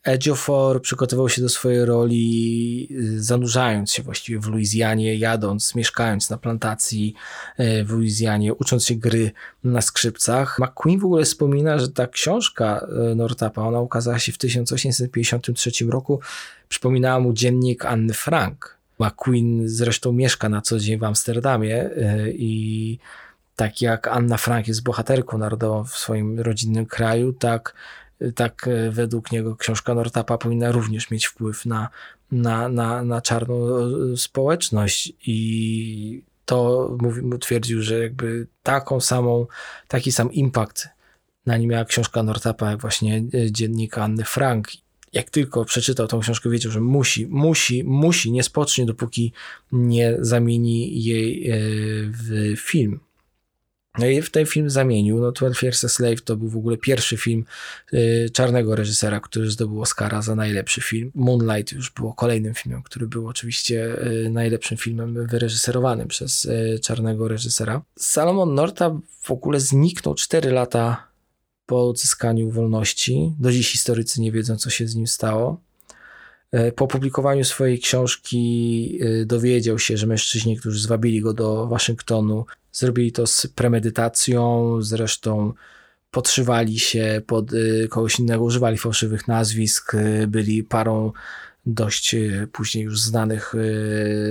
Ejiofor 0.04 0.82
przygotował 0.82 1.30
się 1.30 1.42
do 1.42 1.50
swojej 1.50 1.86
roli, 1.86 2.88
y, 2.92 3.24
zanurzając 3.24 3.92
się 3.92 4.04
właściwie 4.04 4.40
w 4.40 4.48
Luizjanie, 4.48 5.16
jadąc, 5.16 5.76
mieszkając 5.76 6.30
na 6.30 6.38
plantacji 6.38 7.14
y, 7.60 7.84
w 7.84 7.90
Luizjanie, 7.90 8.54
ucząc 8.54 8.86
się 8.86 8.96
gry 8.96 9.32
na 9.64 9.82
skrzypcach. 9.82 10.60
McQueen 10.60 11.00
w 11.00 11.06
ogóle 11.06 11.26
wspomina, 11.26 11.80
że 11.80 11.90
ta 11.90 12.08
książka 12.08 12.88
y, 13.12 13.16
Nortapa, 13.16 13.62
ona 13.62 13.80
ukazała 13.82 14.20
się 14.20 14.32
w 14.32 14.38
1853 14.38 15.72
roku, 15.90 16.20
przypominała 16.70 17.20
mu 17.20 17.34
dziennik 17.34 17.86
Anny 17.86 18.14
Frank. 18.14 18.78
McQueen 19.00 19.70
zresztą 19.70 20.12
mieszka 20.12 20.50
na 20.50 20.62
co 20.62 20.80
dzień 20.80 21.00
w 21.00 21.04
Amsterdamie 21.04 21.90
i 22.34 22.98
tak 23.56 23.82
jak 23.82 24.08
Anna 24.08 24.38
Frank 24.38 24.68
jest 24.68 24.84
bohaterką 24.84 25.38
narodową 25.38 25.84
w 25.84 25.98
swoim 25.98 26.40
rodzinnym 26.40 26.86
kraju, 26.86 27.34
tak 27.34 27.74
tak 28.36 28.68
e, 28.68 28.92
według 28.92 29.32
niego 29.32 29.56
książka 29.56 29.94
Nortapa 29.94 30.38
powinna 30.38 30.72
również 30.72 31.12
mieć 31.12 31.26
wpływ 31.26 31.66
na, 31.66 31.90
na, 32.32 32.70
na, 32.70 33.04
na 33.04 33.22
czarną 33.22 33.56
e, 33.56 34.18
społeczność 34.18 35.14
i 35.28 36.24
to 36.46 36.90
mówił, 37.02 37.38
twierdził, 37.38 37.82
że 37.82 38.00
jakby 38.00 38.48
taką 38.64 39.00
samą, 39.00 39.48
taki 39.88 40.12
sam 40.12 40.34
impact 40.34 40.90
na 41.46 41.58
nim 41.58 41.70
miała 41.70 41.86
książka 41.86 42.24
Nortapa, 42.24 42.72
jak 42.72 42.82
właśnie 42.82 43.24
e, 43.34 43.52
dziennika 43.52 44.04
Anny 44.04 44.24
Frank. 44.24 44.68
Jak 45.14 45.30
tylko 45.30 45.66
przeczytał 45.66 46.08
tą 46.08 46.20
książkę, 46.20 46.50
wiedział, 46.50 46.72
że 46.72 46.82
musi, 46.82 47.28
musi, 47.28 47.84
musi, 47.84 48.32
nie 48.32 48.44
spocznie, 48.44 48.86
dopóki 48.86 49.34
nie 49.72 50.18
zamieni 50.20 51.04
jej 51.04 51.52
w 52.12 52.54
film. 52.58 53.00
No 54.00 54.06
i 54.06 54.22
w 54.22 54.30
ten 54.30 54.46
film 54.46 54.70
zamienił. 54.70 55.20
No, 55.20 55.32
12 55.32 55.66
Years 55.68 55.84
a 55.84 55.90
Slave 55.90 56.22
to 56.22 56.36
był 56.36 56.50
w 56.50 56.58
ogóle 56.58 56.78
pierwszy 56.78 57.18
film 57.18 57.46
y, 57.94 58.30
czarnego 58.34 58.76
reżysera, 58.76 59.20
który 59.20 59.52
zdobył 59.52 59.82
Oscara 59.82 60.22
za 60.22 60.36
najlepszy 60.36 60.82
film. 60.82 61.12
Moonlight 61.16 61.72
już 61.74 61.92
było 61.92 62.14
kolejnym 62.14 62.54
filmem, 62.54 62.84
który 62.84 63.08
był 63.08 63.28
oczywiście 63.28 64.08
y, 64.26 64.30
najlepszym 64.30 64.78
filmem 64.78 65.28
wyreżyserowanym 65.28 66.08
przez 66.08 66.46
y, 66.46 66.80
czarnego 66.84 67.28
reżysera. 67.28 67.82
Salomon 68.00 68.56
Norta 68.56 69.00
w 69.22 69.32
ogóle 69.32 69.60
zniknął 69.60 70.16
4 70.16 70.52
lata 70.52 71.08
po 71.66 71.90
odzyskaniu 71.90 72.52
wolności. 72.52 73.36
Do 73.40 73.52
dziś 73.52 73.72
historycy 73.72 74.22
nie 74.22 74.32
wiedzą, 74.32 74.58
co 74.58 74.70
się 74.70 74.88
z 74.88 74.96
nim 74.96 75.08
stało. 75.08 75.62
E, 76.52 76.72
po 76.72 76.86
opublikowaniu 76.86 77.44
swojej 77.44 77.80
książki 77.80 79.00
e, 79.02 79.26
dowiedział 79.26 79.80
się, 79.80 79.98
że 79.98 80.08
mężczyźni, 80.08 80.58
którzy 80.58 80.82
zwabili 80.82 81.22
go 81.22 81.34
do 81.34 81.68
Waszyngtonu, 81.68 82.46
zrobili 82.72 83.12
to 83.12 83.28
z 83.28 83.48
premedytacją, 83.48 84.76
zresztą 84.82 85.54
podszywali 86.12 86.80
się 86.80 87.22
pod 87.28 87.52
e, 87.54 87.88
kogoś 87.88 88.20
innego, 88.20 88.44
używali 88.44 88.78
fałszywych 88.78 89.28
nazwisk, 89.28 89.96
byli 90.28 90.64
parą 90.64 91.12
dość 91.66 92.16
później 92.52 92.84
już 92.84 93.02
znanych 93.02 93.54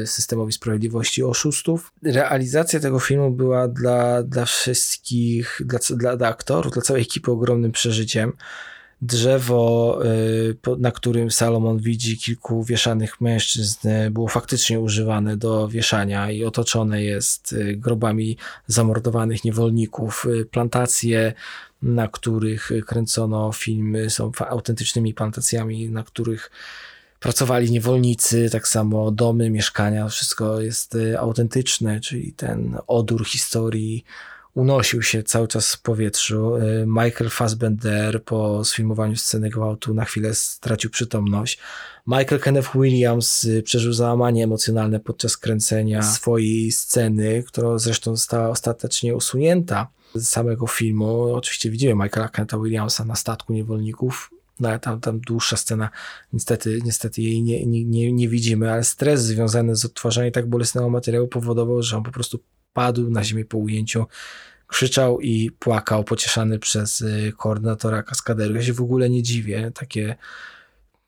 systemowi 0.05 0.53
sprawiedliwości 0.53 1.23
oszustów. 1.23 1.93
Realizacja 2.03 2.81
tego 2.81 3.01
filmu 3.01 3.31
była 3.31 3.69
dla, 3.69 4.23
dla 4.23 4.45
wszystkich, 4.45 5.61
dla, 5.65 5.79
dla, 5.91 6.17
dla 6.17 6.29
aktorów, 6.29 6.73
dla 6.73 6.83
całej 6.83 7.03
ekipy 7.03 7.31
ogromnym 7.31 7.73
przeżyciem 7.73 8.33
drzewo, 9.03 9.99
y, 10.05 10.79
na 10.79 10.93
którym 10.93 11.31
Salomon 11.31 11.79
widzi 11.79 12.19
kilku 12.19 12.65
wieszanych 12.65 13.21
mężczyzn, 13.21 13.89
było 14.11 14.29
faktycznie 14.29 14.81
używane 14.81 15.37
do 15.37 15.69
wieszania 15.69 16.31
i 16.31 16.45
otoczone 16.45 17.03
jest 17.03 17.53
y, 17.53 17.77
grobami 17.77 18.37
zamordowanych 18.67 19.45
niewolników. 19.45 20.27
Y, 20.27 20.45
plantacje, 20.45 21.33
na 21.83 22.09
których 22.09 22.71
kręcono 22.87 23.53
filmy, 23.53 24.11
są 24.11 24.33
autentycznymi 24.49 25.15
plantacjami, 25.15 25.91
na 25.91 26.03
których 26.03 26.51
pracowali 27.21 27.71
niewolnicy, 27.71 28.51
tak 28.53 28.69
samo 28.69 29.11
domy, 29.11 29.51
mieszkania, 29.51 30.09
wszystko 30.09 30.61
jest 30.61 30.97
autentyczne, 31.19 32.01
czyli 32.01 32.33
ten 32.33 32.79
odór 32.87 33.27
historii 33.27 34.05
unosił 34.59 35.03
się 35.03 35.23
cały 35.23 35.49
czas 35.49 35.75
w 35.75 35.83
powietrzu. 35.83 36.57
Y, 36.57 36.85
Michael 36.87 37.31
Fassbender 37.31 38.25
po 38.25 38.65
sfilmowaniu 38.65 39.17
sceny 39.17 39.51
gwałtu 39.51 39.95
na 39.95 40.05
chwilę 40.05 40.35
stracił 40.35 40.91
przytomność. 40.91 41.59
Michael 42.07 42.41
Kenneth 42.41 42.71
Williams 42.75 43.45
y, 43.45 43.63
przeżył 43.63 43.93
załamanie 43.93 44.45
emocjonalne 44.45 45.01
podczas 45.01 45.37
kręcenia 45.37 46.03
swojej 46.03 46.73
sceny, 46.73 47.45
która 47.47 47.79
zresztą 47.79 48.17
została 48.17 48.49
ostatecznie 48.49 49.17
usunięta 49.17 49.89
z 50.15 50.29
samego 50.29 50.67
filmu. 50.67 51.35
Oczywiście 51.35 51.71
widziałem 51.71 51.99
Michaela 51.99 52.29
Kennetha 52.29 52.59
Williamsa 52.59 53.05
na 53.05 53.15
statku 53.17 53.53
niewolników, 53.53 54.31
no 54.61 54.79
tam, 54.79 55.01
tam 55.01 55.21
dłuższa 55.21 55.57
scena, 55.57 55.91
niestety, 56.33 56.79
niestety 56.85 57.23
jej 57.23 57.43
nie, 57.43 57.67
nie, 57.67 58.13
nie 58.13 58.29
widzimy, 58.29 58.73
ale 58.73 58.85
stres 58.85 59.23
związany 59.23 59.77
z 59.77 59.85
odtwarzaniem 59.85 60.33
tak 60.33 60.49
bolesnego 60.49 60.91
materiału 60.91 61.29
powodował, 61.29 61.83
że 61.83 61.97
on 61.97 62.03
po 62.03 62.11
prostu 62.11 62.41
padł 62.73 63.11
na 63.11 63.25
ziemię 63.25 63.45
po 63.45 63.59
ujęciu, 63.59 64.07
krzyczał 64.69 65.21
i 65.21 65.51
płakał, 65.51 66.05
pocieszany 66.05 66.59
przez 66.59 67.01
y, 67.01 67.33
koordynatora 67.37 68.03
kaskaderu. 68.03 68.55
Ja 68.55 68.63
się 68.63 68.73
w 68.73 68.81
ogóle 68.81 69.11
nie 69.11 69.23
dziwię. 69.23 69.71
Takie, 69.75 70.17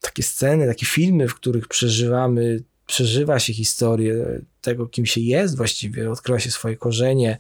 takie 0.00 0.22
sceny, 0.22 0.66
takie 0.66 0.86
filmy, 0.86 1.28
w 1.28 1.34
których 1.34 1.68
przeżywamy, 1.68 2.62
przeżywa 2.86 3.38
się 3.38 3.52
historię 3.52 4.40
tego, 4.61 4.86
kim 4.86 5.06
się 5.06 5.20
jest 5.20 5.56
właściwie, 5.56 6.11
odkrywa 6.11 6.40
się 6.40 6.50
swoje 6.50 6.76
korzenie. 6.76 7.38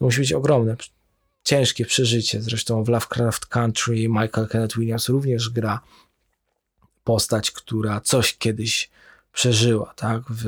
Musi 0.00 0.20
być 0.20 0.32
ogromne, 0.32 0.76
ciężkie 1.44 1.84
przeżycie. 1.84 2.42
Zresztą 2.42 2.84
w 2.84 2.88
Lovecraft 2.88 3.46
Country 3.46 4.08
Michael 4.08 4.48
Kenneth 4.48 4.78
Williams 4.78 5.08
również 5.08 5.50
gra 5.50 5.80
postać, 7.04 7.50
która 7.50 8.00
coś 8.00 8.38
kiedyś 8.38 8.90
przeżyła, 9.32 9.94
tak, 9.96 10.22
w, 10.30 10.44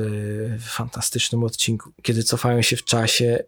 w 0.59 0.69
fantastycznym 0.69 1.43
odcinku, 1.43 1.91
kiedy 2.01 2.23
cofają 2.23 2.61
się 2.61 2.75
w 2.75 2.83
czasie 2.83 3.43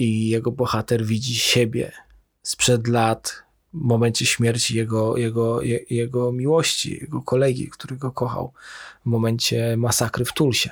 i 0.00 0.28
jego 0.28 0.52
bohater 0.52 1.04
widzi 1.04 1.34
siebie 1.34 1.92
sprzed 2.42 2.88
lat, 2.88 3.42
w 3.74 3.80
momencie 3.80 4.26
śmierci 4.26 4.76
jego, 4.76 5.16
jego, 5.16 5.62
je, 5.62 5.80
jego 5.90 6.32
miłości, 6.32 6.98
jego 7.00 7.22
kolegi, 7.22 7.68
który 7.68 7.96
go 7.96 8.12
kochał, 8.12 8.52
w 9.02 9.06
momencie 9.06 9.76
masakry 9.76 10.24
w 10.24 10.32
Tulsie. 10.32 10.70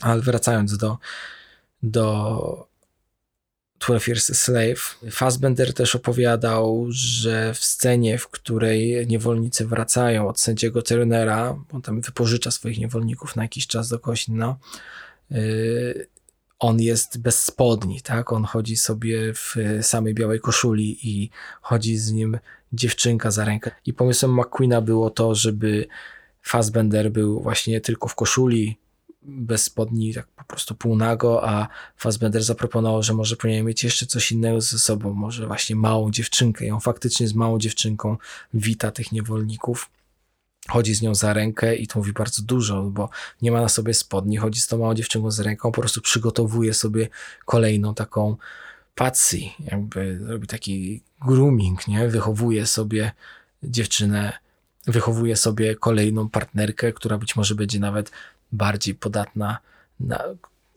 Ale 0.00 0.20
wracając 0.20 0.76
do, 0.76 0.98
do 1.82 2.68
12 3.78 4.10
Years 4.10 4.30
a 4.30 4.34
Slave, 4.34 4.98
Fassbender 5.10 5.74
też 5.74 5.96
opowiadał, 5.96 6.86
że 6.90 7.54
w 7.54 7.64
scenie, 7.64 8.18
w 8.18 8.28
której 8.28 9.06
niewolnicy 9.06 9.66
wracają 9.66 10.28
od 10.28 10.40
sędziego 10.40 10.82
Turnera, 10.82 11.58
on 11.72 11.82
tam 11.82 12.00
wypożycza 12.00 12.50
swoich 12.50 12.78
niewolników 12.78 13.36
na 13.36 13.42
jakiś 13.42 13.66
czas 13.66 13.88
do 13.88 13.98
kogoś 13.98 14.28
innego, 14.28 14.56
yy, 15.30 16.06
on 16.58 16.80
jest 16.80 17.18
bez 17.18 17.42
spodni, 17.42 18.00
tak? 18.00 18.32
On 18.32 18.44
chodzi 18.44 18.76
sobie 18.76 19.34
w 19.34 19.54
samej 19.82 20.14
białej 20.14 20.40
koszuli 20.40 21.08
i 21.08 21.30
chodzi 21.60 21.96
z 21.96 22.12
nim 22.12 22.38
dziewczynka 22.72 23.30
za 23.30 23.44
rękę. 23.44 23.70
I 23.86 23.92
pomysłem 23.92 24.34
McQueena 24.34 24.80
było 24.80 25.10
to, 25.10 25.34
żeby 25.34 25.86
Fassbender 26.42 27.12
był 27.12 27.40
właśnie 27.42 27.80
tylko 27.80 28.08
w 28.08 28.14
koszuli, 28.14 28.78
bez 29.22 29.62
spodni, 29.62 30.14
tak 30.14 30.26
po 30.26 30.44
prostu 30.44 30.74
półnago, 30.74 31.48
a 31.48 31.68
Fassbender 31.96 32.42
zaproponował, 32.42 33.02
że 33.02 33.14
może 33.14 33.36
powinien 33.36 33.66
mieć 33.66 33.84
jeszcze 33.84 34.06
coś 34.06 34.32
innego 34.32 34.60
ze 34.60 34.78
sobą, 34.78 35.12
może 35.12 35.46
właśnie 35.46 35.76
małą 35.76 36.10
dziewczynkę 36.10 36.66
i 36.66 36.70
on 36.70 36.80
faktycznie 36.80 37.28
z 37.28 37.34
małą 37.34 37.58
dziewczynką 37.58 38.16
wita 38.54 38.90
tych 38.90 39.12
niewolników 39.12 39.90
chodzi 40.68 40.94
z 40.94 41.02
nią 41.02 41.14
za 41.14 41.32
rękę 41.32 41.76
i 41.76 41.86
to 41.86 41.98
mówi 41.98 42.12
bardzo 42.12 42.42
dużo, 42.42 42.82
bo 42.82 43.10
nie 43.42 43.50
ma 43.50 43.60
na 43.60 43.68
sobie 43.68 43.94
spodni, 43.94 44.36
chodzi 44.36 44.60
z 44.60 44.66
tą 44.66 44.78
małą 44.78 44.94
dziewczynką 44.94 45.30
za 45.30 45.42
ręką, 45.42 45.72
po 45.72 45.80
prostu 45.80 46.00
przygotowuje 46.00 46.74
sobie 46.74 47.08
kolejną 47.44 47.94
taką 47.94 48.36
patsy, 48.94 49.40
jakby 49.60 50.18
robi 50.18 50.46
taki 50.46 51.02
grooming, 51.26 51.88
nie? 51.88 52.08
Wychowuje 52.08 52.66
sobie 52.66 53.12
dziewczynę, 53.62 54.32
wychowuje 54.86 55.36
sobie 55.36 55.76
kolejną 55.76 56.28
partnerkę, 56.28 56.92
która 56.92 57.18
być 57.18 57.36
może 57.36 57.54
będzie 57.54 57.80
nawet 57.80 58.10
bardziej 58.52 58.94
podatna 58.94 59.58
na, 60.00 60.24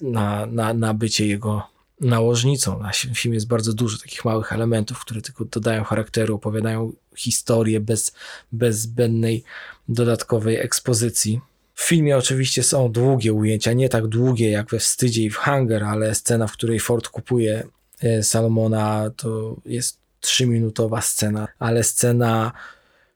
na, 0.01 0.45
na, 0.45 0.73
na 0.73 0.93
bycie 0.93 1.27
jego 1.27 1.78
nałożnicą. 2.01 2.79
Na 2.79 2.91
filmie 2.93 3.35
jest 3.35 3.47
bardzo 3.47 3.73
dużo 3.73 3.97
takich 3.97 4.25
małych 4.25 4.53
elementów, 4.53 4.99
które 4.99 5.21
tylko 5.21 5.45
dodają 5.45 5.83
charakteru, 5.83 6.35
opowiadają 6.35 6.93
historię 7.15 7.79
bez, 7.79 8.13
bez 8.51 8.79
zbędnej 8.79 9.43
dodatkowej 9.89 10.57
ekspozycji. 10.57 11.41
W 11.73 11.83
filmie 11.83 12.17
oczywiście 12.17 12.63
są 12.63 12.91
długie 12.91 13.33
ujęcia, 13.33 13.73
nie 13.73 13.89
tak 13.89 14.07
długie 14.07 14.49
jak 14.49 14.69
we 14.69 14.79
Wstydzie 14.79 15.23
i 15.23 15.29
w 15.29 15.37
Hunger, 15.37 15.83
ale 15.83 16.15
scena, 16.15 16.47
w 16.47 16.51
której 16.51 16.79
Ford 16.79 17.07
kupuje 17.07 17.67
e, 18.01 18.23
Salomona, 18.23 19.11
to 19.15 19.55
jest 19.65 19.99
trzyminutowa 20.19 21.01
scena, 21.01 21.47
ale 21.59 21.83
scena, 21.83 22.51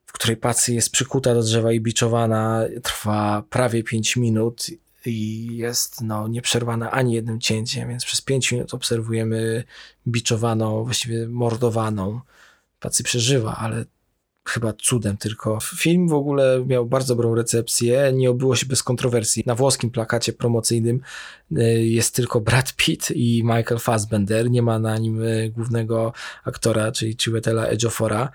w 0.05 0.11
której 0.11 0.37
Patsy 0.37 0.73
jest 0.73 0.91
przykuta 0.91 1.33
do 1.33 1.43
drzewa 1.43 1.71
i 1.71 1.79
biczowana, 1.79 2.63
trwa 2.83 3.43
prawie 3.49 3.83
5 3.83 4.15
minut 4.15 4.67
i 5.05 5.47
jest 5.57 6.01
no, 6.01 6.27
nieprzerwana 6.27 6.91
ani 6.91 7.13
jednym 7.13 7.39
cięciem, 7.39 7.89
więc 7.89 8.05
przez 8.05 8.21
5 8.21 8.51
minut 8.51 8.73
obserwujemy 8.73 9.63
biczowaną, 10.07 10.83
właściwie 10.83 11.27
mordowaną. 11.27 12.21
Pacy 12.79 13.03
przeżywa, 13.03 13.55
ale 13.55 13.85
chyba 14.47 14.73
cudem 14.73 15.17
tylko. 15.17 15.59
Film 15.59 16.07
w 16.07 16.13
ogóle 16.13 16.65
miał 16.65 16.85
bardzo 16.85 17.15
dobrą 17.15 17.35
recepcję, 17.35 18.11
nie 18.13 18.29
obyło 18.29 18.55
się 18.55 18.65
bez 18.65 18.83
kontrowersji. 18.83 19.43
Na 19.45 19.55
włoskim 19.55 19.89
plakacie 19.91 20.33
promocyjnym 20.33 21.01
e, 21.55 21.63
jest 21.85 22.15
tylko 22.15 22.41
Brad 22.41 22.73
Pitt 22.75 23.11
i 23.11 23.43
Michael 23.43 23.79
Fassbender, 23.79 24.51
nie 24.51 24.61
ma 24.61 24.79
na 24.79 24.97
nim 24.97 25.23
e, 25.23 25.49
głównego 25.49 26.13
aktora, 26.43 26.91
czyli 26.91 27.15
Chiwetel'a 27.15 27.63
Ejiophora 27.63 28.31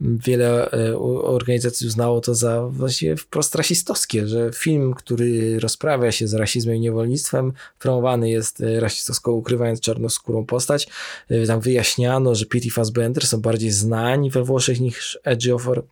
wiele 0.00 0.70
e, 0.70 0.98
organizacji 1.22 1.86
uznało 1.86 2.20
to 2.20 2.34
za 2.34 2.62
właściwie 2.68 3.16
wprost 3.16 3.54
rasistowskie, 3.54 4.26
że 4.26 4.50
film, 4.54 4.94
który 4.94 5.60
rozprawia 5.60 6.12
się 6.12 6.28
z 6.28 6.34
rasizmem 6.34 6.76
i 6.76 6.80
niewolnictwem, 6.80 7.52
promowany 7.78 8.30
jest 8.30 8.60
e, 8.60 8.80
rasistowsko 8.80 9.32
ukrywając 9.32 9.80
czarnoskórą 9.80 10.46
postać. 10.46 10.88
E, 11.28 11.46
tam 11.46 11.60
wyjaśniano, 11.60 12.34
że 12.34 12.46
Pitt 12.46 12.66
i 12.66 12.70
Fassbender 12.70 13.26
są 13.26 13.40
bardziej 13.40 13.70
znani 13.70 14.30
we 14.30 14.44
Włoszech 14.44 14.80
niż 14.80 15.18
Ejiofor 15.24 15.82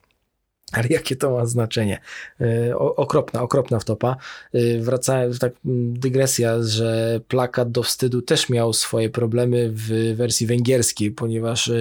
ale 0.73 0.89
jakie 0.91 1.17
to 1.17 1.31
ma 1.31 1.47
znaczenie? 1.47 2.01
E, 2.41 2.79
okropna, 2.79 3.43
okropna 3.43 3.79
wtopa. 3.79 4.17
E, 4.53 4.79
wracając, 4.79 5.39
tak 5.39 5.53
dygresja, 5.65 6.63
że 6.63 7.21
plakat 7.29 7.71
do 7.71 7.83
wstydu 7.83 8.23
też 8.23 8.49
miał 8.49 8.73
swoje 8.73 9.11
problemy 9.11 9.71
w 9.73 10.15
wersji 10.17 10.47
węgierskiej, 10.47 11.11
ponieważ 11.11 11.69
e, 11.69 11.75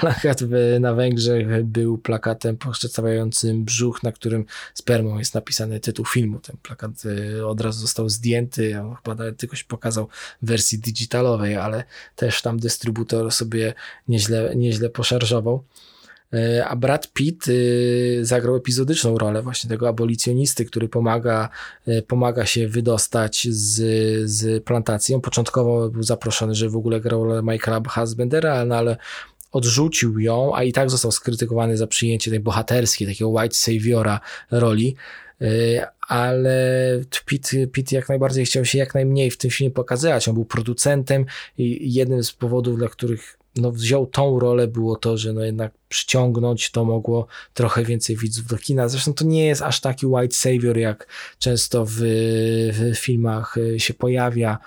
plakat 0.00 0.40
na 0.80 0.94
Węgrzech 0.94 1.64
był 1.64 1.98
plakatem 1.98 2.56
przedstawiającym 2.72 3.64
brzuch, 3.64 4.02
na 4.02 4.12
którym 4.12 4.44
spermą 4.74 5.18
jest 5.18 5.34
napisany 5.34 5.80
tytuł 5.80 6.04
filmu. 6.04 6.40
Ten 6.40 6.56
plakat 6.62 6.90
od 7.46 7.60
razu 7.60 7.80
został 7.80 8.08
zdjęty, 8.08 8.76
a 8.76 8.96
chyba 8.96 9.14
nawet 9.14 9.36
tylko 9.36 9.56
się 9.56 9.64
pokazał 9.64 10.08
w 10.42 10.46
wersji 10.46 10.78
digitalowej, 10.78 11.56
ale 11.56 11.84
też 12.16 12.42
tam 12.42 12.58
dystrybutor 12.58 13.32
sobie 13.32 13.74
nieźle, 14.08 14.52
nieźle 14.56 14.90
poszarżował. 14.90 15.64
E, 16.34 16.64
a 16.64 16.76
Brad 16.76 17.12
Pitt 17.12 17.48
y, 17.48 18.18
zagrał 18.22 18.56
epizodyczną 18.56 19.18
rolę 19.18 19.42
właśnie 19.42 19.70
tego 19.70 19.88
abolicjonisty, 19.88 20.64
który 20.64 20.88
pomaga, 20.88 21.48
e, 21.86 22.02
pomaga 22.02 22.46
się 22.46 22.68
wydostać 22.68 23.48
z, 23.50 23.80
z 24.30 24.64
plantacji. 24.64 25.14
On 25.14 25.20
początkowo 25.20 25.88
był 25.88 26.02
zaproszony, 26.02 26.54
żeby 26.54 26.70
w 26.70 26.76
ogóle 26.76 27.00
grał 27.00 27.24
rolę 27.24 27.42
Michaela 27.42 27.80
Fassbendera, 27.80 28.64
no 28.64 28.76
ale 28.76 28.96
odrzucił 29.52 30.18
ją, 30.18 30.56
a 30.56 30.62
i 30.62 30.72
tak 30.72 30.90
został 30.90 31.12
skrytykowany 31.12 31.76
za 31.76 31.86
przyjęcie 31.86 32.30
tej 32.30 32.40
bohaterskiej, 32.40 33.08
takiego 33.08 33.30
white 33.30 33.54
saviora 33.54 34.20
roli 34.50 34.96
e, 35.40 35.46
ale 36.08 37.00
Pitt, 37.26 37.50
Pitt 37.72 37.92
jak 37.92 38.08
najbardziej 38.08 38.46
chciał 38.46 38.64
się 38.64 38.78
jak 38.78 38.94
najmniej 38.94 39.30
w 39.30 39.36
tym 39.36 39.50
filmie 39.50 39.70
pokazywać. 39.70 40.28
On 40.28 40.34
był 40.34 40.44
producentem 40.44 41.26
i 41.58 41.94
jednym 41.94 42.24
z 42.24 42.32
powodów, 42.32 42.78
dla 42.78 42.88
których 42.88 43.38
no, 43.56 43.72
wziął 43.72 44.06
tą 44.06 44.38
rolę, 44.38 44.68
było 44.68 44.96
to, 44.96 45.18
że 45.18 45.32
no 45.32 45.44
jednak 45.44 45.72
przyciągnąć 45.88 46.70
to 46.70 46.84
mogło 46.84 47.26
trochę 47.54 47.84
więcej 47.84 48.16
widzów 48.16 48.46
do 48.46 48.56
kina. 48.56 48.88
Zresztą 48.88 49.14
to 49.14 49.24
nie 49.24 49.46
jest 49.46 49.62
aż 49.62 49.80
taki 49.80 50.06
white 50.06 50.34
savior, 50.34 50.76
jak 50.76 51.06
często 51.38 51.84
w, 51.88 51.94
w 52.72 52.94
filmach 52.96 53.56
y, 53.56 53.80
się 53.80 53.94
pojawia. 53.94 54.58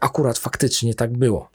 Akurat 0.00 0.38
faktycznie 0.38 0.94
tak 0.94 1.12
było. 1.12 1.50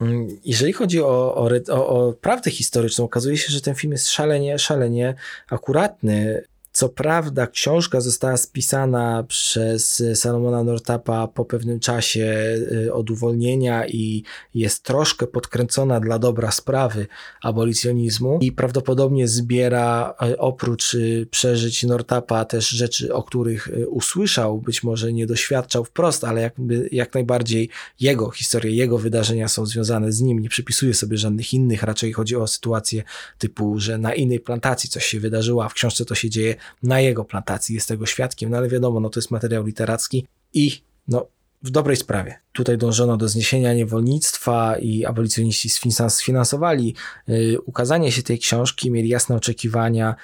Mm, 0.00 0.28
jeżeli 0.44 0.72
chodzi 0.72 1.02
o, 1.02 1.34
o, 1.34 1.48
o, 1.68 1.88
o 1.88 2.12
prawdę 2.12 2.50
historyczną, 2.50 3.04
okazuje 3.04 3.36
się, 3.36 3.52
że 3.52 3.60
ten 3.60 3.74
film 3.74 3.92
jest 3.92 4.10
szalenie, 4.10 4.58
szalenie 4.58 5.14
akuratny. 5.50 6.44
Co 6.76 6.88
prawda, 6.88 7.46
książka 7.46 8.00
została 8.00 8.36
spisana 8.36 9.24
przez 9.28 10.02
Salomona 10.14 10.64
Nortapa 10.64 11.28
po 11.28 11.44
pewnym 11.44 11.80
czasie 11.80 12.56
y, 12.72 12.92
od 12.92 13.10
uwolnienia 13.10 13.86
i 13.86 14.22
jest 14.54 14.82
troszkę 14.82 15.26
podkręcona 15.26 16.00
dla 16.00 16.18
dobra 16.18 16.50
sprawy 16.50 17.06
abolicjonizmu 17.42 18.38
i 18.42 18.52
prawdopodobnie 18.52 19.28
zbiera 19.28 20.14
y, 20.32 20.38
oprócz 20.38 20.94
y, 20.94 21.26
przeżyć 21.30 21.82
Nortapa 21.82 22.44
też 22.44 22.68
rzeczy, 22.68 23.14
o 23.14 23.22
których 23.22 23.68
usłyszał, 23.88 24.58
być 24.58 24.82
może 24.82 25.12
nie 25.12 25.26
doświadczał 25.26 25.84
wprost, 25.84 26.24
ale 26.24 26.40
jakby, 26.40 26.88
jak 26.92 27.14
najbardziej 27.14 27.68
jego 28.00 28.30
historie, 28.30 28.72
jego 28.72 28.98
wydarzenia 28.98 29.48
są 29.48 29.66
związane 29.66 30.12
z 30.12 30.20
nim. 30.20 30.38
Nie 30.38 30.48
przypisuje 30.48 30.94
sobie 30.94 31.16
żadnych 31.16 31.54
innych, 31.54 31.82
raczej 31.82 32.12
chodzi 32.12 32.36
o 32.36 32.46
sytuację 32.46 33.02
typu, 33.38 33.78
że 33.78 33.98
na 33.98 34.14
innej 34.14 34.40
plantacji 34.40 34.90
coś 34.90 35.04
się 35.04 35.20
wydarzyło, 35.20 35.64
a 35.64 35.68
w 35.68 35.74
książce 35.74 36.04
to 36.04 36.14
się 36.14 36.30
dzieje 36.30 36.63
na 36.82 37.00
jego 37.00 37.24
plantacji, 37.24 37.74
jest 37.74 37.88
tego 37.88 38.06
świadkiem, 38.06 38.50
no 38.50 38.56
ale 38.56 38.68
wiadomo, 38.68 39.00
no 39.00 39.10
to 39.10 39.20
jest 39.20 39.30
materiał 39.30 39.64
literacki 39.64 40.26
i 40.54 40.82
no 41.08 41.26
w 41.62 41.70
dobrej 41.70 41.96
sprawie. 41.96 42.38
Tutaj 42.52 42.78
dążono 42.78 43.16
do 43.16 43.28
zniesienia 43.28 43.74
niewolnictwa 43.74 44.76
i 44.78 45.04
abolicjoniści 45.04 45.70
sfinansowali 46.08 46.94
y, 47.28 47.56
ukazanie 47.66 48.12
się 48.12 48.22
tej 48.22 48.38
książki, 48.38 48.90
mieli 48.90 49.08
jasne 49.08 49.36
oczekiwania, 49.36 50.14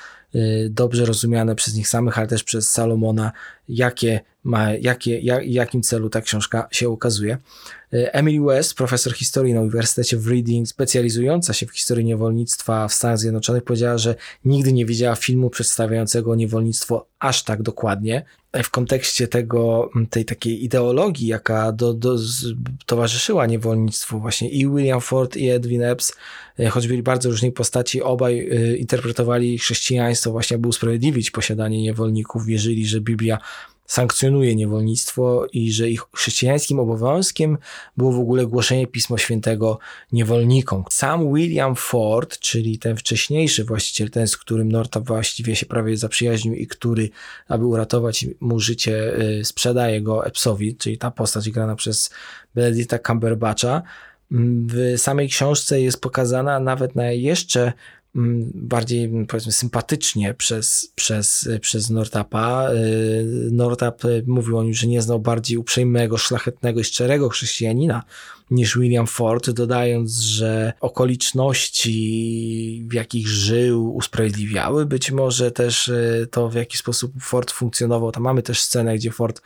dobrze 0.70 1.04
rozumiane 1.04 1.54
przez 1.54 1.74
nich 1.74 1.88
samych, 1.88 2.18
ale 2.18 2.26
też 2.26 2.44
przez 2.44 2.70
Salomona, 2.70 3.32
jakie 3.68 4.20
ma, 4.44 4.72
jakie, 4.72 5.20
jak, 5.20 5.46
jakim 5.46 5.82
celu 5.82 6.10
ta 6.10 6.20
książka 6.20 6.68
się 6.70 6.88
ukazuje. 6.88 7.38
Y, 7.94 8.12
Emily 8.12 8.46
West, 8.46 8.74
profesor 8.74 9.12
historii 9.12 9.54
na 9.54 9.60
Uniwersytecie 9.60 10.16
w 10.16 10.26
Reading, 10.26 10.68
specjalizująca 10.68 11.52
się 11.52 11.66
w 11.66 11.70
historii 11.70 12.04
niewolnictwa 12.04 12.88
w 12.88 12.92
Stanach 12.92 13.18
Zjednoczonych, 13.18 13.64
powiedziała, 13.64 13.98
że 13.98 14.14
nigdy 14.44 14.72
nie 14.72 14.86
widziała 14.86 15.16
filmu 15.16 15.50
przedstawiającego 15.50 16.34
niewolnictwo 16.34 17.06
aż 17.18 17.42
tak 17.42 17.62
dokładnie. 17.62 18.24
W 18.64 18.70
kontekście 18.70 19.28
tego, 19.28 19.90
tej 20.10 20.24
takiej 20.24 20.64
ideologii, 20.64 21.26
jaka 21.26 21.72
do, 21.72 21.94
do, 21.94 22.16
towarzyszyła 22.86 23.46
niewolnictwu, 23.46 24.20
właśnie 24.20 24.50
i 24.50 24.68
William 24.68 25.00
Ford, 25.00 25.36
i 25.36 25.48
Edwin 25.48 25.82
Epps, 25.82 26.12
choć 26.68 26.88
byli 26.88 27.02
bardzo 27.02 27.30
różnej 27.30 27.52
postaci, 27.52 28.02
obaj 28.02 28.38
e, 28.38 28.76
interpretowali 28.76 29.58
chrześcijaństwo 29.58 30.30
właśnie, 30.30 30.56
aby 30.56 30.68
usprawiedliwić 30.68 31.30
posiadanie 31.30 31.82
niewolników, 31.82 32.46
wierzyli, 32.46 32.86
że 32.86 33.00
Biblia 33.00 33.38
sankcjonuje 33.90 34.56
niewolnictwo 34.56 35.46
i 35.52 35.72
że 35.72 35.90
ich 35.90 36.02
chrześcijańskim 36.14 36.78
obowiązkiem 36.80 37.58
było 37.96 38.12
w 38.12 38.18
ogóle 38.18 38.46
głoszenie 38.46 38.86
Pisma 38.86 39.18
Świętego 39.18 39.78
niewolnikom. 40.12 40.84
Sam 40.90 41.34
William 41.34 41.76
Ford, 41.76 42.38
czyli 42.38 42.78
ten 42.78 42.96
wcześniejszy 42.96 43.64
właściciel, 43.64 44.10
ten 44.10 44.28
z 44.28 44.36
którym 44.36 44.72
Norta 44.72 45.00
właściwie 45.00 45.56
się 45.56 45.66
prawie 45.66 45.96
zaprzyjaźnił 45.96 46.54
i 46.54 46.66
który, 46.66 47.10
aby 47.48 47.66
uratować 47.66 48.26
mu 48.40 48.60
życie, 48.60 49.20
y, 49.40 49.44
sprzedaje 49.44 50.02
go 50.02 50.26
Epsowi, 50.26 50.76
czyli 50.76 50.98
ta 50.98 51.10
postać 51.10 51.50
grana 51.50 51.76
przez 51.76 52.10
Benedicta 52.54 52.98
Cumberbatcha, 52.98 53.82
w 54.30 54.94
samej 54.96 55.28
książce 55.28 55.80
jest 55.80 56.00
pokazana 56.00 56.60
nawet 56.60 56.94
na 56.94 57.12
jeszcze 57.12 57.72
mm, 58.16 58.50
bardziej 58.54 59.26
powiedzmy 59.28 59.52
sympatycznie 59.52 60.34
przez, 60.34 60.92
przez, 60.94 61.48
przez 61.60 61.90
Nortapa. 61.90 62.68
Nortap 63.50 64.02
mówił 64.26 64.58
o 64.58 64.62
nim, 64.62 64.74
że 64.74 64.86
nie 64.86 65.02
znał 65.02 65.20
bardziej 65.20 65.58
uprzejmego, 65.58 66.18
szlachetnego 66.18 66.80
i 66.80 66.84
szczerego 66.84 67.28
chrześcijanina 67.28 68.02
niż 68.50 68.78
William 68.78 69.06
Ford, 69.06 69.50
dodając, 69.50 70.18
że 70.18 70.72
okoliczności, 70.80 72.84
w 72.88 72.92
jakich 72.92 73.28
żył, 73.28 73.94
usprawiedliwiały 73.94 74.86
być 74.86 75.10
może 75.10 75.50
też 75.50 75.92
to, 76.30 76.48
w 76.48 76.54
jaki 76.54 76.78
sposób 76.78 77.12
Ford 77.20 77.50
funkcjonował. 77.50 78.12
Tam 78.12 78.22
mamy 78.22 78.42
też 78.42 78.60
scenę, 78.60 78.96
gdzie 78.96 79.10
Ford 79.10 79.42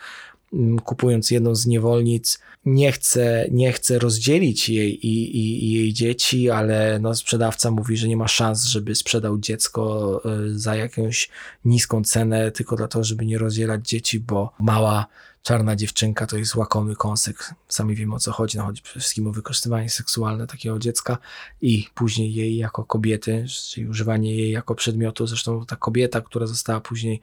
kupując 0.85 1.31
jedną 1.31 1.55
z 1.55 1.67
niewolnic, 1.67 2.39
nie 2.67 2.93
chce, 2.93 3.47
nie 3.51 3.73
chce 3.73 3.99
rozdzielić 3.99 4.69
jej 4.69 5.07
i, 5.07 5.37
i, 5.37 5.65
i, 5.65 5.73
jej 5.73 5.93
dzieci, 5.93 6.51
ale 6.51 6.99
no, 6.99 7.15
sprzedawca 7.15 7.71
mówi, 7.71 7.97
że 7.97 8.09
nie 8.09 8.17
ma 8.17 8.29
szans, 8.29 8.65
żeby 8.65 8.95
sprzedał 8.95 9.39
dziecko 9.39 10.23
y, 10.47 10.59
za 10.59 10.77
jakąś 10.77 11.29
niską 11.65 12.05
cenę, 12.05 12.51
tylko 12.51 12.77
dlatego, 12.77 13.05
żeby 13.05 13.27
nie 13.27 13.39
rozdzielać 13.39 13.89
dzieci, 13.89 14.21
bo 14.21 14.53
mała 14.59 15.07
czarna 15.45 15.77
dziewczynka 15.77 16.27
to 16.27 16.37
jest 16.37 16.55
łakomy 16.55 16.97
kąsek. 16.97 17.55
Sami 17.69 17.95
wiemy 17.95 18.15
o 18.15 18.19
co 18.19 18.33
chodzi. 18.33 18.59
No, 18.59 18.65
chodzi 18.65 18.83
przede 18.83 19.01
wszystkim 19.01 19.27
o 19.27 19.33
wykorzystywanie 19.33 19.91
seksualne 19.91 20.47
takiego 20.47 20.79
dziecka 20.79 21.19
i 21.63 21.89
później 21.95 22.35
jej 22.35 22.57
jako 22.57 22.85
kobiety, 22.85 23.45
czyli 23.71 23.89
używanie 23.89 24.37
jej 24.37 24.51
jako 24.51 24.75
przedmiotu. 24.75 25.27
Zresztą 25.27 25.67
ta 25.67 25.77
kobieta, 25.77 26.21
która 26.21 26.47
została 26.47 26.81
później 26.81 27.21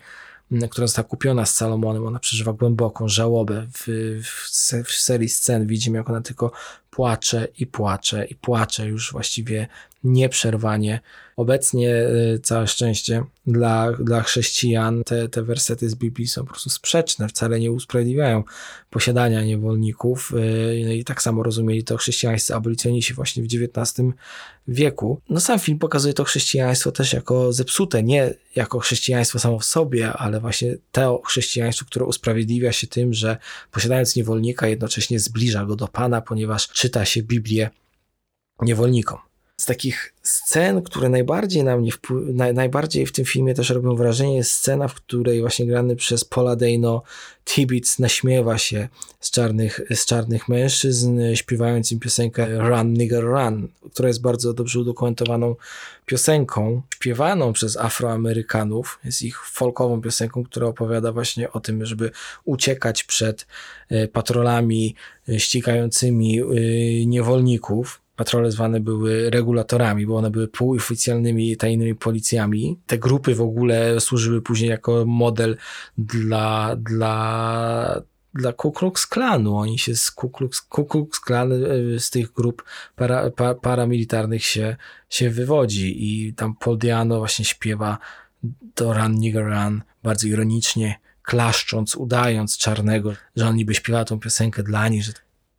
która 0.69 0.87
została 0.87 1.07
kupiona 1.07 1.45
z 1.45 1.55
Salomonem, 1.55 2.07
ona 2.07 2.19
przeżywa 2.19 2.53
głęboką 2.53 3.07
żałobę. 3.07 3.67
W, 3.73 3.87
w, 4.23 4.73
w 4.85 4.91
serii 4.91 5.29
scen 5.29 5.67
widzimy, 5.67 5.97
jak 5.97 6.09
ona 6.09 6.21
tylko 6.21 6.51
płacze 6.89 7.47
i 7.57 7.67
płacze 7.67 8.25
i 8.25 8.35
płacze 8.35 8.87
już 8.87 9.11
właściwie 9.11 9.67
nieprzerwanie. 10.03 10.99
Obecnie 11.35 11.95
y, 12.35 12.39
całe 12.43 12.67
szczęście 12.67 13.23
dla, 13.47 13.91
dla 13.91 14.21
chrześcijan 14.21 15.03
te, 15.03 15.29
te 15.29 15.43
wersety 15.43 15.89
z 15.89 15.95
Biblii 15.95 16.27
są 16.27 16.41
po 16.41 16.49
prostu 16.49 16.69
sprzeczne, 16.69 17.27
wcale 17.27 17.59
nie 17.59 17.71
usprawiedliwiają 17.71 18.43
posiadania 18.89 19.43
niewolników 19.43 20.33
y, 20.33 20.83
no 20.85 20.91
i 20.91 21.03
tak 21.03 21.21
samo 21.21 21.43
rozumieli 21.43 21.83
to 21.83 21.97
chrześcijańscy 21.97 22.55
abolicjoniści 22.55 23.13
właśnie 23.13 23.43
w 23.43 23.45
XIX 23.45 24.07
wieku. 24.67 25.21
No 25.29 25.39
sam 25.39 25.59
film 25.59 25.79
pokazuje 25.79 26.13
to 26.13 26.23
chrześcijaństwo 26.23 26.91
też 26.91 27.13
jako 27.13 27.53
zepsute, 27.53 28.03
nie 28.03 28.33
jako 28.55 28.79
chrześcijaństwo 28.79 29.39
samo 29.39 29.59
w 29.59 29.65
sobie, 29.65 30.13
ale 30.13 30.39
właśnie 30.39 30.77
to 30.91 31.21
chrześcijaństwo, 31.25 31.85
które 31.85 32.05
usprawiedliwia 32.05 32.71
się 32.71 32.87
tym, 32.87 33.13
że 33.13 33.37
posiadając 33.71 34.15
niewolnika 34.15 34.67
jednocześnie 34.67 35.19
zbliża 35.19 35.65
go 35.65 35.75
do 35.75 35.87
Pana, 35.87 36.21
ponieważ 36.21 36.67
czyta 36.67 37.05
się 37.05 37.23
Biblię 37.23 37.69
niewolnikom 38.61 39.30
z 39.61 39.65
takich 39.65 40.13
scen, 40.23 40.81
które 40.81 41.09
najbardziej 41.09 41.63
na 41.63 41.77
mnie 41.77 41.91
wpły- 41.91 42.53
najbardziej 42.53 43.05
w 43.05 43.11
tym 43.11 43.25
filmie 43.25 43.53
też 43.53 43.69
robią 43.69 43.95
wrażenie, 43.95 44.37
jest 44.37 44.51
scena, 44.51 44.87
w 44.87 44.93
której 44.93 45.41
właśnie 45.41 45.65
grany 45.67 45.95
przez 45.95 46.25
Paula 46.25 46.55
Dano 46.55 47.03
Tibbets 47.45 47.99
naśmiewa 47.99 48.57
się 48.57 48.87
z 49.19 49.31
czarnych, 49.31 49.81
z 49.95 50.05
czarnych 50.05 50.49
mężczyzn, 50.49 51.19
śpiewając 51.33 51.91
im 51.91 51.99
piosenkę 51.99 52.57
Run 52.69 52.93
Nigger 52.93 53.23
Run, 53.23 53.67
która 53.93 54.07
jest 54.07 54.21
bardzo 54.21 54.53
dobrze 54.53 54.79
udokumentowaną 54.79 55.55
piosenką, 56.05 56.81
śpiewaną 56.93 57.53
przez 57.53 57.77
Afroamerykanów. 57.77 58.99
Jest 59.03 59.21
ich 59.21 59.45
folkową 59.45 60.01
piosenką, 60.01 60.43
która 60.43 60.67
opowiada 60.67 61.11
właśnie 61.11 61.51
o 61.51 61.59
tym, 61.59 61.85
żeby 61.85 62.11
uciekać 62.45 63.03
przed 63.03 63.47
e, 63.89 64.07
patrolami 64.07 64.95
e, 65.29 65.39
ścigającymi 65.39 66.39
e, 66.39 66.45
niewolników 67.05 68.00
patrole 68.15 68.51
zwane 68.51 68.79
były 68.79 69.29
regulatorami, 69.29 70.05
bo 70.05 70.17
one 70.17 70.31
były 70.31 70.47
półoficjalnymi 70.47 71.57
tajnymi 71.57 71.95
policjami. 71.95 72.79
Te 72.87 72.97
grupy 72.97 73.35
w 73.35 73.41
ogóle 73.41 73.99
służyły 73.99 74.41
później 74.41 74.69
jako 74.69 75.05
model 75.05 75.57
dla, 75.97 76.75
dla, 76.75 78.01
dla 78.33 78.53
Ku 78.53 78.71
Klux 78.71 79.07
Klanu. 79.07 79.57
Oni 79.57 79.79
się 79.79 79.95
z 79.95 80.11
Ku 80.11 80.29
Klux, 80.29 80.61
Ku 80.61 80.85
Klux 80.85 81.19
Klan 81.19 81.51
e, 81.51 81.99
z 81.99 82.09
tych 82.09 82.33
grup 82.33 82.63
para, 82.95 83.29
pa, 83.29 83.55
paramilitarnych 83.55 84.45
się, 84.45 84.75
się 85.09 85.29
wywodzi 85.29 85.95
i 85.99 86.33
tam 86.33 86.55
Paul 86.55 86.77
Diano 86.77 87.17
właśnie 87.17 87.45
śpiewa 87.45 87.97
do 88.75 88.93
Run 88.93 89.15
Nigger 89.15 89.45
Run 89.45 89.81
bardzo 90.03 90.27
ironicznie, 90.27 90.99
klaszcząc, 91.23 91.95
udając 91.95 92.57
czarnego, 92.57 93.13
że 93.35 93.47
on 93.47 93.55
niby 93.55 93.75
śpiewa 93.75 94.05
tą 94.05 94.19
piosenkę 94.19 94.63
dla 94.63 94.87
nich, 94.87 95.03
że 95.03 95.11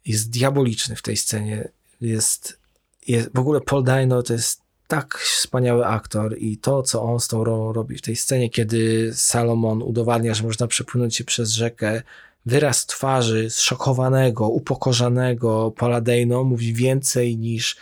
jest 0.04 0.30
diaboliczny 0.30 0.96
w 0.96 1.02
tej 1.02 1.16
scenie 1.16 1.68
jest, 2.02 2.58
jest 3.06 3.30
w 3.34 3.38
ogóle 3.38 3.60
Paul 3.60 3.84
Dano 3.84 4.22
to 4.22 4.32
jest 4.32 4.62
tak 4.88 5.18
wspaniały 5.18 5.86
aktor 5.86 6.38
i 6.38 6.58
to, 6.58 6.82
co 6.82 7.02
on 7.02 7.20
z 7.20 7.28
tą 7.28 7.44
rolą 7.44 7.72
robi 7.72 7.96
w 7.96 8.02
tej 8.02 8.16
scenie, 8.16 8.50
kiedy 8.50 9.10
Salomon 9.14 9.82
udowadnia, 9.82 10.34
że 10.34 10.42
można 10.42 10.66
przepłynąć 10.66 11.16
się 11.16 11.24
przez 11.24 11.50
rzekę, 11.50 12.02
wyraz 12.46 12.86
twarzy 12.86 13.50
zszokowanego, 13.50 14.48
upokorzonego 14.48 15.70
Paula 15.76 16.00
Dano 16.00 16.44
mówi 16.44 16.74
więcej 16.74 17.36
niż, 17.36 17.76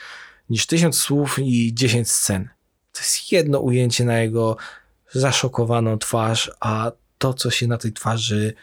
niż 0.50 0.66
tysiąc 0.66 0.96
słów 0.96 1.38
i 1.38 1.74
dziesięć 1.74 2.10
scen. 2.10 2.48
To 2.92 3.00
jest 3.00 3.32
jedno 3.32 3.60
ujęcie 3.60 4.04
na 4.04 4.18
jego 4.18 4.56
zaszokowaną 5.12 5.98
twarz, 5.98 6.50
a 6.60 6.92
to, 7.18 7.34
co 7.34 7.50
się 7.50 7.66
na 7.66 7.78
tej 7.78 7.92
twarzy 7.92 8.54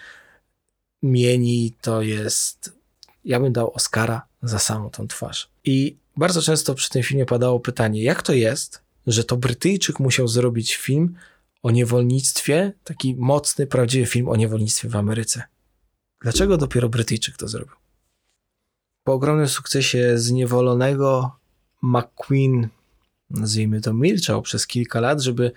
mieni, 1.04 1.74
to 1.82 2.02
jest. 2.02 2.74
Ja 3.26 3.40
bym 3.40 3.54
dał 3.54 3.74
Oscara 3.74 4.22
za 4.48 4.60
samą 4.60 4.90
tą 4.90 5.08
twarz. 5.08 5.50
I 5.64 5.98
bardzo 6.18 6.42
często 6.42 6.76
przy 6.76 6.90
tym 6.90 7.04
filmie 7.04 7.26
padało 7.26 7.60
pytanie, 7.60 8.04
jak 8.04 8.24
to 8.24 8.34
jest, 8.34 8.82
że 9.08 9.24
to 9.24 9.38
Brytyjczyk 9.38 10.00
musiał 10.00 10.28
zrobić 10.28 10.76
film 10.76 11.16
o 11.64 11.72
niewolnictwie, 11.72 12.74
taki 12.84 13.16
mocny, 13.16 13.68
prawdziwy 13.68 14.06
film 14.06 14.30
o 14.30 14.36
niewolnictwie 14.36 14.90
w 14.90 14.96
Ameryce. 14.96 15.44
Dlaczego 16.22 16.58
dopiero 16.58 16.90
Brytyjczyk 16.90 17.38
to 17.38 17.48
zrobił? 17.48 17.76
Po 19.04 19.14
ogromnym 19.14 19.48
sukcesie 19.48 20.18
zniewolonego 20.18 21.36
McQueen, 21.82 22.68
nazwijmy 23.30 23.82
to, 23.82 23.94
milczał 23.94 24.42
przez 24.42 24.68
kilka 24.68 25.00
lat, 25.00 25.22
żeby 25.22 25.52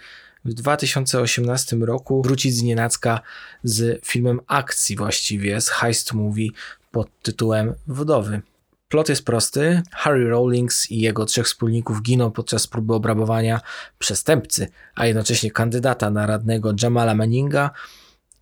w 0.45 0.55
2018 0.55 1.77
roku 1.77 2.23
wrócić 2.23 2.55
z 2.55 2.63
nienacka 2.63 3.21
z 3.65 4.05
filmem 4.05 4.41
akcji 4.47 4.97
właściwie, 4.97 5.61
z 5.61 5.69
heist 5.69 6.13
movie 6.13 6.49
pod 6.91 7.09
tytułem 7.23 7.75
Wdowy. 7.87 8.43
Plot 8.91 9.09
jest 9.09 9.25
prosty. 9.25 9.83
Harry 9.91 10.31
Rawlings 10.31 10.91
i 10.91 11.01
jego 11.01 11.25
trzech 11.25 11.47
wspólników 11.47 12.03
giną 12.03 12.31
podczas 12.31 12.67
próby 12.67 12.95
obrabowania 12.95 13.61
przestępcy, 13.99 14.69
a 14.95 15.07
jednocześnie 15.07 15.51
kandydata 15.51 16.11
na 16.11 16.27
radnego 16.27 16.73
Jamala 16.83 17.15
Manninga. 17.15 17.71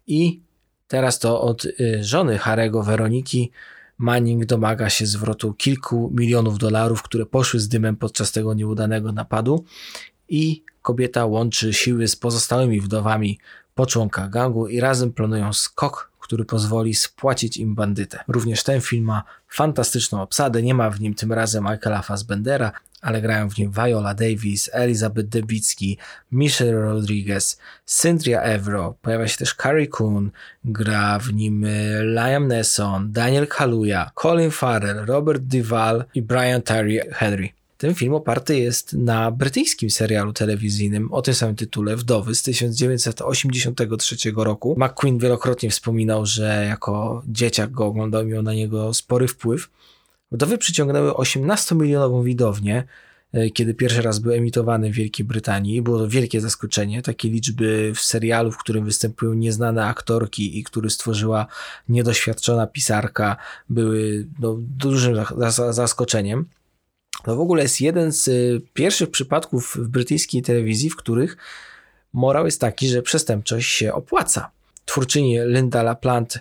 I 0.07 0.41
teraz 0.87 1.19
to 1.19 1.41
od 1.41 1.65
y, 1.65 1.99
żony 2.01 2.39
Harego, 2.39 2.83
Weroniki, 2.83 3.51
Manning 3.99 4.45
domaga 4.45 4.91
się 4.91 5.07
zwrotu 5.07 5.55
kilku 5.55 6.13
milionów 6.15 6.59
dolarów, 6.59 7.03
które 7.03 7.27
poszły 7.27 7.61
z 7.61 7.69
dymem 7.69 7.97
podczas 7.97 8.33
tego 8.33 8.55
nieudanego 8.55 9.13
napadu. 9.13 9.65
I 10.29 10.65
kobieta 10.83 11.27
łączy 11.27 11.75
siły 11.75 12.09
z 12.09 12.17
pozostałymi 12.17 12.81
wdowami 12.81 13.39
po 13.75 13.87
członkach 13.87 14.31
gangu 14.31 14.69
i 14.69 14.81
razem 14.81 15.13
planują 15.13 15.53
skok 15.53 16.13
który 16.29 16.45
pozwoli 16.45 16.95
spłacić 16.95 17.57
im 17.57 17.75
bandytę. 17.75 18.19
Również 18.29 18.63
ten 18.63 18.81
film 18.81 19.05
ma 19.05 19.23
fantastyczną 19.49 20.23
obsadę, 20.23 20.63
nie 20.63 20.75
ma 20.75 20.91
w 20.91 21.01
nim 21.01 21.15
tym 21.15 21.33
razem 21.33 21.65
Michaela 21.65 22.03
Fassbendera, 22.03 22.73
ale 23.01 23.21
grają 23.21 23.51
w 23.51 23.59
nim 23.59 23.73
Viola 23.73 24.15
Davis, 24.15 24.71
Elizabeth 24.73 25.29
Debicki, 25.29 25.99
Michelle 26.33 26.81
Rodriguez, 26.81 27.59
Cynthia 27.87 28.43
Evro, 28.43 28.95
pojawia 29.03 29.29
się 29.29 29.37
też 29.37 29.55
Carrie 29.55 29.89
Coon, 29.89 30.31
gra 30.65 31.19
w 31.19 31.33
nim 31.33 31.65
e, 31.65 31.69
Liam 32.05 32.49
Neeson, 32.49 33.13
Daniel 33.13 33.47
Kaluuya, 33.47 34.11
Colin 34.15 34.51
Farrell, 34.51 35.07
Robert 35.07 35.43
Duvall 35.43 36.05
i 36.15 36.23
Brian 36.23 36.63
Terry 36.63 37.01
Henry. 37.13 37.58
Ten 37.79 37.95
film 37.95 38.15
oparty 38.15 38.59
jest 38.59 38.93
na 38.93 39.31
brytyjskim 39.31 39.91
serialu 39.91 40.33
telewizyjnym 40.33 41.13
o 41.13 41.23
tym 41.23 41.35
samym 41.35 41.57
tytule 41.57 41.97
Wdowy 41.97 42.35
z 42.35 42.43
1983 42.43 44.17
roku. 44.37 44.77
McQueen 44.79 45.19
wielokrotnie 45.19 45.71
wspominał, 45.71 46.27
że 46.27 46.65
jako 46.69 47.23
dzieciak 47.29 47.71
go 47.71 47.87
oglądał, 47.87 48.27
miał 48.27 48.43
na 48.43 48.55
niego 48.55 48.95
spory 48.95 49.29
wpływ. 49.29 49.71
Wdowy 50.33 50.59
przyciągnęły 50.59 51.11
18-milionową 51.11 52.25
widownię, 52.25 52.85
e, 53.33 53.51
kiedy 53.51 53.75
pierwszy 53.75 54.03
raz 54.03 54.19
był 54.19 54.33
emitowany 54.33 54.91
w 54.93 54.95
Wielkiej 54.95 55.27
Brytanii. 55.27 55.83
Było 55.83 55.99
to 55.99 56.09
wielkie 56.09 56.41
zaskoczenie. 56.41 57.03
Takie 57.03 57.29
liczby 57.29 57.93
w 57.95 58.01
serialu, 58.01 58.53
w 58.53 58.59
którym 58.59 58.85
występują 58.85 59.35
nieznane 59.35 59.85
aktorki 59.85 60.59
i 60.59 60.65
który 60.65 60.91
stworzyła 60.91 61.47
niedoświadczona 61.89 62.67
pisarka, 62.67 63.37
były 63.69 64.27
no, 64.39 64.57
dużym 64.59 65.17
zaskoczeniem. 65.71 66.47
To 67.25 67.37
w 67.37 67.41
ogóle 67.41 67.63
jest 67.63 67.81
jeden 67.81 68.13
z 68.13 68.29
y, 68.29 68.61
pierwszych 68.75 69.11
przypadków 69.11 69.77
w 69.77 69.89
brytyjskiej 69.89 70.43
telewizji, 70.43 70.91
w 70.91 70.97
których 70.97 71.37
morał 72.13 72.45
jest 72.45 72.61
taki, 72.61 72.89
że 72.89 73.03
przestępczość 73.03 73.71
się 73.71 73.93
opłaca. 73.93 74.51
twórczyni 74.85 75.39
Linda 75.45 75.83
LaPlante 75.83 76.41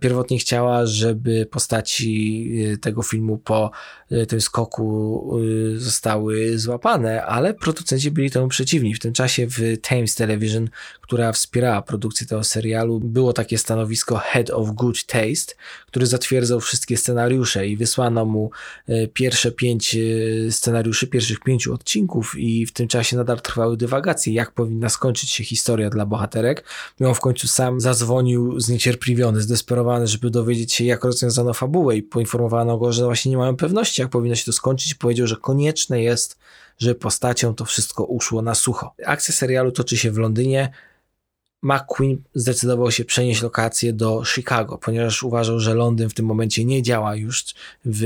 pierwotnie 0.00 0.38
chciała, 0.38 0.86
żeby 0.86 1.46
postaci 1.46 2.48
y, 2.72 2.78
tego 2.78 3.02
filmu 3.02 3.38
po 3.38 3.70
y, 4.12 4.26
tym 4.26 4.40
skoku 4.40 5.40
zostały 5.76 6.58
złapane, 6.58 7.24
ale 7.24 7.54
producenci 7.54 8.10
byli 8.10 8.30
temu 8.30 8.48
przeciwni. 8.48 8.94
W 8.94 8.98
tym 9.00 9.12
czasie 9.12 9.46
w 9.46 9.78
Thames 9.82 10.14
Television, 10.14 10.68
która 11.06 11.32
wspierała 11.32 11.82
produkcję 11.82 12.26
tego 12.26 12.44
serialu, 12.44 13.00
było 13.00 13.32
takie 13.32 13.58
stanowisko 13.58 14.16
Head 14.16 14.50
of 14.50 14.70
Good 14.70 15.06
Taste, 15.06 15.54
który 15.86 16.06
zatwierdzał 16.06 16.60
wszystkie 16.60 16.96
scenariusze 16.96 17.66
i 17.68 17.76
wysłano 17.76 18.24
mu 18.24 18.50
pierwsze 19.12 19.52
pięć 19.52 19.96
scenariuszy, 20.50 21.06
pierwszych 21.06 21.40
pięciu 21.40 21.74
odcinków 21.74 22.38
i 22.38 22.66
w 22.66 22.72
tym 22.72 22.88
czasie 22.88 23.16
nadal 23.16 23.40
trwały 23.40 23.76
dywagacje, 23.76 24.32
jak 24.32 24.52
powinna 24.52 24.88
skończyć 24.88 25.30
się 25.30 25.44
historia 25.44 25.90
dla 25.90 26.06
bohaterek. 26.06 26.64
I 27.00 27.04
on 27.04 27.14
w 27.14 27.20
końcu 27.20 27.48
sam 27.48 27.80
zadzwonił 27.80 28.60
zniecierpliwiony, 28.60 29.40
zdesperowany, 29.40 30.06
żeby 30.06 30.30
dowiedzieć 30.30 30.72
się, 30.72 30.84
jak 30.84 31.04
rozwiązano 31.04 31.54
fabułę 31.54 31.96
i 31.96 32.02
poinformowano 32.02 32.78
go, 32.78 32.92
że 32.92 33.04
właśnie 33.04 33.30
nie 33.30 33.36
mają 33.36 33.56
pewności, 33.56 34.02
jak 34.02 34.10
powinno 34.10 34.34
się 34.34 34.44
to 34.44 34.52
skończyć. 34.52 34.94
Powiedział, 34.94 35.26
że 35.26 35.36
konieczne 35.36 36.02
jest, 36.02 36.38
żeby 36.78 36.94
postacią 36.94 37.54
to 37.54 37.64
wszystko 37.64 38.04
uszło 38.04 38.42
na 38.42 38.54
sucho. 38.54 38.94
Akcja 39.06 39.34
serialu 39.34 39.72
toczy 39.72 39.96
się 39.96 40.10
w 40.10 40.18
Londynie. 40.18 40.70
McQueen 41.66 42.22
zdecydował 42.34 42.90
się 42.90 43.04
przenieść 43.04 43.42
lokację 43.42 43.92
do 43.92 44.22
Chicago, 44.24 44.78
ponieważ 44.78 45.22
uważał, 45.22 45.60
że 45.60 45.74
Londyn 45.74 46.08
w 46.08 46.14
tym 46.14 46.26
momencie 46.26 46.64
nie 46.64 46.82
działa 46.82 47.16
już 47.16 47.44
w 47.84 48.04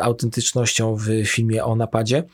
autentycznością 0.00 0.96
w 0.96 1.26
filmie 1.26 1.64
o 1.64 1.76
napadzie. 1.76 2.24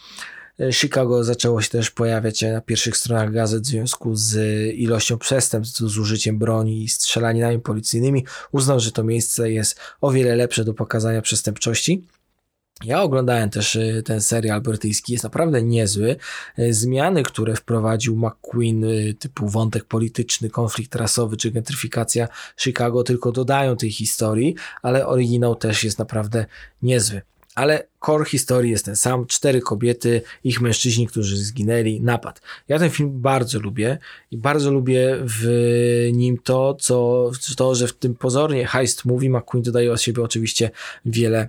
Chicago 0.72 1.24
zaczęło 1.24 1.62
się 1.62 1.70
też 1.70 1.90
pojawiać 1.90 2.42
na 2.42 2.60
pierwszych 2.60 2.96
stronach 2.96 3.32
gazet 3.32 3.62
w 3.62 3.66
związku 3.66 4.14
z 4.14 4.36
ilością 4.74 5.18
przestępstw 5.18 5.80
z 5.80 5.98
użyciem 5.98 6.38
broni 6.38 6.82
i 6.82 6.88
strzelaninami 6.88 7.58
policyjnymi. 7.58 8.24
Uznał, 8.52 8.80
że 8.80 8.92
to 8.92 9.04
miejsce 9.04 9.50
jest 9.50 9.80
o 10.00 10.10
wiele 10.10 10.36
lepsze 10.36 10.64
do 10.64 10.74
pokazania 10.74 11.22
przestępczości. 11.22 12.04
Ja 12.82 13.02
oglądałem 13.02 13.50
też 13.50 13.76
y, 13.76 14.02
ten 14.04 14.20
serial 14.20 14.60
brytyjski, 14.60 15.12
jest 15.12 15.24
naprawdę 15.24 15.62
niezły. 15.62 16.16
Y, 16.58 16.74
zmiany, 16.74 17.22
które 17.22 17.56
wprowadził 17.56 18.16
McQueen, 18.16 18.84
y, 18.84 19.14
typu 19.18 19.48
wątek 19.48 19.84
polityczny, 19.84 20.50
konflikt 20.50 20.94
rasowy 20.94 21.36
czy 21.36 21.50
gentryfikacja 21.50 22.28
Chicago, 22.56 23.02
tylko 23.02 23.32
dodają 23.32 23.76
tej 23.76 23.90
historii, 23.90 24.54
ale 24.82 25.06
oryginał 25.06 25.56
też 25.56 25.84
jest 25.84 25.98
naprawdę 25.98 26.46
niezły 26.82 27.22
ale 27.54 27.86
core 28.06 28.24
historii 28.24 28.70
jest 28.70 28.84
ten 28.84 28.96
sam. 28.96 29.26
Cztery 29.26 29.60
kobiety, 29.60 30.22
ich 30.44 30.60
mężczyźni, 30.60 31.06
którzy 31.06 31.36
zginęli, 31.36 32.00
napad. 32.00 32.40
Ja 32.68 32.78
ten 32.78 32.90
film 32.90 33.20
bardzo 33.20 33.60
lubię 33.60 33.98
i 34.30 34.38
bardzo 34.38 34.70
lubię 34.70 35.16
w 35.20 35.46
nim 36.12 36.38
to, 36.38 36.74
co, 36.80 37.30
to 37.56 37.74
że 37.74 37.88
w 37.88 37.92
tym 37.92 38.14
pozornie 38.14 38.66
heist 38.66 39.04
movie 39.04 39.30
McQueen 39.30 39.62
dodaje 39.62 39.92
od 39.92 40.02
siebie 40.02 40.22
oczywiście 40.22 40.70
wiele 41.04 41.48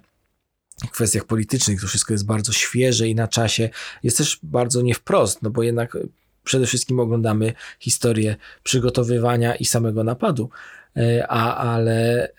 kwestiach 0.91 1.25
politycznych. 1.25 1.81
To 1.81 1.87
wszystko 1.87 2.13
jest 2.13 2.25
bardzo 2.25 2.51
świeże 2.51 3.07
i 3.07 3.15
na 3.15 3.27
czasie. 3.27 3.69
Jest 4.03 4.17
też 4.17 4.39
bardzo 4.43 4.81
nie 4.81 4.93
wprost, 4.93 5.41
no 5.41 5.49
bo 5.49 5.63
jednak 5.63 5.97
przede 6.43 6.65
wszystkim 6.65 6.99
oglądamy 6.99 7.53
historię 7.79 8.35
przygotowywania 8.63 9.55
i 9.55 9.65
samego 9.65 10.03
napadu. 10.03 10.49
E, 10.97 11.27
a, 11.27 11.55
ale 11.55 12.29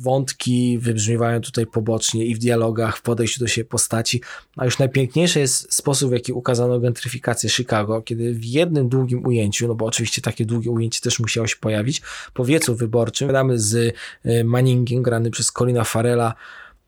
wątki 0.00 0.78
wybrzmiewają 0.78 1.40
tutaj 1.40 1.66
pobocznie 1.66 2.26
i 2.26 2.34
w 2.34 2.38
dialogach, 2.38 2.96
w 2.96 3.02
podejściu 3.02 3.40
do 3.40 3.46
siebie 3.48 3.64
postaci, 3.68 4.20
a 4.56 4.64
już 4.64 4.78
najpiękniejszy 4.78 5.40
jest 5.40 5.74
sposób, 5.74 6.10
w 6.10 6.12
jaki 6.12 6.32
ukazano 6.32 6.80
gentryfikację 6.80 7.50
Chicago, 7.50 8.02
kiedy 8.02 8.34
w 8.34 8.44
jednym 8.44 8.88
długim 8.88 9.26
ujęciu, 9.26 9.68
no 9.68 9.74
bo 9.74 9.86
oczywiście 9.86 10.22
takie 10.22 10.46
długie 10.46 10.70
ujęcie 10.70 11.00
też 11.00 11.20
musiało 11.20 11.46
się 11.46 11.56
pojawić, 11.60 12.02
po 12.34 12.44
wiecu 12.44 12.76
wyborczym, 12.76 13.28
gadamy 13.28 13.58
z 13.58 13.94
e, 14.24 14.44
Manningiem, 14.44 15.02
grany 15.02 15.30
przez 15.30 15.52
Colina 15.52 15.84
Farela, 15.84 16.34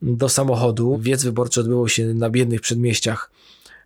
do 0.05 0.29
samochodu. 0.29 0.99
Wiec 1.01 1.25
wyborczy 1.25 1.61
odbywał 1.61 1.89
się 1.89 2.15
na 2.15 2.31
biednych 2.31 2.61
przedmieściach 2.61 3.31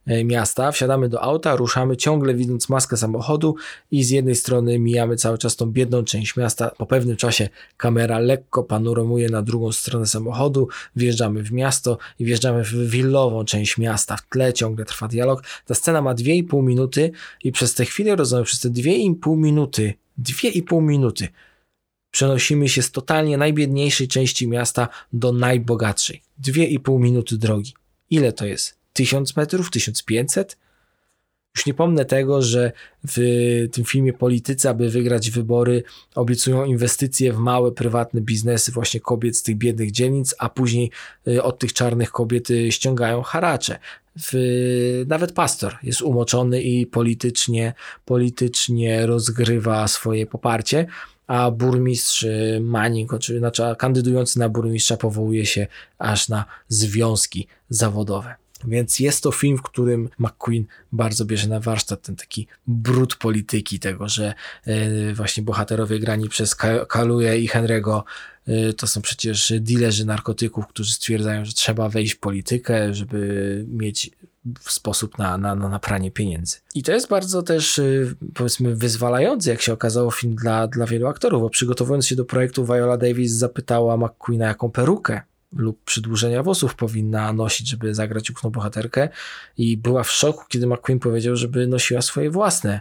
E, 0.08 0.24
miasta, 0.24 0.72
wsiadamy 0.72 1.08
do 1.08 1.22
auta, 1.22 1.56
ruszamy 1.56 1.96
ciągle 1.96 2.34
widząc 2.34 2.68
maskę 2.68 2.96
samochodu 2.96 3.56
i 3.90 4.04
z 4.04 4.10
jednej 4.10 4.34
strony 4.34 4.78
mijamy 4.78 5.16
cały 5.16 5.38
czas 5.38 5.56
tą 5.56 5.66
biedną 5.66 6.04
część 6.04 6.36
miasta. 6.36 6.70
Po 6.70 6.86
pewnym 6.86 7.16
czasie 7.16 7.48
kamera 7.76 8.18
lekko 8.18 8.62
panoromuje 8.62 9.28
na 9.28 9.42
drugą 9.42 9.72
stronę 9.72 10.06
samochodu, 10.06 10.68
wjeżdżamy 10.96 11.42
w 11.42 11.52
miasto 11.52 11.98
i 12.18 12.24
wjeżdżamy 12.24 12.64
w 12.64 12.72
willową 12.72 13.44
część 13.44 13.78
miasta. 13.78 14.16
W 14.16 14.28
tle 14.28 14.52
ciągle 14.52 14.84
trwa 14.84 15.08
dialog. 15.08 15.42
Ta 15.66 15.74
scena 15.74 16.02
ma 16.02 16.14
2,5 16.14 16.62
minuty 16.62 17.10
i 17.44 17.52
przez 17.52 17.74
te 17.74 17.84
chwile, 17.84 18.16
rozumiem, 18.16 18.44
przez 18.44 18.60
te 18.60 18.70
2,5 18.70 19.36
minuty, 19.36 19.94
2,5 20.22 20.82
minuty 20.82 21.28
przenosimy 22.10 22.68
się 22.68 22.82
z 22.82 22.90
totalnie 22.90 23.38
najbiedniejszej 23.38 24.08
części 24.08 24.48
miasta 24.48 24.88
do 25.12 25.32
najbogatszej. 25.32 26.22
2,5 26.42 27.00
minuty 27.00 27.38
drogi. 27.38 27.74
Ile 28.10 28.32
to 28.32 28.46
jest? 28.46 28.78
1000 28.92 29.36
metrów, 29.36 29.70
1500. 29.70 30.56
Już 31.56 31.66
nie 31.66 31.74
pomnę 31.74 32.04
tego, 32.04 32.42
że 32.42 32.72
w 33.08 33.18
tym 33.72 33.84
filmie 33.84 34.12
politycy, 34.12 34.68
aby 34.68 34.90
wygrać 34.90 35.30
wybory, 35.30 35.82
obiecują 36.14 36.64
inwestycje 36.64 37.32
w 37.32 37.38
małe, 37.38 37.72
prywatne 37.72 38.20
biznesy 38.20 38.72
właśnie 38.72 39.00
kobiet 39.00 39.36
z 39.36 39.42
tych 39.42 39.56
biednych 39.56 39.90
dzielnic, 39.90 40.34
a 40.38 40.48
później 40.48 40.90
y, 41.28 41.42
od 41.42 41.58
tych 41.58 41.72
czarnych 41.72 42.10
kobiet 42.10 42.50
y, 42.50 42.72
ściągają 42.72 43.22
haracze. 43.22 43.78
W, 44.16 45.04
nawet 45.06 45.32
pastor 45.32 45.76
jest 45.82 46.02
umoczony 46.02 46.62
i 46.62 46.86
politycznie, 46.86 47.74
politycznie 48.04 49.06
rozgrywa 49.06 49.88
swoje 49.88 50.26
poparcie, 50.26 50.86
a 51.28 51.50
burmistrz 51.50 52.22
y, 52.22 52.60
Manning, 52.62 53.18
czy, 53.18 53.38
znaczy 53.38 53.62
kandydujący 53.78 54.38
na 54.38 54.48
burmistrza 54.48 54.96
powołuje 54.96 55.46
się 55.46 55.66
aż 55.98 56.28
na 56.28 56.44
związki 56.68 57.46
zawodowe. 57.70 58.34
Więc 58.64 59.00
jest 59.00 59.22
to 59.22 59.32
film, 59.32 59.58
w 59.58 59.62
którym 59.62 60.08
McQueen 60.18 60.64
bardzo 60.92 61.24
bierze 61.24 61.48
na 61.48 61.60
warsztat 61.60 62.02
ten 62.02 62.16
taki 62.16 62.46
brud 62.66 63.16
polityki, 63.16 63.78
tego, 63.78 64.08
że 64.08 64.34
e, 64.64 65.14
właśnie 65.14 65.42
bohaterowie 65.42 65.98
grani 65.98 66.28
przez 66.28 66.54
Kaluje 66.88 67.38
i 67.38 67.48
Henry'ego 67.48 68.02
e, 68.46 68.72
to 68.72 68.86
są 68.86 69.02
przecież 69.02 69.52
dilerzy 69.60 70.04
narkotyków, 70.04 70.66
którzy 70.66 70.92
stwierdzają, 70.92 71.44
że 71.44 71.52
trzeba 71.52 71.88
wejść 71.88 72.14
w 72.14 72.18
politykę, 72.18 72.94
żeby 72.94 73.64
mieć 73.68 74.10
sposób 74.60 75.18
na, 75.18 75.38
na, 75.38 75.54
na 75.54 75.78
pranie 75.78 76.10
pieniędzy. 76.10 76.56
I 76.74 76.82
to 76.82 76.92
jest 76.92 77.08
bardzo 77.08 77.42
też, 77.42 77.78
e, 77.78 77.84
powiedzmy, 78.34 78.76
wyzwalający, 78.76 79.50
jak 79.50 79.62
się 79.62 79.72
okazało, 79.72 80.10
film 80.10 80.34
dla, 80.34 80.66
dla 80.66 80.86
wielu 80.86 81.06
aktorów, 81.06 81.42
bo 81.42 81.50
przygotowując 81.50 82.06
się 82.06 82.16
do 82.16 82.24
projektu, 82.24 82.64
Viola 82.64 82.96
Davis 82.96 83.32
zapytała 83.32 83.96
McQueena, 83.96 84.46
jaką 84.46 84.70
perukę 84.70 85.20
lub 85.52 85.84
przydłużenia 85.84 86.42
włosów 86.42 86.74
powinna 86.74 87.32
nosić, 87.32 87.68
żeby 87.68 87.94
zagrać 87.94 88.32
główną 88.32 88.50
bohaterkę 88.50 89.08
i 89.58 89.76
była 89.76 90.02
w 90.02 90.10
szoku, 90.10 90.44
kiedy 90.48 90.66
McQueen 90.66 90.98
powiedział, 90.98 91.36
żeby 91.36 91.66
nosiła 91.66 92.02
swoje 92.02 92.30
własne 92.30 92.80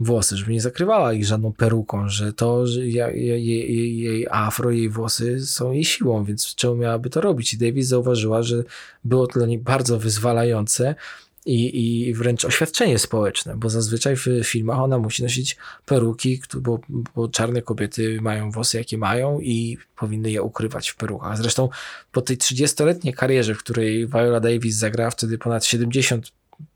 włosy, 0.00 0.36
żeby 0.36 0.52
nie 0.52 0.60
zakrywała 0.60 1.12
ich 1.12 1.24
żadną 1.24 1.52
peruką, 1.52 2.08
że 2.08 2.32
to, 2.32 2.66
że 2.66 2.86
jej, 2.86 3.44
jej, 3.44 3.98
jej 3.98 4.26
afro, 4.30 4.70
jej 4.70 4.88
włosy 4.88 5.46
są 5.46 5.72
jej 5.72 5.84
siłą, 5.84 6.24
więc 6.24 6.54
czemu 6.54 6.76
miałaby 6.76 7.10
to 7.10 7.20
robić? 7.20 7.54
I 7.54 7.58
Davis 7.58 7.86
zauważyła, 7.86 8.42
że 8.42 8.64
było 9.04 9.26
to 9.26 9.38
dla 9.38 9.46
niej 9.46 9.58
bardzo 9.58 9.98
wyzwalające 9.98 10.94
i, 11.46 12.08
i 12.08 12.14
wręcz 12.14 12.44
oświadczenie 12.44 12.98
społeczne, 12.98 13.56
bo 13.56 13.70
zazwyczaj 13.70 14.16
w 14.16 14.26
filmach 14.44 14.78
ona 14.78 14.98
musi 14.98 15.22
nosić 15.22 15.56
peruki, 15.86 16.42
bo, 16.54 16.80
bo 17.14 17.28
czarne 17.28 17.62
kobiety 17.62 18.18
mają 18.20 18.50
włosy 18.50 18.76
jakie 18.76 18.98
mają 18.98 19.40
i 19.40 19.78
powinny 19.96 20.30
je 20.30 20.42
ukrywać 20.42 20.88
w 20.88 20.96
perukach. 20.96 21.36
Zresztą 21.36 21.68
po 22.12 22.22
tej 22.22 22.38
30-letniej 22.38 23.14
karierze, 23.14 23.54
w 23.54 23.58
której 23.58 24.06
Viola 24.06 24.40
Davis 24.40 24.76
zagrała 24.76 25.10
wtedy 25.10 25.38
ponad 25.38 25.64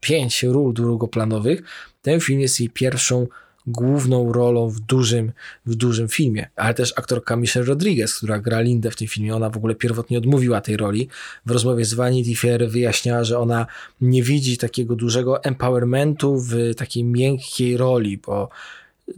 75 0.03 0.43
ról 0.43 0.75
drugoplanowych, 0.75 1.63
ten 2.03 2.21
film 2.21 2.41
jest 2.41 2.61
jej 2.61 2.71
pierwszą 2.71 3.27
główną 3.67 4.33
rolą 4.33 4.69
w 4.69 4.81
dużym, 4.81 5.33
w 5.67 5.75
dużym 5.75 6.09
filmie. 6.09 6.49
Ale 6.57 6.75
też 6.75 6.93
aktorka 6.97 7.37
Michelle 7.37 7.67
Rodriguez, 7.67 8.15
która 8.15 8.39
gra 8.39 8.61
Lindę 8.61 8.91
w 8.91 8.97
tym 8.97 9.09
filmie, 9.09 9.37
ona 9.37 9.51
w 9.51 9.57
ogóle 9.57 9.75
pierwotnie 9.75 10.19
odmówiła 10.19 10.61
tej 10.61 10.77
roli. 10.77 11.09
W 11.47 11.51
rozmowie 11.51 11.85
z 11.85 11.95
Vanity 11.95 12.37
Fair 12.37 12.69
wyjaśniała, 12.69 13.25
że 13.25 13.39
ona 13.39 13.67
nie 14.01 14.23
widzi 14.23 14.59
takiego 14.59 14.97
dużego 14.97 15.45
empowermentu 15.45 16.41
w 16.41 16.75
takiej 16.77 17.05
miękkiej 17.05 17.77
roli, 17.77 18.19
bo 18.19 18.49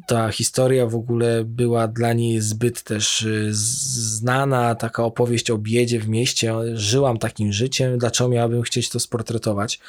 ta 0.07 0.33
historia 0.33 0.87
w 0.87 0.95
ogóle 0.95 1.45
była 1.45 1.89
dla 1.89 2.13
niej 2.13 2.41
zbyt 2.41 2.83
też 2.83 3.23
y, 3.23 3.49
znana, 3.51 4.75
taka 4.75 5.05
opowieść 5.05 5.51
o 5.51 5.59
biedzie 5.59 6.01
w 6.01 6.09
mieście. 6.09 6.55
Żyłam 6.75 7.19
takim 7.19 7.53
życiem, 7.53 7.99
dlaczego 7.99 8.31
miałabym 8.31 8.63
chcieć 8.63 8.89
to 8.89 9.01
sportretować? 9.01 9.81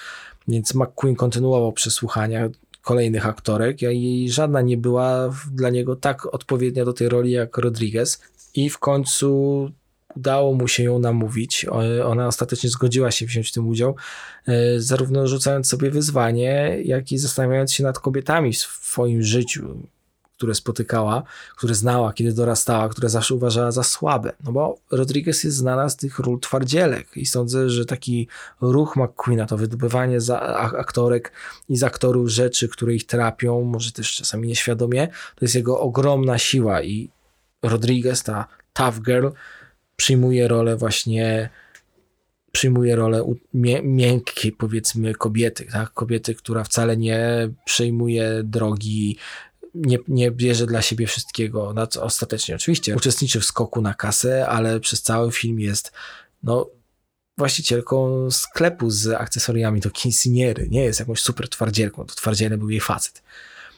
Więc 0.47 0.75
McQueen 0.75 1.15
kontynuował 1.15 1.73
przesłuchania 1.73 2.49
kolejnych 2.81 3.25
aktorek 3.25 3.81
i 3.81 4.29
żadna 4.29 4.61
nie 4.61 4.77
była 4.77 5.33
dla 5.51 5.69
niego 5.69 5.95
tak 5.95 6.33
odpowiednia 6.33 6.85
do 6.85 6.93
tej 6.93 7.09
roli 7.09 7.31
jak 7.31 7.57
Rodriguez 7.57 8.21
i 8.55 8.69
w 8.69 8.79
końcu 8.79 9.71
udało 10.15 10.53
mu 10.53 10.67
się 10.67 10.83
ją 10.83 10.99
namówić. 10.99 11.65
Ona 12.05 12.27
ostatecznie 12.27 12.69
zgodziła 12.69 13.11
się 13.11 13.25
wziąć 13.25 13.49
w 13.49 13.53
tym 13.53 13.67
udział, 13.67 13.95
e, 14.47 14.79
zarówno 14.79 15.27
rzucając 15.27 15.67
sobie 15.67 15.91
wyzwanie, 15.91 16.77
jak 16.83 17.11
i 17.11 17.17
zastanawiając 17.17 17.73
się 17.73 17.83
nad 17.83 17.99
kobietami 17.99 18.53
w 18.53 18.57
swoim 18.57 19.23
życiu, 19.23 19.87
które 20.37 20.55
spotykała, 20.55 21.23
które 21.55 21.75
znała, 21.75 22.13
kiedy 22.13 22.33
dorastała, 22.33 22.89
które 22.89 23.09
zawsze 23.09 23.35
uważała 23.35 23.71
za 23.71 23.83
słabe. 23.83 24.33
No 24.43 24.51
bo 24.51 24.77
Rodriguez 24.91 25.43
jest 25.43 25.57
znana 25.57 25.89
z 25.89 25.97
tych 25.97 26.19
ról 26.19 26.39
twardzielek 26.39 27.17
i 27.17 27.25
sądzę, 27.25 27.69
że 27.69 27.85
taki 27.85 28.27
ruch 28.61 28.95
McQueena, 28.95 29.45
to 29.45 29.57
wydobywanie 29.57 30.21
za 30.21 30.41
aktorek 30.77 31.31
i 31.69 31.77
z 31.77 31.83
aktorów 31.83 32.29
rzeczy, 32.29 32.67
które 32.67 32.93
ich 32.93 33.05
trapią, 33.05 33.61
może 33.63 33.91
też 33.91 34.15
czasami 34.15 34.47
nieświadomie, 34.47 35.07
to 35.07 35.45
jest 35.45 35.55
jego 35.55 35.79
ogromna 35.79 36.37
siła 36.37 36.81
i 36.81 37.09
Rodriguez, 37.63 38.23
ta 38.23 38.47
tough 38.73 39.01
girl, 39.01 39.27
przyjmuje 39.95 40.47
rolę 40.47 40.77
właśnie 40.77 41.49
przyjmuje 42.51 42.95
rolę 42.95 43.33
miękkiej, 43.83 44.51
powiedzmy, 44.51 45.13
kobiety, 45.13 45.65
tak? 45.71 45.93
kobiety, 45.93 46.35
która 46.35 46.63
wcale 46.63 46.97
nie 46.97 47.49
przejmuje 47.65 48.41
drogi, 48.43 49.17
nie, 49.85 49.97
nie 50.07 50.31
bierze 50.31 50.65
dla 50.65 50.81
siebie 50.81 51.07
wszystkiego, 51.07 51.73
no, 51.73 51.87
ostatecznie 52.01 52.55
oczywiście 52.55 52.95
uczestniczy 52.95 53.39
w 53.39 53.45
skoku 53.45 53.81
na 53.81 53.93
kasę, 53.93 54.47
ale 54.47 54.79
przez 54.79 55.01
cały 55.01 55.31
film 55.31 55.59
jest 55.59 55.91
no, 56.43 56.69
właścicielką 57.37 58.31
sklepu 58.31 58.89
z 58.89 59.07
akcesoriami 59.07 59.79
do 59.79 59.91
quinceaniery, 59.91 60.67
nie 60.69 60.83
jest 60.83 60.99
jakąś 60.99 61.21
super 61.21 61.49
twardzielką, 61.49 62.05
to 62.05 62.15
twardzielny 62.15 62.57
był 62.57 62.69
jej 62.69 62.79
facet. 62.79 63.23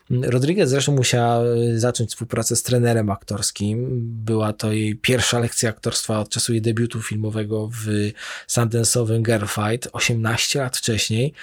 Rodriguez 0.10 0.70
zresztą 0.70 0.96
musiała 0.96 1.44
e, 1.44 1.80
zacząć 1.80 2.10
współpracę 2.10 2.56
z 2.56 2.64
trenerem 2.64 3.10
aktorskim. 3.10 3.88
Była 4.26 4.54
to 4.54 4.72
jej 4.72 4.96
pierwsza 4.96 5.40
lekcja 5.40 5.70
aktorstwa 5.70 6.20
od 6.20 6.30
czasu 6.30 6.54
jej 6.54 6.62
debiutu 6.62 7.02
filmowego 7.02 7.70
w 7.74 8.12
Sundance'owym 8.48 9.22
Girl 9.22 9.46
Fight 9.46 9.90
18 9.92 10.60
lat 10.60 10.78
wcześniej. 10.78 11.34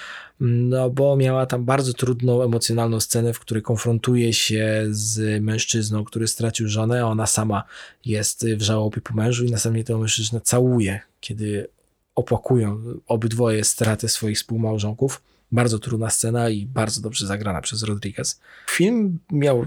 No 0.41 0.91
bo 0.91 1.17
miała 1.17 1.47
tam 1.47 1.65
bardzo 1.65 1.93
trudną, 1.93 2.43
emocjonalną 2.43 3.01
scenę, 3.01 3.33
w 3.33 3.41
której 3.41 3.63
konfrontuje 3.63 4.33
się 4.33 4.85
z 4.91 5.43
mężczyzną, 5.43 6.05
który 6.05 6.29
stracił 6.29 6.69
żonę, 6.69 7.01
a 7.03 7.05
ona 7.05 7.27
sama 7.27 7.65
jest 8.05 8.47
w 8.47 8.63
żałobie 8.63 9.01
po 9.01 9.15
mężu 9.15 9.45
i 9.45 9.51
następnie 9.51 9.85
tę 9.85 9.99
mężczyznę 9.99 10.41
całuje, 10.41 11.01
kiedy 11.21 11.69
opłakują 12.15 12.83
obydwoje 13.07 13.65
straty 13.65 14.09
swoich 14.09 14.37
współmałżonków. 14.37 15.23
Bardzo 15.53 15.79
trudna 15.79 16.11
scena 16.11 16.51
i 16.51 16.67
bardzo 16.67 17.01
dobrze 17.01 17.27
zagrana 17.27 17.61
przez 17.61 17.83
Rodriguez. 17.83 18.41
Film 18.71 19.19
miał 19.33 19.67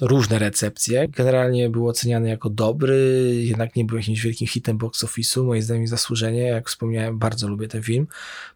różne 0.00 0.38
recepcje. 0.38 1.08
Generalnie 1.08 1.70
był 1.70 1.88
oceniany 1.88 2.28
jako 2.28 2.50
dobry, 2.50 3.30
jednak 3.38 3.76
nie 3.76 3.84
był 3.84 3.96
jakimś 3.96 4.20
wielkim 4.20 4.46
hitem 4.46 4.78
box 4.78 5.04
office'u. 5.04 5.44
Moim 5.44 5.62
zdaniem 5.62 5.86
zasłużenie, 5.86 6.42
jak 6.42 6.68
wspomniałem, 6.68 7.18
bardzo 7.18 7.48
lubię 7.48 7.68
ten 7.68 7.82
film. 7.82 8.06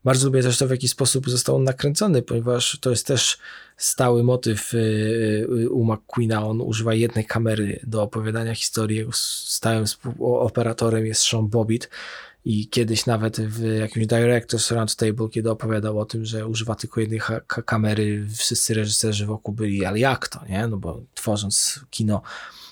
Bardzo 0.05 0.27
lubię 0.27 0.43
też 0.43 0.59
to, 0.59 0.67
w 0.67 0.71
jaki 0.71 0.89
sposób 0.89 1.31
został 1.31 1.57
on 1.57 1.65
nakręcony, 1.65 2.23
ponieważ 2.23 2.79
to 2.81 2.91
jest 2.91 3.07
też 3.07 3.39
stały 3.77 4.23
motyw 4.23 4.75
y, 4.75 4.79
y, 4.79 5.71
u 5.71 5.85
McQueena. 5.85 6.47
On 6.47 6.61
używa 6.61 6.95
jednej 6.95 7.25
kamery 7.25 7.81
do 7.83 8.03
opowiadania 8.03 8.55
historii. 8.55 9.07
Stałym 9.45 9.85
operatorem 10.19 11.07
jest 11.07 11.23
Sean 11.23 11.49
Bobbitt 11.49 11.89
i 12.45 12.69
kiedyś 12.69 13.07
nawet 13.07 13.41
w 13.41 13.79
jakimś 13.79 14.07
Directors 14.07 14.71
Roundtable, 14.71 15.29
kiedy 15.29 15.51
opowiadał 15.51 15.99
o 15.99 16.05
tym, 16.05 16.25
że 16.25 16.47
używa 16.47 16.75
tylko 16.75 17.01
jednej 17.01 17.21
kamery, 17.67 18.27
wszyscy 18.37 18.75
reżyserzy 18.75 19.27
wokół 19.27 19.55
byli, 19.55 19.85
ale 19.85 19.99
jak 19.99 20.29
to, 20.29 20.41
nie? 20.49 20.67
No 20.67 20.77
bo 20.77 21.03
tworząc 21.15 21.81
kino 21.91 22.23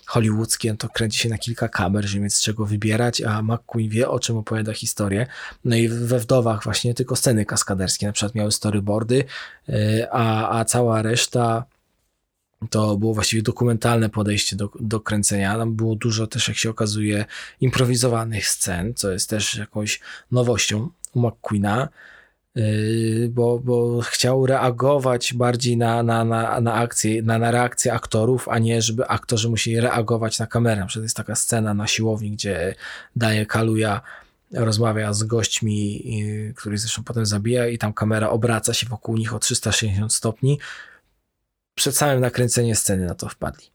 hollywoodzkie, 0.07 0.75
to 0.77 0.89
kręci 0.89 1.19
się 1.19 1.29
na 1.29 1.39
kilka 1.39 1.69
kamer, 1.69 2.05
żeby 2.05 2.25
mieć 2.25 2.35
z 2.35 2.43
czego 2.43 2.67
wybierać, 2.67 3.21
a 3.21 3.43
McQueen 3.43 3.89
wie, 3.89 4.09
o 4.09 4.21
czym 4.21 4.37
opowiada 4.37 4.73
historię. 4.73 5.27
No 5.65 5.77
i 5.77 5.89
we 5.89 6.19
Wdowach 6.19 6.65
właśnie 6.65 6.95
tylko 6.95 7.17
sceny 7.17 7.45
kaskaderskie 7.45 8.07
na 8.07 8.13
przykład 8.13 8.35
miały 8.35 8.53
storyboardy, 8.53 9.25
y, 9.69 10.07
a, 10.11 10.59
a 10.59 10.65
cała 10.65 11.03
reszta 11.03 11.65
to 12.71 12.97
było 12.97 13.15
właściwie 13.15 13.43
dokumentalne 13.43 14.09
podejście 14.09 14.57
do, 14.57 14.71
do 14.81 15.01
kręcenia. 15.01 15.59
Tam 15.59 15.75
było 15.75 15.95
dużo 15.95 16.27
też, 16.27 16.49
jak 16.49 16.57
się 16.57 16.71
okazuje, 16.71 17.25
improwizowanych 17.61 18.49
scen, 18.49 18.95
co 18.95 19.11
jest 19.11 19.31
też 19.31 19.55
jakąś 19.55 20.01
nowością 20.31 20.89
u 21.15 21.21
McQueena, 21.21 21.89
yy, 22.55 23.29
bo, 23.31 23.59
bo 23.59 24.01
chciał 24.01 24.47
reagować 24.47 25.35
bardziej 25.35 25.77
na, 25.77 26.03
na, 26.03 26.25
na, 26.25 26.61
na 26.61 26.89
na, 27.23 27.39
na 27.39 27.51
reakcję 27.51 27.93
aktorów, 27.93 28.49
a 28.49 28.59
nie 28.59 28.83
żeby 28.83 29.09
aktorzy 29.09 29.49
musieli 29.49 29.81
reagować 29.81 30.39
na 30.39 30.47
kamerę. 30.47 30.85
Przecież 30.87 31.03
jest 31.03 31.17
taka 31.17 31.35
scena 31.37 31.75
na 31.75 31.87
siłowni, 31.87 32.31
gdzie 32.31 32.75
daje 33.17 33.47
Kaluja 33.47 34.01
rozmawia 34.53 35.13
z 35.13 35.23
gośćmi, 35.23 36.05
których 36.57 36.79
zresztą 36.79 37.05
potem 37.05 37.27
zabija 37.27 37.67
i 37.67 37.79
tam 37.79 37.93
kamera 37.93 38.31
obraca 38.31 38.75
się 38.75 38.87
wokół 38.87 39.17
nich 39.17 39.35
o 39.35 39.39
360 39.39 40.15
stopni 40.15 40.59
przed 41.79 41.97
samym 41.97 42.21
nakręceniem 42.21 42.77
sceny 42.77 43.07
na 43.07 43.15
to 43.15 43.29
wpadli. 43.29 43.67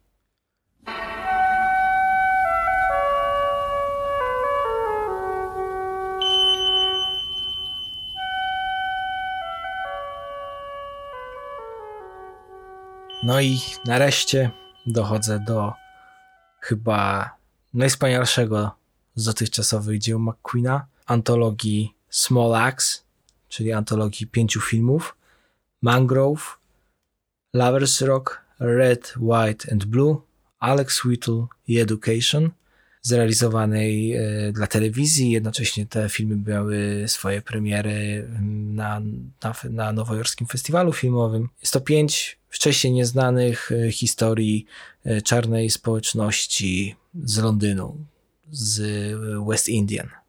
No 13.23 13.41
i 13.41 13.59
nareszcie 13.85 14.51
dochodzę 14.85 15.39
do 15.39 15.73
chyba 16.59 17.29
najwspanialszego 17.73 18.71
z 19.15 19.25
dotychczasowych 19.25 19.99
dzieł 19.99 20.19
McQueena, 20.19 20.85
antologii 21.05 21.95
Small 22.09 22.55
Axe, 22.55 22.99
czyli 23.49 23.73
antologii 23.73 24.27
pięciu 24.27 24.61
filmów, 24.61 25.15
Mangrove, 25.81 26.62
Lovers 27.53 28.01
Rock, 28.01 28.41
Red, 28.59 29.13
White 29.17 29.71
and 29.71 29.85
Blue, 29.85 30.21
Alex 30.59 31.03
Whittle 31.05 31.47
i 31.67 31.79
Education, 31.79 32.51
zrealizowanej 33.01 34.13
e, 34.13 34.51
dla 34.51 34.67
telewizji. 34.67 35.31
Jednocześnie 35.31 35.85
te 35.85 36.09
filmy 36.09 36.35
miały 36.47 37.03
swoje 37.07 37.41
premiery 37.41 38.29
na, 38.41 39.01
na, 39.43 39.53
na 39.69 39.91
nowojorskim 39.91 40.47
festiwalu 40.47 40.93
filmowym. 40.93 41.49
Jest 41.61 41.73
to 41.73 41.81
pięć 41.81 42.37
wcześniej 42.49 42.93
nieznanych 42.93 43.71
e, 43.71 43.91
historii 43.91 44.65
e, 45.05 45.21
czarnej 45.21 45.69
społeczności 45.69 46.95
z 47.23 47.37
Londynu, 47.37 47.97
z 48.51 48.81
West 49.47 49.69
Indian 49.69 50.22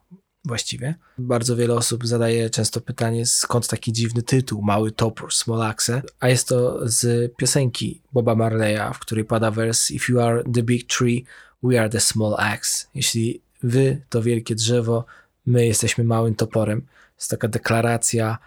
właściwie. 0.45 0.95
Bardzo 1.19 1.57
wiele 1.57 1.75
osób 1.75 2.07
zadaje 2.07 2.51
często 2.51 2.81
pytanie, 2.81 3.27
skąd 3.27 3.69
taki 3.69 3.93
dziwny 3.93 4.23
tytuł, 4.23 4.63
Mały 4.63 4.93
Topór, 4.93 5.35
Small 5.35 5.63
Axe, 5.63 6.03
a 6.21 6.29
jest 6.29 6.49
to 6.49 6.89
z 6.89 7.33
piosenki 7.37 8.01
Boba 8.13 8.35
Marleya, 8.35 8.95
w 8.95 8.99
której 8.99 9.25
pada 9.25 9.51
wers 9.51 9.91
If 9.91 10.13
you 10.13 10.21
are 10.21 10.43
the 10.55 10.63
big 10.63 10.87
tree, 10.87 11.25
we 11.63 11.81
are 11.81 11.89
the 11.89 12.01
small 12.01 12.35
axe. 12.39 12.87
Jeśli 12.95 13.41
wy 13.63 14.03
to 14.09 14.23
wielkie 14.23 14.55
drzewo, 14.55 15.05
my 15.47 15.67
jesteśmy 15.67 16.05
małym 16.05 16.35
toporem. 16.35 16.83
Jest 17.17 17.31
taka 17.31 17.49
deklaracja 17.49 18.39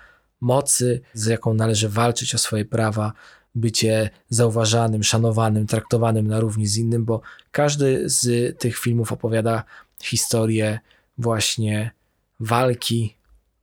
mocy, 0.41 1.01
z 1.13 1.25
jaką 1.25 1.53
należy 1.53 1.89
walczyć 1.89 2.35
o 2.35 2.37
swoje 2.37 2.65
prawa, 2.65 3.13
bycie 3.55 4.09
zauważanym, 4.29 5.03
szanowanym, 5.03 5.67
traktowanym 5.67 6.27
na 6.27 6.39
równi 6.39 6.67
z 6.67 6.77
innym, 6.77 7.05
bo 7.05 7.21
każdy 7.51 8.09
z 8.09 8.57
tych 8.59 8.77
filmów 8.77 9.11
opowiada 9.11 9.63
historię 10.03 10.79
właśnie 11.17 11.91
walki 12.39 13.17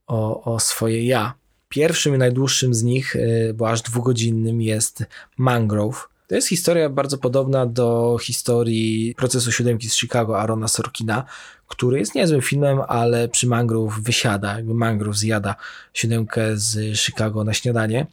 o, 0.06 0.54
o 0.54 0.60
swoje 0.60 1.04
ja. 1.04 1.34
Pierwszym 1.68 2.14
i 2.14 2.18
najdłuższym 2.18 2.74
z 2.74 2.82
nich, 2.82 3.16
y, 3.16 3.54
bo 3.54 3.70
aż 3.70 3.82
dwugodzinnym, 3.82 4.62
jest 4.62 5.04
Mangrove. 5.36 6.08
To 6.26 6.34
jest 6.34 6.48
historia 6.48 6.88
bardzo 6.88 7.18
podobna 7.18 7.66
do 7.66 8.18
historii 8.22 9.14
procesu 9.14 9.52
siódemki 9.52 9.90
z 9.90 9.96
Chicago 9.96 10.40
Arona 10.40 10.68
Sorkina, 10.68 11.24
który 11.66 11.98
jest 11.98 12.14
niezłym 12.14 12.42
filmem, 12.42 12.80
ale 12.88 13.28
przy 13.28 13.46
Mangrove 13.46 14.00
wysiada, 14.02 14.56
jakby 14.56 14.74
Mangrove 14.74 15.16
zjada 15.16 15.54
siódemkę 15.94 16.56
z 16.56 16.98
Chicago 16.98 17.44
na 17.44 17.54
śniadanie. 17.54 18.06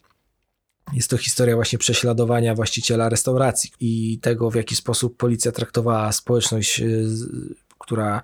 Jest 0.94 1.10
to 1.10 1.18
historia 1.18 1.56
właśnie 1.56 1.80
prześladowania 1.80 2.56
właściciela 2.56 3.10
restauracji 3.10 3.72
i 3.80 4.20
tego, 4.22 4.52
w 4.52 4.56
jaki 4.56 4.76
sposób 4.76 5.18
policja 5.18 5.52
traktowała 5.52 6.12
społeczność, 6.12 6.80
y, 6.80 7.08
która 7.80 8.22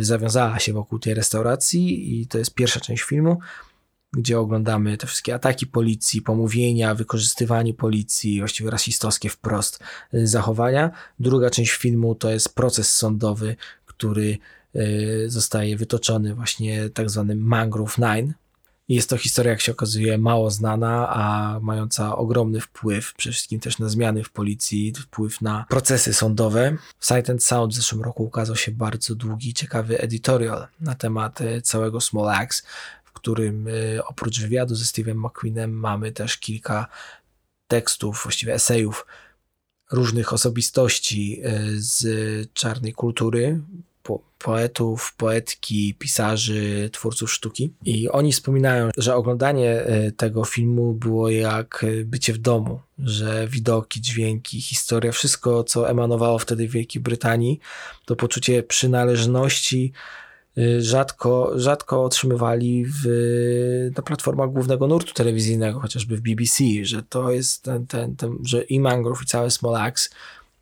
zawiązała 0.00 0.58
się 0.58 0.72
wokół 0.72 0.98
tej 0.98 1.14
restauracji 1.14 2.20
i 2.20 2.26
to 2.26 2.38
jest 2.38 2.54
pierwsza 2.54 2.80
część 2.80 3.02
filmu, 3.02 3.38
gdzie 4.12 4.38
oglądamy 4.38 4.96
te 4.96 5.06
wszystkie 5.06 5.34
ataki 5.34 5.66
policji, 5.66 6.22
pomówienia, 6.22 6.94
wykorzystywanie 6.94 7.74
policji, 7.74 8.38
właściwie 8.38 8.70
rasistowskie 8.70 9.28
wprost 9.28 9.80
y, 10.14 10.26
zachowania. 10.26 10.90
Druga 11.20 11.50
część 11.50 11.72
filmu 11.72 12.14
to 12.14 12.30
jest 12.30 12.54
proces 12.54 12.94
sądowy, 12.94 13.56
który 13.86 14.38
y, 14.76 15.24
zostaje 15.26 15.76
wytoczony 15.76 16.34
właśnie 16.34 16.90
tak 16.90 17.10
zwanym 17.10 17.38
Mangrove 17.38 17.98
Nine, 17.98 18.34
jest 18.88 19.10
to 19.10 19.18
historia, 19.18 19.50
jak 19.50 19.60
się 19.60 19.72
okazuje, 19.72 20.18
mało 20.18 20.50
znana, 20.50 21.08
a 21.08 21.58
mająca 21.60 22.16
ogromny 22.16 22.60
wpływ, 22.60 23.14
przede 23.14 23.32
wszystkim 23.32 23.60
też 23.60 23.78
na 23.78 23.88
zmiany 23.88 24.24
w 24.24 24.30
policji, 24.30 24.92
wpływ 24.94 25.40
na 25.40 25.66
procesy 25.68 26.14
sądowe. 26.14 26.76
W 26.98 27.06
Sight 27.06 27.30
and 27.30 27.44
Sound 27.44 27.72
w 27.72 27.76
zeszłym 27.76 28.02
roku 28.02 28.24
ukazał 28.24 28.56
się 28.56 28.72
bardzo 28.72 29.14
długi, 29.14 29.54
ciekawy 29.54 30.00
editorial 30.00 30.66
na 30.80 30.94
temat 30.94 31.40
e, 31.40 31.62
całego 31.62 32.00
Small 32.00 32.28
Axe, 32.28 32.62
w 33.04 33.12
którym 33.12 33.68
e, 33.68 34.04
oprócz 34.04 34.40
wywiadu 34.40 34.74
ze 34.74 34.84
Steve'em 34.84 35.26
McQueenem 35.26 35.72
mamy 35.72 36.12
też 36.12 36.38
kilka 36.38 36.86
tekstów, 37.68 38.20
właściwie 38.22 38.54
esejów 38.54 39.06
różnych 39.90 40.32
osobistości 40.32 41.40
e, 41.44 41.60
z 41.76 42.06
czarnej 42.52 42.92
kultury, 42.92 43.60
po, 44.06 44.20
poetów, 44.38 45.14
poetki, 45.16 45.94
pisarzy, 45.98 46.90
twórców 46.92 47.32
sztuki. 47.32 47.72
I 47.84 48.08
oni 48.08 48.32
wspominają, 48.32 48.90
że 48.96 49.14
oglądanie 49.14 49.70
e, 49.70 50.12
tego 50.12 50.44
filmu 50.44 50.92
było 50.92 51.30
jak 51.30 51.84
e, 51.84 52.04
bycie 52.04 52.32
w 52.32 52.38
domu, 52.38 52.80
że 52.98 53.48
widoki, 53.48 54.00
dźwięki, 54.00 54.60
historia, 54.60 55.12
wszystko, 55.12 55.64
co 55.64 55.90
emanowało 55.90 56.38
wtedy 56.38 56.68
w 56.68 56.70
Wielkiej 56.70 57.02
Brytanii, 57.02 57.60
to 58.04 58.16
poczucie 58.16 58.62
przynależności 58.62 59.92
Y, 60.58 60.82
rzadko, 60.82 61.52
rzadko 61.56 62.04
otrzymywali 62.04 62.84
w, 62.86 63.90
na 63.96 64.02
platformach 64.02 64.50
głównego 64.50 64.86
nurtu 64.86 65.14
telewizyjnego, 65.14 65.80
chociażby 65.80 66.16
w 66.16 66.20
BBC, 66.20 66.64
że 66.82 67.02
to 67.02 67.30
jest 67.30 67.62
ten, 67.62 67.86
ten, 67.86 68.16
ten 68.16 68.38
że 68.42 68.62
i 68.62 68.80
Mangrove 68.80 69.22
i 69.22 69.26
całe 69.26 69.50
Small 69.50 69.76
Axe 69.76 70.10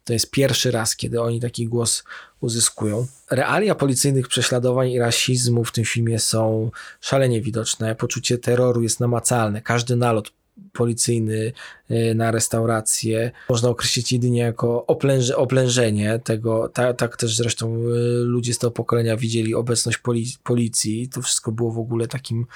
to 0.05 0.13
jest 0.13 0.31
pierwszy 0.31 0.71
raz, 0.71 0.97
kiedy 0.97 1.23
oni 1.23 1.41
taki 1.41 1.67
głos 1.67 2.05
uzyskują. 2.45 3.07
Realia 3.31 3.75
policyjnych 3.75 4.29
prześladowań 4.29 4.91
i 4.91 4.99
rasizmu 4.99 5.65
w 5.65 5.73
tym 5.73 5.85
filmie 5.85 6.19
są 6.19 6.71
szalenie 7.01 7.41
widoczne. 7.41 7.95
Poczucie 7.95 8.39
terroru 8.39 8.83
jest 8.83 9.01
namacalne. 9.01 9.63
Każdy 9.63 9.97
nalot 9.97 10.33
policyjny 10.73 11.53
y, 11.91 12.15
na 12.15 12.31
restaurację 12.31 13.31
można 13.49 13.69
określić 13.69 14.13
jedynie 14.13 14.41
jako 14.41 14.87
oplęże, 14.87 15.37
oblężenie 15.37 16.21
tego. 16.25 16.69
Tak, 16.69 16.97
tak 16.97 17.17
też 17.17 17.37
zresztą 17.37 17.77
y, 17.77 17.81
ludzie 18.25 18.55
z 18.55 18.59
tego 18.59 18.71
pokolenia 18.71 19.17
widzieli 19.17 19.55
obecność 19.55 19.99
policji. 20.43 21.09
To 21.09 21.23
wszystko 21.23 21.53
było 21.53 21.73
w 21.73 21.79
ogóle 21.79 22.09
takim 22.09 22.47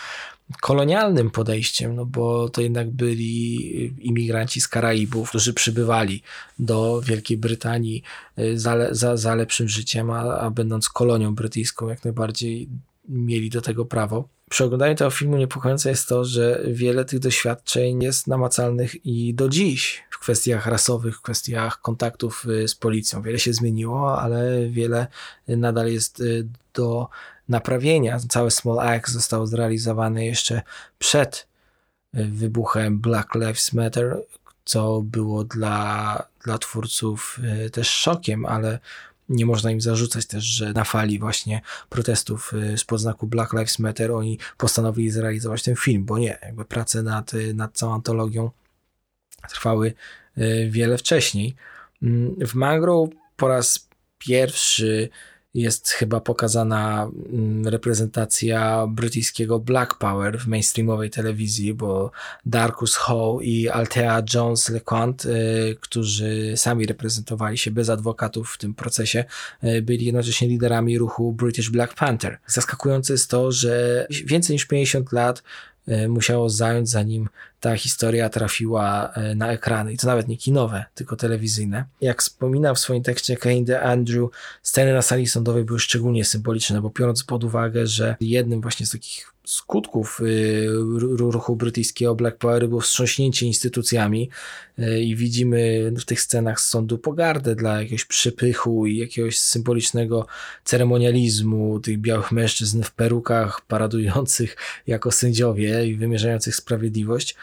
kolonialnym 0.60 1.30
podejściem, 1.30 1.94
no 1.94 2.06
bo 2.06 2.48
to 2.48 2.60
jednak 2.60 2.90
byli 2.90 4.06
imigranci 4.06 4.60
z 4.60 4.68
Karaibów, 4.68 5.28
którzy 5.28 5.54
przybywali 5.54 6.22
do 6.58 7.00
Wielkiej 7.00 7.36
Brytanii 7.36 8.02
y, 8.38 8.58
za, 8.58 8.94
za, 8.94 9.16
za 9.16 9.34
lepszym 9.34 9.68
życiem, 9.68 10.10
a, 10.10 10.38
a 10.38 10.50
będąc 10.50 10.88
kolonią 10.88 11.34
brytyjską 11.34 11.88
jak 11.88 12.04
najbardziej 12.04 12.68
mieli 13.08 13.50
do 13.50 13.60
tego 13.60 13.84
prawo. 13.84 14.28
Przy 14.50 14.64
oglądaniu 14.64 14.94
tego 14.94 15.10
filmu 15.10 15.36
niepokojące 15.36 15.90
jest 15.90 16.08
to, 16.08 16.24
że 16.24 16.62
wiele 16.66 17.04
tych 17.04 17.18
doświadczeń 17.18 18.02
jest 18.02 18.26
namacalnych 18.26 19.06
i 19.06 19.34
do 19.34 19.48
dziś 19.48 20.04
w 20.10 20.18
kwestiach 20.18 20.66
rasowych, 20.66 21.16
w 21.16 21.22
kwestiach 21.22 21.80
kontaktów 21.80 22.46
y, 22.48 22.68
z 22.68 22.74
policją. 22.74 23.22
Wiele 23.22 23.38
się 23.38 23.52
zmieniło, 23.52 24.20
ale 24.20 24.68
wiele 24.68 25.06
nadal 25.48 25.92
jest 25.92 26.20
y, 26.20 26.48
do 26.74 27.08
naprawienia. 27.48 28.18
Cały 28.28 28.50
Small 28.50 28.78
Axe 28.78 29.12
został 29.12 29.46
zrealizowany 29.46 30.26
jeszcze 30.26 30.62
przed 30.98 31.46
y, 32.14 32.24
wybuchem 32.24 32.98
Black 32.98 33.34
Lives 33.34 33.72
Matter, 33.72 34.22
co 34.64 35.02
było 35.02 35.44
dla, 35.44 36.22
dla 36.44 36.58
twórców 36.58 37.40
też 37.72 37.88
szokiem, 37.88 38.46
ale 38.46 38.78
nie 39.28 39.46
można 39.46 39.70
im 39.70 39.80
zarzucać 39.80 40.26
też, 40.26 40.44
że 40.44 40.72
na 40.72 40.84
fali 40.84 41.18
właśnie 41.18 41.60
protestów 41.88 42.52
z 42.76 42.82
y, 42.82 42.86
podznaku 42.86 43.26
Black 43.26 43.52
Lives 43.52 43.78
Matter 43.78 44.12
oni 44.12 44.38
postanowili 44.56 45.10
zrealizować 45.10 45.62
ten 45.62 45.76
film, 45.76 46.04
bo 46.04 46.18
nie, 46.18 46.38
jakby 46.42 46.64
prace 46.64 47.02
nad, 47.02 47.34
y, 47.34 47.54
nad 47.54 47.76
całą 47.76 47.94
antologią 47.94 48.50
trwały 49.50 49.94
y, 50.38 50.68
wiele 50.70 50.98
wcześniej. 50.98 51.56
Mm, 52.02 52.34
w 52.46 52.54
Magro 52.54 53.08
po 53.36 53.48
raz 53.48 53.88
pierwszy 54.18 55.08
jest 55.54 55.90
chyba 55.90 56.20
pokazana 56.20 57.10
mm, 57.32 57.68
reprezentacja 57.68 58.86
brytyjskiego 58.86 59.58
Black 59.58 59.94
Power 59.94 60.38
w 60.38 60.46
mainstreamowej 60.46 61.10
telewizji, 61.10 61.74
bo 61.74 62.10
Darkus 62.46 62.94
Howe 62.94 63.44
i 63.44 63.68
Althea 63.68 64.22
Jones 64.34 64.68
LeConte, 64.68 65.28
y, 65.28 65.76
którzy 65.80 66.52
sami 66.56 66.86
reprezentowali 66.86 67.58
się 67.58 67.70
bez 67.70 67.88
adwokatów 67.88 68.50
w 68.50 68.58
tym 68.58 68.74
procesie, 68.74 69.24
y, 69.64 69.82
byli 69.82 70.04
jednocześnie 70.04 70.48
liderami 70.48 70.98
ruchu 70.98 71.32
British 71.32 71.70
Black 71.70 71.94
Panther. 71.94 72.38
Zaskakujące 72.46 73.12
jest 73.12 73.30
to, 73.30 73.52
że 73.52 74.06
więcej 74.24 74.54
niż 74.54 74.66
50 74.66 75.12
lat 75.12 75.42
y, 75.88 76.08
musiało 76.08 76.50
zająć, 76.50 76.90
zanim 76.90 77.28
ta 77.60 77.76
historia 77.76 78.28
trafiła 78.28 79.12
e, 79.12 79.34
na 79.34 79.52
ekrany. 79.52 79.92
I 79.92 79.96
to 79.96 80.06
nawet 80.06 80.28
nie 80.28 80.36
kinowe, 80.36 80.84
tylko 80.94 81.16
telewizyjne. 81.16 81.84
Jak 82.00 82.22
wspominał 82.22 82.74
w 82.74 82.78
swoim 82.78 83.02
tekście 83.02 83.36
Kane 83.36 83.80
Andrew, 83.82 84.30
sceny 84.62 84.92
na 84.92 85.02
sali 85.02 85.26
sądowej 85.26 85.64
były 85.64 85.78
szczególnie 85.78 86.24
symboliczne, 86.24 86.80
bo 86.80 86.90
biorąc 86.90 87.24
pod 87.24 87.44
uwagę, 87.44 87.86
że 87.86 88.16
jednym 88.20 88.60
właśnie 88.60 88.86
z 88.86 88.90
takich 88.90 89.32
skutków 89.48 90.20
y, 90.20 90.66
ruchu 91.18 91.56
brytyjskiego 91.56 92.14
Black 92.14 92.36
Power 92.36 92.68
było 92.68 92.80
wstrząśnięcie 92.80 93.46
instytucjami 93.46 94.30
y, 94.78 95.00
i 95.00 95.16
widzimy 95.16 95.92
w 95.98 96.04
tych 96.04 96.20
scenach 96.20 96.60
z 96.60 96.68
sądu 96.68 96.98
pogardę 96.98 97.54
dla 97.54 97.80
jakiegoś 97.80 98.04
przypychu 98.04 98.86
i 98.86 98.96
jakiegoś 98.96 99.38
symbolicznego 99.38 100.26
ceremonializmu 100.64 101.80
tych 101.80 101.98
białych 101.98 102.32
mężczyzn 102.32 102.82
w 102.82 102.92
perukach 102.92 103.60
paradujących 103.60 104.56
jako 104.86 105.12
sędziowie 105.12 105.86
i 105.86 105.96
wymierzających 105.96 106.56
sprawiedliwość. 106.56 107.36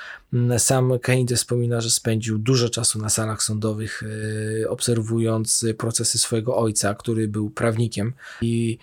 Sam 0.58 1.00
Keynes 1.00 1.40
wspomina, 1.40 1.82
że 1.82 1.90
spędził 1.90 2.38
dużo 2.38 2.70
czasu 2.70 3.00
na 3.00 3.10
salach 3.10 3.44
sądowych, 3.44 4.04
e, 4.64 4.70
obserwując 4.70 5.66
procesy 5.78 6.18
swojego 6.18 6.58
ojca, 6.58 6.96
który 6.96 7.28
był 7.28 7.50
prawnikiem. 7.50 8.14
I 8.42 8.78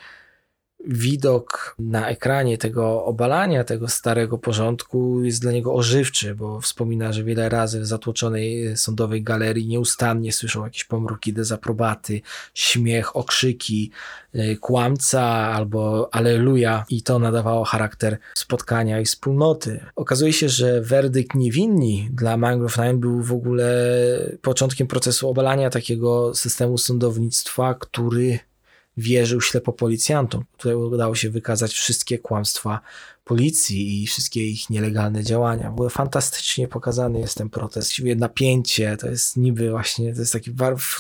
widok 0.87 1.77
na 1.79 2.09
ekranie 2.09 2.59
tego 2.59 3.05
obalania 3.05 3.65
tego 3.65 3.89
starego 3.89 4.39
porządku 4.39 5.25
jest 5.25 5.43
dla 5.43 5.53
niego 5.53 5.75
ożywczy, 5.75 6.35
bo 6.35 6.61
wspomina, 6.61 7.13
że 7.13 7.25
wiele 7.25 7.49
razy 7.49 7.81
w 7.81 7.87
zatłoczonej 7.87 8.77
sądowej 8.77 9.23
galerii 9.23 9.67
nieustannie 9.67 10.33
słyszą 10.33 10.65
jakieś 10.65 10.85
pomruki 10.85 11.33
dezaprobaty, 11.33 12.21
śmiech, 12.55 13.17
okrzyki, 13.17 13.91
y, 14.35 14.57
kłamca 14.61 15.23
albo 15.27 16.09
aleluja 16.13 16.85
i 16.89 17.03
to 17.03 17.19
nadawało 17.19 17.65
charakter 17.65 18.19
spotkania 18.35 19.01
i 19.01 19.05
wspólnoty. 19.05 19.81
Okazuje 19.97 20.33
się, 20.33 20.49
że 20.49 20.81
werdykt 20.81 21.35
niewinni 21.35 22.09
dla 22.13 22.37
Mangrove 22.37 22.79
Nine 22.79 22.99
był 23.01 23.23
w 23.23 23.33
ogóle 23.33 23.73
początkiem 24.43 24.87
procesu 24.87 25.29
obalania 25.29 25.71
takiego 25.71 26.35
systemu 26.35 26.79
sądownictwa, 26.79 27.75
który 27.75 28.39
wierzył 28.97 29.41
ślepo 29.41 29.73
policjantom. 29.73 30.45
Tutaj 30.57 30.75
udało 30.75 31.15
się 31.15 31.31
wykazać 31.31 31.73
wszystkie 31.73 32.19
kłamstwa 32.19 32.81
policji 33.25 34.03
i 34.03 34.07
wszystkie 34.07 34.47
ich 34.47 34.71
nielegalne 34.71 35.25
działania. 35.25 35.71
Były 35.71 35.91
fantastycznie 35.91 36.69
pokazany 36.69 37.21
jest 37.21 37.39
ten 37.39 37.51
protest. 37.51 37.93
Napięcie, 38.17 38.97
to 38.97 39.09
jest 39.09 39.37
niby 39.37 39.71
właśnie, 39.71 40.15
to 40.15 40.21
jest 40.21 40.33
taki, 40.33 40.51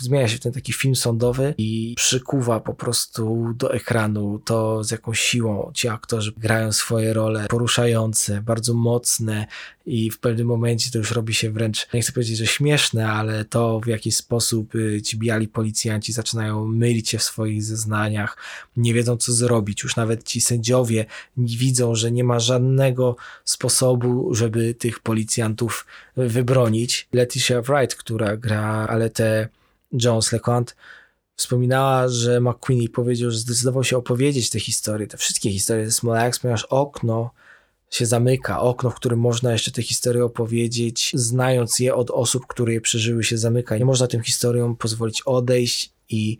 zmienia 0.00 0.28
się 0.28 0.36
w 0.36 0.40
ten 0.40 0.52
taki 0.52 0.72
film 0.72 0.96
sądowy 0.96 1.54
i 1.58 1.94
przykuwa 1.96 2.60
po 2.60 2.74
prostu 2.74 3.54
do 3.56 3.74
ekranu 3.74 4.38
to 4.44 4.84
z 4.84 4.90
jaką 4.90 5.14
siłą 5.14 5.70
ci 5.74 5.88
aktorzy 5.88 6.32
grają 6.36 6.72
swoje 6.72 7.12
role 7.12 7.46
poruszające, 7.48 8.42
bardzo 8.42 8.74
mocne 8.74 9.46
i 9.86 10.10
w 10.10 10.18
pewnym 10.18 10.46
momencie 10.46 10.90
to 10.90 10.98
już 10.98 11.10
robi 11.10 11.34
się 11.34 11.50
wręcz, 11.50 11.88
nie 11.94 12.02
chcę 12.02 12.12
powiedzieć, 12.12 12.36
że 12.36 12.46
śmieszne, 12.46 13.08
ale 13.08 13.44
to 13.44 13.80
w 13.80 13.86
jaki 13.86 14.12
sposób 14.12 14.74
y, 14.74 15.02
ci 15.02 15.18
biali 15.18 15.48
policjanci 15.48 16.12
zaczynają 16.12 16.66
mylić 16.66 17.08
się 17.08 17.18
w 17.18 17.22
swoich 17.22 17.62
zeznaniach, 17.62 18.36
nie 18.76 18.94
wiedzą 18.94 19.16
co 19.16 19.32
zrobić. 19.32 19.82
Już 19.82 19.96
nawet 19.96 20.24
ci 20.24 20.40
sędziowie 20.40 21.06
widzą, 21.36 21.94
że 21.94 22.11
nie 22.12 22.24
ma 22.24 22.40
żadnego 22.40 23.16
sposobu, 23.44 24.34
żeby 24.34 24.74
tych 24.74 25.00
policjantów 25.00 25.86
wybronić. 26.16 27.08
Leticia 27.12 27.62
Wright, 27.62 27.94
która 27.94 28.36
gra 28.36 28.86
Aletę 28.86 29.48
Jones 29.92 30.32
LeConte, 30.32 30.72
wspominała, 31.36 32.08
że 32.08 32.40
McQueen 32.40 32.88
powiedział, 32.88 33.30
że 33.30 33.38
zdecydował 33.38 33.84
się 33.84 33.96
opowiedzieć 33.96 34.50
te 34.50 34.60
historie, 34.60 35.06
te 35.06 35.16
wszystkie 35.16 35.50
historie 35.50 35.84
ze 35.84 35.92
Small 35.92 36.16
Axe, 36.16 36.40
ponieważ 36.40 36.64
okno 36.64 37.30
się 37.90 38.06
zamyka, 38.06 38.60
okno, 38.60 38.90
w 38.90 38.94
którym 38.94 39.18
można 39.18 39.52
jeszcze 39.52 39.70
te 39.70 39.82
historie 39.82 40.24
opowiedzieć, 40.24 41.12
znając 41.14 41.78
je 41.78 41.94
od 41.94 42.10
osób, 42.10 42.46
które 42.46 42.72
je 42.72 42.80
przeżyły, 42.80 43.24
się 43.24 43.38
zamyka. 43.38 43.78
Nie 43.78 43.84
można 43.84 44.06
tym 44.06 44.22
historiom 44.22 44.76
pozwolić 44.76 45.22
odejść 45.22 45.92
i 46.08 46.38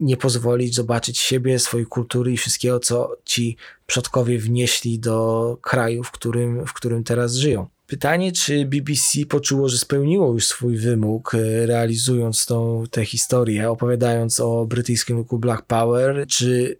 nie 0.00 0.16
pozwolić 0.16 0.74
zobaczyć 0.74 1.18
siebie, 1.18 1.58
swojej 1.58 1.86
kultury 1.86 2.32
i 2.32 2.36
wszystkiego, 2.36 2.80
co 2.80 3.16
ci 3.24 3.56
przodkowie 3.86 4.38
wnieśli 4.38 4.98
do 4.98 5.58
kraju, 5.62 6.02
w 6.04 6.10
którym, 6.10 6.66
w 6.66 6.72
którym 6.72 7.04
teraz 7.04 7.34
żyją. 7.34 7.66
Pytanie, 7.86 8.32
czy 8.32 8.64
BBC 8.64 9.26
poczuło, 9.28 9.68
że 9.68 9.78
spełniło 9.78 10.32
już 10.32 10.46
swój 10.46 10.76
wymóg, 10.76 11.34
e, 11.34 11.66
realizując 11.66 12.46
tą, 12.46 12.84
tę 12.90 13.04
historię, 13.04 13.70
opowiadając 13.70 14.40
o 14.40 14.66
brytyjskim 14.66 15.16
ruchu 15.16 15.38
Black 15.38 15.62
Power, 15.62 16.26
czy 16.28 16.78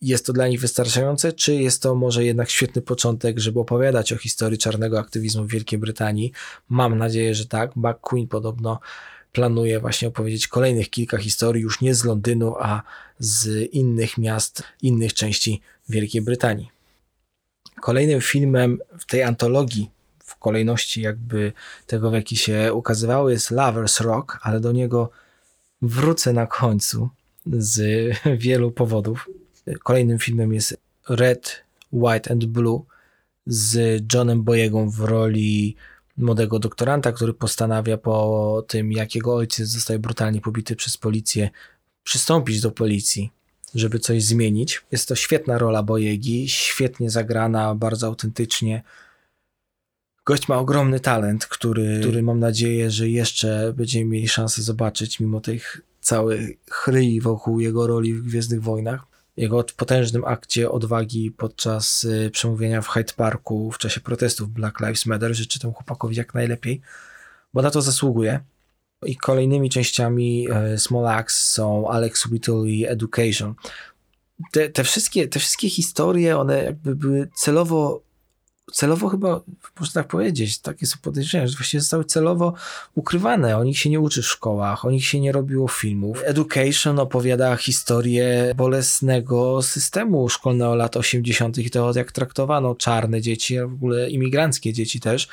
jest 0.00 0.26
to 0.26 0.32
dla 0.32 0.48
nich 0.48 0.60
wystarczające, 0.60 1.32
czy 1.32 1.54
jest 1.54 1.82
to 1.82 1.94
może 1.94 2.24
jednak 2.24 2.50
świetny 2.50 2.82
początek, 2.82 3.38
żeby 3.38 3.60
opowiadać 3.60 4.12
o 4.12 4.16
historii 4.16 4.58
czarnego 4.58 4.98
aktywizmu 4.98 5.44
w 5.44 5.50
Wielkiej 5.50 5.78
Brytanii? 5.78 6.32
Mam 6.68 6.98
nadzieję, 6.98 7.34
że 7.34 7.46
tak. 7.46 7.70
Buck 7.76 8.00
Queen 8.00 8.28
podobno 8.28 8.80
planuje 9.34 9.80
właśnie 9.80 10.08
opowiedzieć 10.08 10.48
kolejnych 10.48 10.90
kilka 10.90 11.18
historii, 11.18 11.62
już 11.62 11.80
nie 11.80 11.94
z 11.94 12.04
Londynu, 12.04 12.54
a 12.58 12.82
z 13.18 13.72
innych 13.72 14.18
miast, 14.18 14.62
innych 14.82 15.14
części 15.14 15.60
Wielkiej 15.88 16.22
Brytanii. 16.22 16.70
Kolejnym 17.80 18.20
filmem 18.20 18.78
w 18.98 19.06
tej 19.06 19.22
antologii, 19.22 19.90
kolejności 20.44 21.00
jakby 21.00 21.52
tego, 21.86 22.10
w 22.10 22.14
jaki 22.14 22.36
się 22.36 22.74
ukazywały, 22.74 23.32
jest 23.32 23.50
Lovers 23.50 24.00
Rock, 24.00 24.38
ale 24.42 24.60
do 24.60 24.72
niego 24.72 25.10
wrócę 25.82 26.32
na 26.32 26.46
końcu 26.46 27.08
z 27.46 27.78
wielu 28.46 28.70
powodów. 28.70 29.30
Kolejnym 29.82 30.18
filmem 30.18 30.52
jest 30.52 30.76
Red, 31.08 31.64
White 31.92 32.30
and 32.30 32.44
Blue 32.44 32.82
z 33.46 34.02
Johnem 34.14 34.42
Boyegą 34.42 34.90
w 34.90 35.00
roli 35.00 35.76
młodego 36.16 36.58
doktoranta, 36.58 37.12
który 37.12 37.34
postanawia 37.34 37.98
po 37.98 38.64
tym, 38.68 38.92
jak 38.92 39.14
jego 39.14 39.34
ojciec 39.34 39.68
zostaje 39.68 39.98
brutalnie 39.98 40.40
pobity 40.40 40.76
przez 40.76 40.96
policję, 40.96 41.50
przystąpić 42.02 42.60
do 42.60 42.70
policji, 42.70 43.30
żeby 43.74 43.98
coś 43.98 44.24
zmienić. 44.24 44.82
Jest 44.92 45.08
to 45.08 45.14
świetna 45.14 45.58
rola 45.58 45.82
Bojegi, 45.82 46.48
świetnie 46.48 47.10
zagrana, 47.10 47.74
bardzo 47.74 48.06
autentycznie. 48.06 48.82
Gość 50.24 50.48
ma 50.48 50.58
ogromny 50.58 51.00
talent, 51.00 51.46
który, 51.46 51.98
który 52.00 52.22
mam 52.22 52.38
nadzieję, 52.38 52.90
że 52.90 53.08
jeszcze 53.08 53.72
będziemy 53.76 54.04
mieli 54.04 54.28
szansę 54.28 54.62
zobaczyć, 54.62 55.20
mimo 55.20 55.40
tych 55.40 55.80
całych 56.00 56.50
chryi 56.70 57.20
wokół 57.20 57.60
jego 57.60 57.86
roli 57.86 58.14
w 58.14 58.22
Gwiezdnych 58.22 58.62
Wojnach 58.62 59.13
jego 59.36 59.64
potężnym 59.76 60.24
akcie 60.24 60.70
odwagi 60.70 61.30
podczas 61.30 62.04
y, 62.04 62.30
przemówienia 62.30 62.82
w 62.82 62.88
Hyde 62.88 63.12
Parku 63.16 63.70
w 63.70 63.78
czasie 63.78 64.00
protestów 64.00 64.50
Black 64.50 64.80
Lives 64.80 65.06
Matter. 65.06 65.34
Życzę 65.34 65.58
temu 65.60 65.72
chłopakowi 65.72 66.16
jak 66.16 66.34
najlepiej, 66.34 66.80
bo 67.54 67.62
na 67.62 67.70
to 67.70 67.82
zasługuje. 67.82 68.40
I 69.06 69.16
kolejnymi 69.16 69.70
częściami 69.70 70.48
y, 70.74 70.78
Small 70.78 71.06
Axe 71.06 71.54
są 71.54 71.88
Alex 71.88 72.26
Whittle 72.26 72.66
i 72.66 72.86
Education. 72.86 73.54
Te, 74.52 74.68
te, 74.68 74.84
wszystkie, 74.84 75.28
te 75.28 75.38
wszystkie 75.38 75.70
historie, 75.70 76.38
one 76.38 76.64
jakby 76.64 76.96
były 76.96 77.28
celowo 77.34 78.02
celowo 78.72 79.08
chyba, 79.08 79.40
można 79.80 80.02
tak 80.02 80.10
powiedzieć, 80.10 80.58
takie 80.58 80.86
są 80.86 80.98
podejrzenia, 81.02 81.46
że 81.46 81.56
właściwie 81.56 81.80
zostały 81.80 82.04
celowo 82.04 82.54
ukrywane. 82.94 83.58
O 83.58 83.64
nich 83.64 83.78
się 83.78 83.90
nie 83.90 84.00
uczy 84.00 84.22
w 84.22 84.26
szkołach, 84.26 84.84
o 84.84 84.90
nich 84.90 85.06
się 85.06 85.20
nie 85.20 85.32
robiło 85.32 85.68
filmów. 85.68 86.22
Education 86.24 86.98
opowiada 86.98 87.56
historię 87.56 88.54
bolesnego 88.56 89.62
systemu 89.62 90.28
szkolnego 90.28 90.74
lat 90.74 90.96
80. 90.96 91.58
i 91.58 91.70
to 91.70 91.92
jak 91.94 92.12
traktowano 92.12 92.74
czarne 92.74 93.20
dzieci, 93.20 93.58
a 93.58 93.66
w 93.66 93.72
ogóle 93.72 94.10
imigranckie 94.10 94.72
dzieci 94.72 95.00
też, 95.00 95.28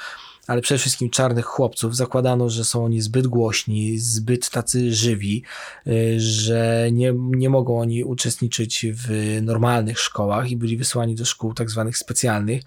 ale 0.48 0.62
przede 0.62 0.80
wszystkim 0.80 1.10
czarnych 1.10 1.46
chłopców. 1.46 1.96
Zakładano, 1.96 2.50
że 2.50 2.66
są 2.66 2.86
oni 2.86 3.02
zbyt 3.02 3.28
głośni, 3.28 4.00
zbyt 4.00 4.50
tacy 4.50 4.94
żywi, 4.94 5.44
y, 5.88 6.20
że 6.20 6.90
nie, 6.92 7.14
nie 7.18 7.50
mogą 7.50 7.80
oni 7.80 8.04
uczestniczyć 8.04 8.86
w 8.94 9.40
normalnych 9.42 10.00
szkołach 10.00 10.52
i 10.52 10.58
byli 10.58 10.78
wysłani 10.78 11.16
do 11.16 11.26
szkół 11.26 11.54
tak 11.54 11.70
zwanych 11.70 11.98
specjalnych. 11.98 12.62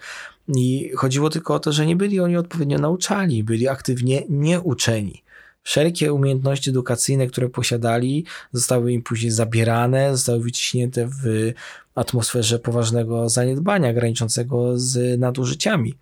I 0.49 0.91
chodziło 0.97 1.31
tylko 1.31 1.55
o 1.55 1.61
to, 1.61 1.73
że 1.73 1.87
nie 1.87 1.97
byli 1.97 2.21
oni 2.21 2.37
odpowiednio 2.37 2.79
nauczani, 2.79 3.45
byli 3.45 3.69
aktywnie 3.69 4.23
nieuczeni. 4.29 5.23
Wszelkie 5.63 6.13
umiejętności 6.13 6.71
edukacyjne, 6.71 7.27
które 7.27 7.49
posiadali, 7.49 8.25
zostały 8.53 8.93
im 8.93 9.03
później 9.03 9.31
zabierane, 9.31 10.17
zostały 10.17 10.41
wyciśnięte 10.41 11.07
w 11.07 11.53
atmosferze 11.95 12.59
poważnego 12.59 13.29
zaniedbania 13.29 13.93
graniczącego 13.93 14.79
z 14.79 15.21
nadużyciami. 15.21 15.95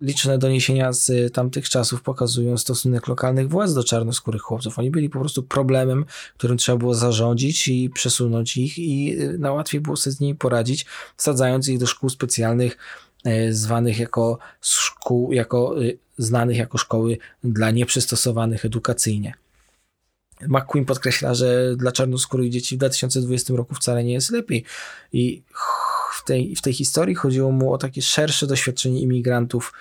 Liczne 0.00 0.38
doniesienia 0.38 0.92
z 0.92 1.32
tamtych 1.34 1.68
czasów 1.68 2.02
pokazują 2.02 2.58
stosunek 2.58 3.08
lokalnych 3.08 3.48
władz 3.48 3.74
do 3.74 3.84
czarnoskórych 3.84 4.42
chłopców. 4.42 4.78
Oni 4.78 4.90
byli 4.90 5.10
po 5.10 5.20
prostu 5.20 5.42
problemem, 5.42 6.04
którym 6.36 6.56
trzeba 6.56 6.78
było 6.78 6.94
zarządzić 6.94 7.68
i 7.68 7.90
przesunąć 7.90 8.56
ich 8.56 8.78
i 8.78 9.16
najłatwiej 9.38 9.80
było 9.80 9.96
sobie 9.96 10.14
z 10.14 10.20
nimi 10.20 10.34
poradzić, 10.34 10.86
wsadzając 11.16 11.68
ich 11.68 11.78
do 11.78 11.86
szkół 11.86 12.10
specjalnych, 12.10 12.76
E, 13.24 13.52
zwanych 13.52 13.98
jako 13.98 14.38
szkół, 14.60 15.32
jako, 15.32 15.82
y, 15.82 15.98
znanych 16.18 16.56
jako 16.56 16.78
szkoły 16.78 17.18
dla 17.44 17.70
nieprzystosowanych 17.70 18.64
edukacyjnie. 18.64 19.34
McQueen 20.40 20.84
podkreśla, 20.84 21.34
że 21.34 21.76
dla 21.76 21.92
czarnoskórych 21.92 22.50
dzieci 22.50 22.74
w 22.74 22.78
2020 22.78 23.56
roku 23.56 23.74
wcale 23.74 24.04
nie 24.04 24.12
jest 24.12 24.30
lepiej 24.30 24.64
i 25.12 25.42
w 26.14 26.24
tej, 26.24 26.56
w 26.56 26.62
tej 26.62 26.72
historii 26.72 27.14
chodziło 27.14 27.52
mu 27.52 27.72
o 27.72 27.78
takie 27.78 28.02
szersze 28.02 28.46
doświadczenie 28.46 29.00
imigrantów 29.00 29.72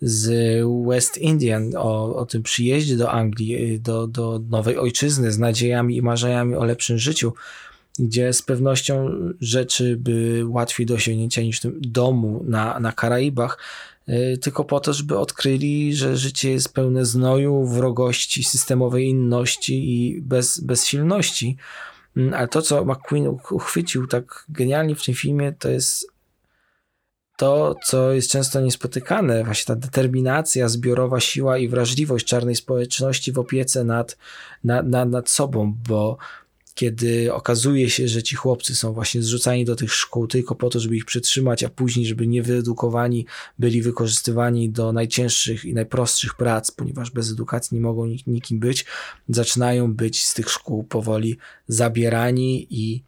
z 0.00 0.60
West 0.86 1.18
Indian, 1.18 1.70
o, 1.76 2.16
o 2.16 2.26
tym 2.26 2.42
przyjeździe 2.42 2.96
do 2.96 3.12
Anglii, 3.12 3.74
y, 3.74 3.78
do, 3.78 4.06
do 4.06 4.40
nowej 4.50 4.78
ojczyzny 4.78 5.32
z 5.32 5.38
nadziejami 5.38 5.96
i 5.96 6.02
marzeniami 6.02 6.54
o 6.56 6.64
lepszym 6.64 6.98
życiu, 6.98 7.32
gdzie 7.98 8.32
z 8.32 8.42
pewnością 8.42 9.10
rzeczy 9.40 9.96
by 9.96 10.44
łatwiej 10.46 10.86
do 10.86 10.94
osiągnięcia 10.94 11.42
niż 11.42 11.58
w 11.58 11.62
tym 11.62 11.80
domu 11.80 12.44
na, 12.48 12.80
na 12.80 12.92
Karaibach, 12.92 13.58
y, 14.08 14.38
tylko 14.42 14.64
po 14.64 14.80
to, 14.80 14.92
żeby 14.92 15.18
odkryli, 15.18 15.94
że 15.96 16.16
życie 16.16 16.50
jest 16.50 16.74
pełne 16.74 17.04
znoju, 17.04 17.66
wrogości, 17.66 18.44
systemowej 18.44 19.08
inności 19.08 19.74
i 19.74 20.20
bez, 20.20 20.60
bezsilności. 20.60 21.56
Ale 22.34 22.48
to, 22.48 22.62
co 22.62 22.84
McQueen 22.84 23.38
uchwycił 23.50 24.06
tak 24.06 24.44
genialnie 24.48 24.94
w 24.94 25.04
tym 25.04 25.14
filmie, 25.14 25.52
to 25.52 25.68
jest 25.68 26.14
to, 27.36 27.74
co 27.84 28.12
jest 28.12 28.30
często 28.30 28.60
niespotykane, 28.60 29.44
właśnie 29.44 29.74
ta 29.74 29.80
determinacja, 29.80 30.68
zbiorowa 30.68 31.20
siła 31.20 31.58
i 31.58 31.68
wrażliwość 31.68 32.26
czarnej 32.26 32.54
społeczności 32.54 33.32
w 33.32 33.38
opiece 33.38 33.84
nad, 33.84 34.16
nad, 34.64 34.86
nad, 34.86 35.08
nad 35.08 35.30
sobą, 35.30 35.76
bo 35.88 36.16
kiedy 36.74 37.34
okazuje 37.34 37.90
się, 37.90 38.08
że 38.08 38.22
ci 38.22 38.36
chłopcy 38.36 38.74
są 38.74 38.92
właśnie 38.92 39.22
zrzucani 39.22 39.64
do 39.64 39.76
tych 39.76 39.94
szkół 39.94 40.26
tylko 40.26 40.54
po 40.54 40.70
to, 40.70 40.80
żeby 40.80 40.96
ich 40.96 41.04
przytrzymać, 41.04 41.64
a 41.64 41.68
później, 41.68 42.06
żeby 42.06 42.26
niewyedukowani 42.26 43.26
byli 43.58 43.82
wykorzystywani 43.82 44.70
do 44.70 44.92
najcięższych 44.92 45.64
i 45.64 45.74
najprostszych 45.74 46.34
prac, 46.34 46.70
ponieważ 46.70 47.10
bez 47.10 47.30
edukacji 47.30 47.74
nie 47.74 47.80
mogą 47.80 48.06
nikim 48.26 48.58
być, 48.58 48.84
zaczynają 49.28 49.94
być 49.94 50.24
z 50.24 50.34
tych 50.34 50.50
szkół 50.50 50.84
powoli 50.84 51.38
zabierani 51.68 52.66
i 52.70 53.02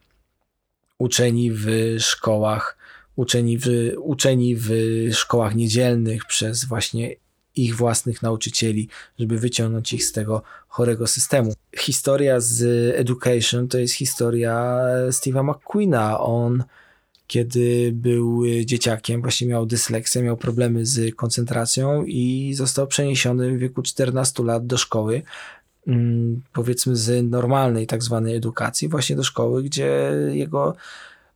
uczeni 0.99 1.51
w 1.53 1.97
szkołach, 1.99 2.77
uczeni 3.17 3.59
w, 3.59 3.67
uczeni 3.99 4.57
w 4.57 4.71
szkołach 5.13 5.55
niedzielnych 5.55 6.25
przez 6.25 6.65
właśnie 6.65 7.17
ich 7.57 7.77
własnych 7.77 8.23
nauczycieli, 8.23 8.89
żeby 9.19 9.39
wyciągnąć 9.39 9.93
ich 9.93 10.05
z 10.05 10.13
tego 10.13 10.43
chorego 10.77 11.07
systemu. 11.07 11.53
Historia 11.79 12.41
z 12.41 12.63
Education 12.97 13.69
to 13.69 13.79
jest 13.79 13.95
historia 13.95 14.79
Steve'a 15.11 15.45
McQueena. 15.45 16.21
On 16.21 16.65
kiedy 17.27 17.91
był 17.93 18.43
dzieciakiem, 18.65 19.23
właśnie 19.23 19.47
miał 19.47 19.67
dysleksję, 19.67 20.23
miał 20.23 20.37
problemy 20.37 20.87
z 20.87 21.15
koncentracją 21.15 22.05
i 22.05 22.55
został 22.55 22.87
przeniesiony 22.87 23.57
w 23.57 23.59
wieku 23.59 23.83
14 23.83 24.45
lat 24.45 24.67
do 24.67 24.79
szkoły, 24.79 25.23
mm, 25.87 26.43
powiedzmy 26.53 26.97
z 26.97 27.31
normalnej 27.31 27.87
tak 27.87 28.03
zwanej 28.03 28.37
edukacji, 28.37 28.89
właśnie 28.89 29.17
do 29.17 29.25
szkoły, 29.25 29.63
gdzie 29.63 30.13
jego 30.33 30.77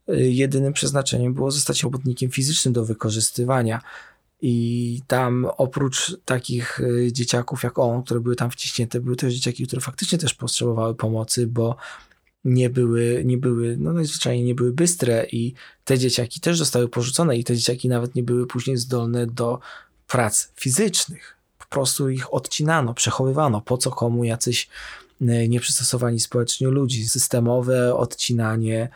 y, 0.09 0.31
jedynym 0.31 0.73
przeznaczeniem 0.73 1.35
było 1.35 1.51
zostać 1.51 1.83
robotnikiem 1.83 2.31
fizycznym 2.31 2.75
do 2.75 2.85
wykorzystywania. 2.85 3.81
I 4.43 5.01
tam 5.07 5.47
oprócz 5.57 6.17
takich 6.25 6.81
y, 6.81 7.13
dzieciaków 7.13 7.63
jak 7.63 7.79
on, 7.79 8.03
które 8.03 8.21
były 8.21 8.37
tam 8.37 8.51
wciśnięte, 8.51 9.01
były 9.01 9.17
też 9.17 9.35
dzieciaki, 9.35 9.67
które 9.67 9.83
faktycznie 9.83 10.19
też 10.19 10.35
potrzebowały 10.35 10.95
pomocy, 10.95 11.47
bo 11.47 11.77
nie 12.45 12.71
były, 12.71 13.23
nie 13.25 13.39
były, 13.39 13.77
no 13.77 13.93
najzwyczajniej 13.93 14.45
nie 14.45 14.55
były 14.55 14.73
bystre 14.73 15.27
i 15.33 15.55
te 15.85 15.99
dzieciaki 15.99 16.41
też 16.41 16.59
zostały 16.59 16.89
porzucone 16.89 17.37
i 17.37 17.45
te 17.45 17.57
dzieciaki 17.57 17.89
nawet 17.89 18.15
nie 18.15 18.23
były 18.23 18.47
później 18.47 18.77
zdolne 18.77 19.27
do 19.27 19.59
prac 20.07 20.49
fizycznych. 20.55 21.37
Po 21.59 21.67
prostu 21.67 22.11
ich 22.11 22.35
odcinano, 22.35 22.95
przechowywano. 22.95 23.61
Po 23.61 23.79
co 23.79 23.91
komu 23.91 24.25
jacyś 24.25 24.69
y, 25.23 25.49
nieprzystosowani 25.49 26.21
społecznie 26.21 26.69
ludzi? 26.69 27.09
Systemowe 27.09 27.95
odcinanie 27.95 28.89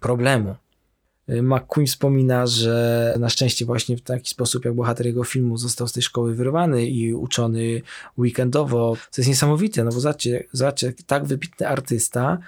problemu. 0.00 0.56
McQueen 1.42 1.86
wspomina, 1.86 2.46
że 2.46 3.14
na 3.18 3.28
szczęście 3.28 3.64
właśnie 3.64 3.96
w 3.96 4.02
taki 4.02 4.30
sposób, 4.30 4.64
jak 4.64 4.74
bohater 4.74 5.06
jego 5.06 5.24
filmu 5.24 5.56
został 5.56 5.88
z 5.88 5.92
tej 5.92 6.02
szkoły 6.02 6.34
wyrwany 6.34 6.86
i 6.86 7.14
uczony 7.14 7.82
weekendowo. 8.18 8.96
To 8.96 9.20
jest 9.20 9.28
niesamowite, 9.28 9.84
no 9.84 9.90
bo 9.90 10.00
zobaczcie, 10.00 10.44
zobaczcie 10.52 10.92
tak 11.06 11.24
wybitny 11.24 11.68
artysta, 11.68 12.38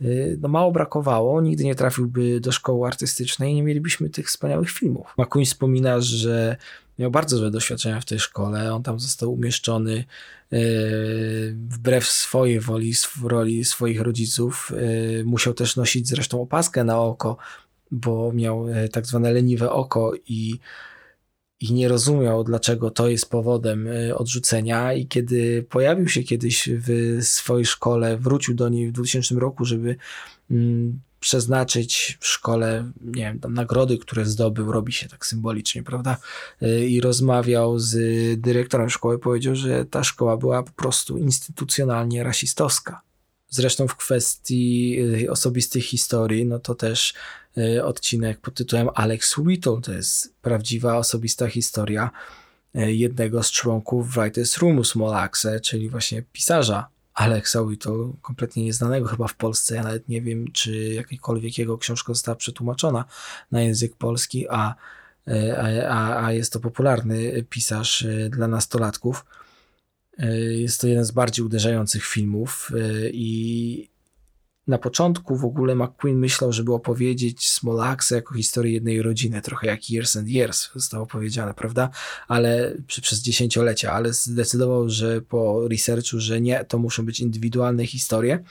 y, 0.00 0.38
no 0.40 0.48
mało 0.48 0.72
brakowało, 0.72 1.40
nigdy 1.40 1.64
nie 1.64 1.74
trafiłby 1.74 2.40
do 2.40 2.52
szkoły 2.52 2.86
artystycznej 2.86 3.52
i 3.52 3.54
nie 3.54 3.62
mielibyśmy 3.62 4.10
tych 4.10 4.26
wspaniałych 4.26 4.70
filmów. 4.70 5.14
McQueen 5.18 5.46
wspomina, 5.46 6.00
że 6.00 6.56
miał 6.98 7.10
bardzo 7.10 7.36
złe 7.36 7.50
doświadczenia 7.50 8.00
w 8.00 8.04
tej 8.04 8.18
szkole. 8.18 8.74
On 8.74 8.82
tam 8.82 9.00
został 9.00 9.32
umieszczony 9.32 10.04
yy, 10.50 10.60
wbrew 11.68 12.06
swojej 12.06 12.60
woli, 12.60 12.94
w 12.94 13.24
roli 13.24 13.64
swoich 13.64 14.00
rodziców. 14.00 14.72
Musiał 15.24 15.54
też 15.54 15.76
nosić 15.76 16.08
zresztą 16.08 16.42
opaskę 16.42 16.84
na 16.84 17.00
oko, 17.00 17.36
bo 17.92 18.32
miał 18.32 18.68
e, 18.68 18.88
tak 18.88 19.06
zwane 19.06 19.32
leniwe 19.32 19.70
oko 19.70 20.12
i, 20.26 20.58
i 21.60 21.72
nie 21.72 21.88
rozumiał, 21.88 22.44
dlaczego 22.44 22.90
to 22.90 23.08
jest 23.08 23.30
powodem 23.30 23.88
e, 23.88 24.16
odrzucenia. 24.16 24.92
I 24.92 25.06
kiedy 25.06 25.66
pojawił 25.70 26.08
się 26.08 26.22
kiedyś 26.22 26.68
w 26.72 27.18
swojej 27.22 27.66
szkole, 27.66 28.16
wrócił 28.16 28.54
do 28.54 28.68
niej 28.68 28.88
w 28.88 28.92
2000 28.92 29.34
roku, 29.34 29.64
żeby 29.64 29.96
mm, 30.50 31.00
przeznaczyć 31.20 32.18
w 32.20 32.26
szkole, 32.26 32.92
nie 33.00 33.22
wiem, 33.22 33.40
tam 33.40 33.54
nagrody, 33.54 33.98
które 33.98 34.26
zdobył, 34.26 34.72
robi 34.72 34.92
się 34.92 35.08
tak 35.08 35.26
symbolicznie, 35.26 35.82
prawda? 35.82 36.16
Y, 36.62 36.86
I 36.86 37.00
rozmawiał 37.00 37.78
z 37.78 37.96
dyrektorem 38.40 38.90
szkoły, 38.90 39.18
powiedział, 39.18 39.54
że 39.54 39.84
ta 39.84 40.04
szkoła 40.04 40.36
była 40.36 40.62
po 40.62 40.72
prostu 40.72 41.18
instytucjonalnie 41.18 42.22
rasistowska. 42.22 43.00
Zresztą 43.54 43.88
w 43.88 43.96
kwestii 43.96 44.96
y, 45.24 45.30
osobistych 45.30 45.84
historii, 45.84 46.46
no 46.46 46.58
to 46.58 46.74
też 46.74 47.14
y, 47.58 47.84
odcinek 47.84 48.40
pod 48.40 48.54
tytułem 48.54 48.88
Alex 48.94 49.38
Whittle, 49.38 49.80
to 49.82 49.92
jest 49.92 50.34
prawdziwa 50.42 50.98
osobista 50.98 51.46
historia 51.46 52.10
jednego 52.74 53.42
z 53.42 53.50
członków 53.50 54.14
Writers 54.14 54.58
Roomu 54.58 54.84
Smolaxe, 54.84 55.60
czyli 55.60 55.88
właśnie 55.88 56.22
pisarza 56.32 56.88
Alexa 57.14 57.60
Whittle, 57.62 58.12
kompletnie 58.22 58.64
nieznanego 58.64 59.08
chyba 59.08 59.28
w 59.28 59.34
Polsce. 59.34 59.74
Ja 59.74 59.82
nawet 59.82 60.08
nie 60.08 60.22
wiem, 60.22 60.52
czy 60.52 60.88
jakakolwiek 60.88 61.58
jego 61.58 61.78
książka 61.78 62.14
została 62.14 62.36
przetłumaczona 62.36 63.04
na 63.50 63.62
język 63.62 63.96
polski, 63.96 64.46
a, 64.48 64.74
a, 65.88 66.24
a 66.24 66.32
jest 66.32 66.52
to 66.52 66.60
popularny 66.60 67.44
pisarz 67.50 68.06
dla 68.30 68.48
nastolatków. 68.48 69.24
E, 70.22 70.36
jest 70.36 70.80
to 70.80 70.86
jeden 70.86 71.04
z 71.04 71.10
bardziej 71.10 71.44
uderzających 71.44 72.04
filmów 72.04 72.70
e, 72.74 73.10
i 73.10 73.92
na 74.66 74.78
początku 74.78 75.36
w 75.36 75.44
ogóle 75.44 75.74
McQueen 75.74 76.18
myślał, 76.18 76.52
żeby 76.52 76.74
opowiedzieć 76.74 77.50
Smolaxa 77.50 78.12
jako 78.14 78.34
historię 78.34 78.72
jednej 78.72 79.02
rodziny, 79.02 79.42
trochę 79.42 79.66
jak 79.66 79.90
Years 79.90 80.16
and 80.16 80.28
Years 80.28 80.70
zostało 80.74 81.06
powiedziane, 81.06 81.54
prawda? 81.54 81.90
Ale 82.28 82.76
przez 82.86 83.22
dziesięciolecia, 83.22 83.92
ale 83.92 84.12
zdecydował, 84.12 84.88
że 84.88 85.20
po 85.20 85.68
researchu, 85.68 86.20
że 86.20 86.40
nie, 86.40 86.64
to 86.64 86.78
muszą 86.78 87.06
być 87.06 87.20
indywidualne 87.20 87.86
historie. 87.86 88.44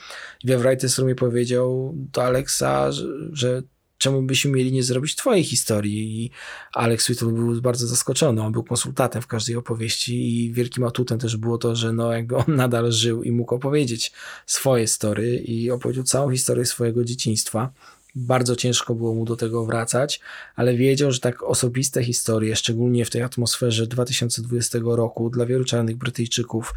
We 0.44 0.58
Writers 0.58 0.98
Roomie 0.98 1.14
powiedział 1.14 1.92
do 1.94 2.24
Alexa, 2.24 2.92
że, 2.92 3.06
że 3.32 3.62
czemu 4.02 4.22
byśmy 4.22 4.50
mieli 4.50 4.72
nie 4.72 4.82
zrobić 4.82 5.16
twojej 5.16 5.44
historii? 5.44 6.24
I 6.24 6.30
Alex 6.72 7.08
Whittle 7.08 7.32
był 7.32 7.62
bardzo 7.62 7.86
zaskoczony. 7.86 8.42
On 8.42 8.52
był 8.52 8.64
konsultantem 8.64 9.22
w 9.22 9.26
każdej 9.26 9.56
opowieści 9.56 10.44
i 10.44 10.52
wielkim 10.52 10.84
atutem 10.84 11.18
też 11.18 11.36
było 11.36 11.58
to, 11.58 11.76
że 11.76 11.92
no 11.92 12.12
jakby 12.12 12.36
on 12.36 12.44
nadal 12.64 12.92
żył 12.92 13.22
i 13.22 13.32
mógł 13.32 13.54
opowiedzieć 13.54 14.12
swoje 14.46 14.88
story 14.88 15.36
i 15.36 15.70
opowiedział 15.70 16.04
całą 16.04 16.30
historię 16.30 16.64
swojego 16.66 17.04
dzieciństwa. 17.04 17.72
Bardzo 18.14 18.56
ciężko 18.56 18.94
było 18.94 19.14
mu 19.14 19.24
do 19.24 19.36
tego 19.36 19.64
wracać, 19.64 20.20
ale 20.56 20.76
wiedział, 20.76 21.12
że 21.12 21.20
tak 21.20 21.42
osobiste 21.42 22.04
historie, 22.04 22.56
szczególnie 22.56 23.04
w 23.04 23.10
tej 23.10 23.22
atmosferze 23.22 23.86
2020 23.86 24.78
roku, 24.84 25.30
dla 25.30 25.46
wielu 25.46 25.64
czarnych 25.64 25.96
Brytyjczyków, 25.96 26.74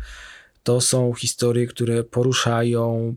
to 0.64 0.82
są 0.82 1.14
historie, 1.14 1.68
które 1.68 2.04
poruszają, 2.04 3.16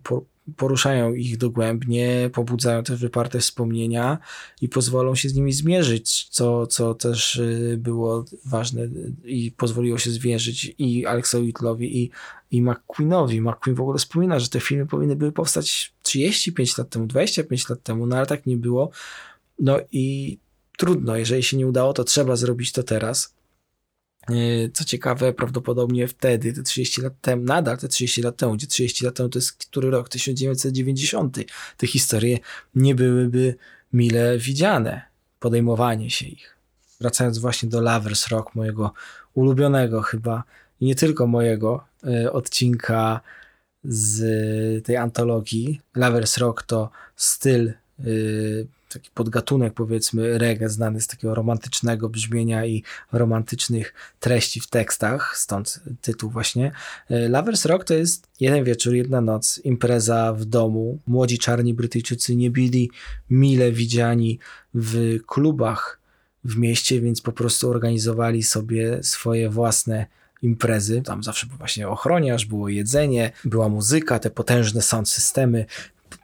poruszają 0.57 1.15
ich 1.15 1.37
dogłębnie, 1.37 2.31
pobudzają 2.33 2.83
te 2.83 2.97
wyparte 2.97 3.39
wspomnienia 3.39 4.19
i 4.61 4.69
pozwolą 4.69 5.15
się 5.15 5.29
z 5.29 5.35
nimi 5.35 5.53
zmierzyć, 5.53 6.29
co, 6.29 6.67
co 6.67 6.95
też 6.95 7.37
y, 7.37 7.77
było 7.81 8.25
ważne 8.45 8.89
i 9.25 9.53
pozwoliło 9.57 9.99
się 9.99 10.11
zwierzyć 10.11 10.75
i 10.79 11.07
Alexowi 11.07 11.47
Whittlowi 11.47 12.03
i, 12.03 12.11
i 12.51 12.63
McQueenowi. 12.63 13.41
McQueen 13.41 13.77
w 13.77 13.81
ogóle 13.81 13.99
wspomina, 13.99 14.39
że 14.39 14.49
te 14.49 14.61
filmy 14.61 14.87
powinny 14.87 15.17
były 15.17 15.33
powstać 15.33 15.95
35 16.03 16.79
lat 16.79 16.91
temu, 16.91 17.07
25 17.07 17.69
lat 17.69 17.83
temu, 17.83 18.07
no 18.07 18.17
ale 18.17 18.27
tak 18.27 18.47
nie 18.47 18.57
było. 18.57 18.91
No 19.59 19.79
i 19.93 20.39
trudno, 20.79 21.17
jeżeli 21.17 21.43
się 21.43 21.57
nie 21.57 21.67
udało, 21.67 21.93
to 21.93 22.05
trzeba 22.05 22.37
zrobić 22.37 22.73
to 22.73 22.83
teraz. 22.83 23.38
E, 24.31 24.69
co 24.73 24.85
ciekawe, 24.85 25.33
prawdopodobnie 25.33 26.09
wtedy, 26.09 26.53
te 26.53 26.63
30 26.63 27.03
lat 27.03 27.21
temu, 27.21 27.45
nadal 27.45 27.79
te 27.79 27.89
30 27.89 28.23
lat 28.23 28.37
temu, 28.37 28.55
gdzie 28.55 28.67
30 28.67 29.05
lat 29.05 29.15
temu 29.15 29.29
to 29.29 29.39
jest 29.39 29.53
który 29.53 29.91
rok? 29.91 30.09
1990. 30.09 31.39
Te 31.77 31.87
historie 31.87 32.39
nie 32.75 32.95
byłyby 32.95 33.55
mile 33.93 34.39
widziane, 34.39 35.03
podejmowanie 35.41 36.11
się 36.11 36.27
ich. 36.27 36.57
Wracając 37.01 37.39
właśnie 37.39 37.69
do 37.69 37.81
Lovers 37.81 38.29
Rock, 38.29 38.55
mojego 38.55 38.93
ulubionego 39.35 40.03
chyba, 40.03 40.45
i 40.81 40.87
nie 40.87 40.95
tylko 40.95 41.27
mojego 41.27 41.85
y, 42.25 42.33
odcinka 42.33 43.21
z 43.85 44.87
tej 44.87 44.97
antologii. 44.97 45.81
Lovers 45.95 46.39
Rock 46.39 46.63
to 46.63 46.91
styl 47.17 47.73
y, 48.07 48.67
taki 48.89 49.11
podgatunek 49.15 49.75
powiedzmy 49.75 50.39
reggae 50.39 50.69
znany 50.69 51.01
z 51.01 51.07
takiego 51.07 51.35
romantycznego 51.35 52.09
brzmienia 52.09 52.67
i 52.67 52.83
romantycznych 53.13 53.95
treści 54.21 54.61
w 54.61 54.67
tekstach, 54.67 55.37
stąd 55.37 55.81
tytuł 56.01 56.31
właśnie. 56.31 56.73
E, 57.11 57.29
Lovers 57.29 57.65
Rock 57.65 57.85
to 57.85 57.95
jest 57.95 58.29
jeden 58.41 58.65
wieczór, 58.65 58.95
jedna 58.95 59.21
noc, 59.21 59.61
impreza 59.65 60.33
w 60.33 60.45
domu. 60.45 60.99
Młodzi 61.07 61.39
czarni 61.39 61.75
Brytyjczycy 61.75 62.37
nie 62.37 62.51
byli 62.51 62.91
mile 63.31 63.73
widziani 63.73 64.39
w 64.75 65.19
klubach 65.27 66.01
w 66.45 66.57
mieście, 66.57 67.01
więc 67.01 67.21
po 67.21 67.33
prostu 67.33 67.71
organizowali 67.71 68.43
sobie 68.43 69.03
swoje 69.03 69.51
własne 69.51 70.07
imprezy. 70.43 71.03
Tam 71.03 71.23
zawsze 71.23 71.47
był 71.47 71.57
właśnie 71.57 71.89
ochroniarz, 71.89 72.47
było 72.47 72.69
jedzenie, 72.69 73.33
była 73.45 73.69
muzyka, 73.69 74.19
te 74.19 74.31
potężne 74.31 74.83
sound 74.83 75.09
systemy, 75.09 75.67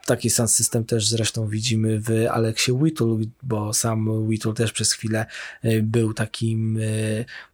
Taki 0.05 0.29
sam 0.29 0.47
system 0.47 0.85
też 0.85 1.07
zresztą 1.07 1.47
widzimy 1.47 1.99
w 1.99 2.11
Alexie 2.31 2.73
Whittle, 2.73 3.17
bo 3.43 3.73
sam 3.73 4.07
Whittle 4.07 4.53
też 4.53 4.71
przez 4.71 4.93
chwilę 4.93 5.25
e, 5.63 5.81
był 5.81 6.13
takim 6.13 6.77
e, 6.77 6.81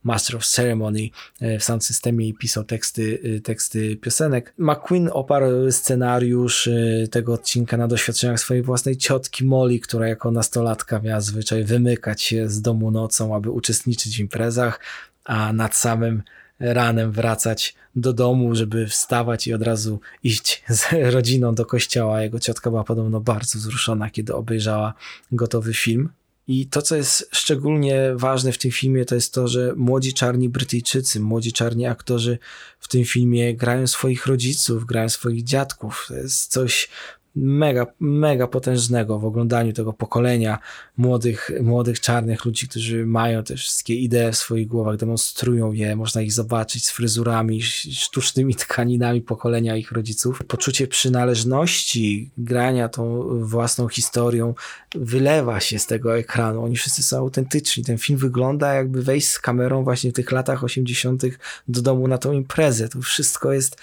master 0.04 0.36
of 0.36 0.46
ceremony 0.46 1.10
e, 1.42 1.60
w 1.60 1.64
sound 1.64 1.86
systemie 1.86 2.28
i 2.28 2.34
pisał 2.34 2.64
teksty, 2.64 3.42
teksty 3.44 3.96
piosenek. 3.96 4.54
McQueen 4.58 5.10
oparł 5.14 5.72
scenariusz 5.72 6.70
tego 7.12 7.34
odcinka 7.34 7.78
na 7.78 7.88
doświadczeniach 7.88 8.40
swojej 8.40 8.64
własnej 8.64 8.98
ciotki 8.98 9.46
Molly, 9.46 9.80
która 9.80 10.08
jako 10.08 10.32
nastolatka 10.32 11.00
miała 11.00 11.22
zwyczaj 11.22 11.64
wymykać 11.64 12.22
się 12.22 12.50
z 12.50 12.62
domu 12.62 12.92
nocą, 12.92 13.36
aby 13.36 13.52
uczestniczyć 13.52 14.18
w 14.18 14.20
imprezach, 14.20 14.80
a 15.26 15.54
nad 15.54 15.76
samym 15.76 16.24
ranem 16.62 17.12
wracać 17.12 17.76
do 17.96 18.14
domu, 18.14 18.56
żeby 18.56 18.88
wstawać 18.88 19.48
i 19.48 19.54
od 19.54 19.62
razu 19.62 20.00
iść 20.24 20.64
z 20.70 20.86
rodziną 21.14 21.56
do 21.56 21.66
kościoła. 21.66 22.22
Jego 22.22 22.40
ciotka 22.40 22.70
była 22.70 22.84
podobno 22.84 23.20
bardzo 23.20 23.60
wzruszona, 23.60 24.10
kiedy 24.10 24.36
obejrzała 24.36 24.94
gotowy 25.32 25.74
film. 25.74 26.10
I 26.48 26.68
to, 26.68 26.82
co 26.82 26.96
jest 26.96 27.30
szczególnie 27.32 28.12
ważne 28.16 28.52
w 28.52 28.58
tym 28.58 28.72
filmie, 28.72 29.06
to 29.06 29.16
jest 29.16 29.34
to, 29.34 29.48
że 29.48 29.74
młodzi 29.76 30.14
czarni 30.14 30.50
Brytyjczycy, 30.50 31.20
młodzi 31.20 31.54
czarni 31.54 31.86
aktorzy 31.86 32.38
w 32.80 32.88
tym 32.88 33.06
filmie 33.06 33.56
grają 33.56 33.88
swoich 33.88 34.26
rodziców, 34.26 34.86
grają 34.86 35.10
swoich 35.10 35.44
dziadków. 35.44 36.06
To 36.08 36.16
jest 36.16 36.52
coś 36.52 36.90
mega, 37.36 37.86
mega 38.00 38.48
potężnego 38.48 39.20
w 39.20 39.26
oglądaniu 39.26 39.74
tego 39.74 39.94
pokolenia 39.94 40.60
młodych, 40.98 41.52
młodych 41.62 42.00
czarnych 42.00 42.46
ludzi, 42.46 42.68
którzy 42.68 43.06
mają 43.06 43.44
te 43.44 43.56
wszystkie 43.56 43.96
idee 43.96 44.32
w 44.32 44.38
swoich 44.38 44.68
głowach, 44.68 44.98
demonstrują 44.98 45.72
je, 45.72 45.96
można 45.96 46.22
ich 46.22 46.34
zobaczyć 46.34 46.86
z 46.86 46.92
fryzurami, 46.92 47.62
sztucznymi 47.62 48.56
tkaninami 48.66 49.22
pokolenia 49.22 49.76
ich 49.76 49.92
rodziców. 49.92 50.42
Poczucie 50.48 50.88
przynależności, 50.88 52.32
grania 52.38 52.90
tą 52.90 53.28
własną 53.46 53.88
historią 53.88 54.54
wylewa 54.96 55.60
się 55.60 55.80
z 55.80 55.86
tego 55.86 56.18
ekranu. 56.18 56.64
Oni 56.64 56.76
wszyscy 56.76 57.04
są 57.04 57.18
autentyczni. 57.18 57.84
Ten 57.84 57.98
film 57.98 58.20
wygląda 58.20 58.74
jakby 58.74 59.04
wejść 59.04 59.28
z 59.28 59.40
kamerą 59.40 59.84
właśnie 59.84 60.12
w 60.12 60.14
tych 60.14 60.32
latach 60.32 60.64
80. 60.64 61.24
do 61.68 61.82
domu 61.82 62.08
na 62.08 62.18
tą 62.18 62.32
imprezę. 62.32 62.90
To 62.90 63.02
wszystko 63.02 63.54
jest 63.54 63.78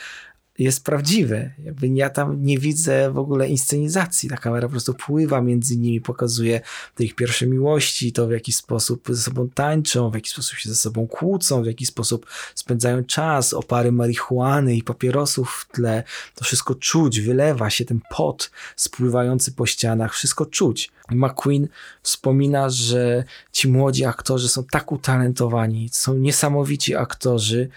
jest 0.58 0.84
prawdziwy. 0.84 1.50
Jakby 1.64 1.88
ja 1.88 2.10
tam 2.10 2.44
nie 2.44 2.58
widzę 2.58 3.12
w 3.12 3.18
ogóle 3.18 3.48
inscenizacji. 3.48 4.28
Ta 4.28 4.36
kamera 4.36 4.68
po 4.68 4.70
prostu 4.70 4.94
pływa 4.94 5.40
między 5.40 5.76
nimi, 5.76 6.00
pokazuje 6.00 6.60
te 6.94 7.04
ich 7.04 7.14
pierwsze 7.14 7.46
miłości, 7.46 8.12
to 8.12 8.26
w 8.26 8.30
jaki 8.30 8.52
sposób 8.52 9.08
ze 9.08 9.22
sobą 9.22 9.48
tańczą, 9.48 10.10
w 10.10 10.14
jaki 10.14 10.30
sposób 10.30 10.58
się 10.58 10.68
ze 10.68 10.76
sobą 10.76 11.06
kłócą, 11.06 11.62
w 11.62 11.66
jaki 11.66 11.86
sposób 11.86 12.26
spędzają 12.54 13.04
czas, 13.04 13.54
opary 13.54 13.92
marihuany 13.92 14.76
i 14.76 14.82
papierosów 14.82 15.50
w 15.50 15.74
tle. 15.74 16.02
To 16.34 16.44
wszystko 16.44 16.74
czuć, 16.74 17.20
wylewa 17.20 17.70
się 17.70 17.84
ten 17.84 18.00
pot 18.10 18.50
spływający 18.76 19.52
po 19.52 19.66
ścianach, 19.66 20.14
wszystko 20.14 20.46
czuć. 20.46 20.90
McQueen 21.10 21.68
wspomina, 22.02 22.70
że 22.70 23.24
ci 23.52 23.68
młodzi 23.68 24.04
aktorzy 24.04 24.48
są 24.48 24.64
tak 24.64 24.92
utalentowani, 24.92 25.88
są 25.92 26.14
niesamowici 26.14 26.96
aktorzy, 26.96 27.68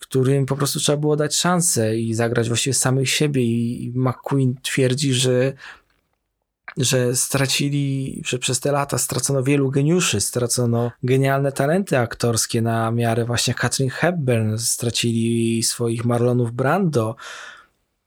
którym 0.00 0.46
po 0.46 0.56
prostu 0.56 0.80
trzeba 0.80 0.98
było 0.98 1.16
dać 1.16 1.36
szansę 1.36 1.96
i 1.96 2.14
zagrać 2.14 2.48
właściwie 2.48 2.74
samych 2.74 3.10
siebie. 3.10 3.42
I 3.42 3.92
McQueen 3.94 4.54
twierdzi, 4.62 5.14
że 5.14 5.52
że 6.76 7.16
stracili, 7.16 8.22
że 8.26 8.38
przez 8.38 8.60
te 8.60 8.72
lata 8.72 8.98
stracono 8.98 9.42
wielu 9.42 9.70
geniuszy, 9.70 10.20
stracono 10.20 10.90
genialne 11.02 11.52
talenty 11.52 11.98
aktorskie. 11.98 12.62
Na 12.62 12.90
miarę 12.90 13.24
właśnie 13.24 13.54
Catherine 13.54 13.90
Hepburn, 13.90 14.58
stracili 14.58 15.62
swoich 15.62 16.04
Marlonów 16.04 16.52
Brando, 16.52 17.16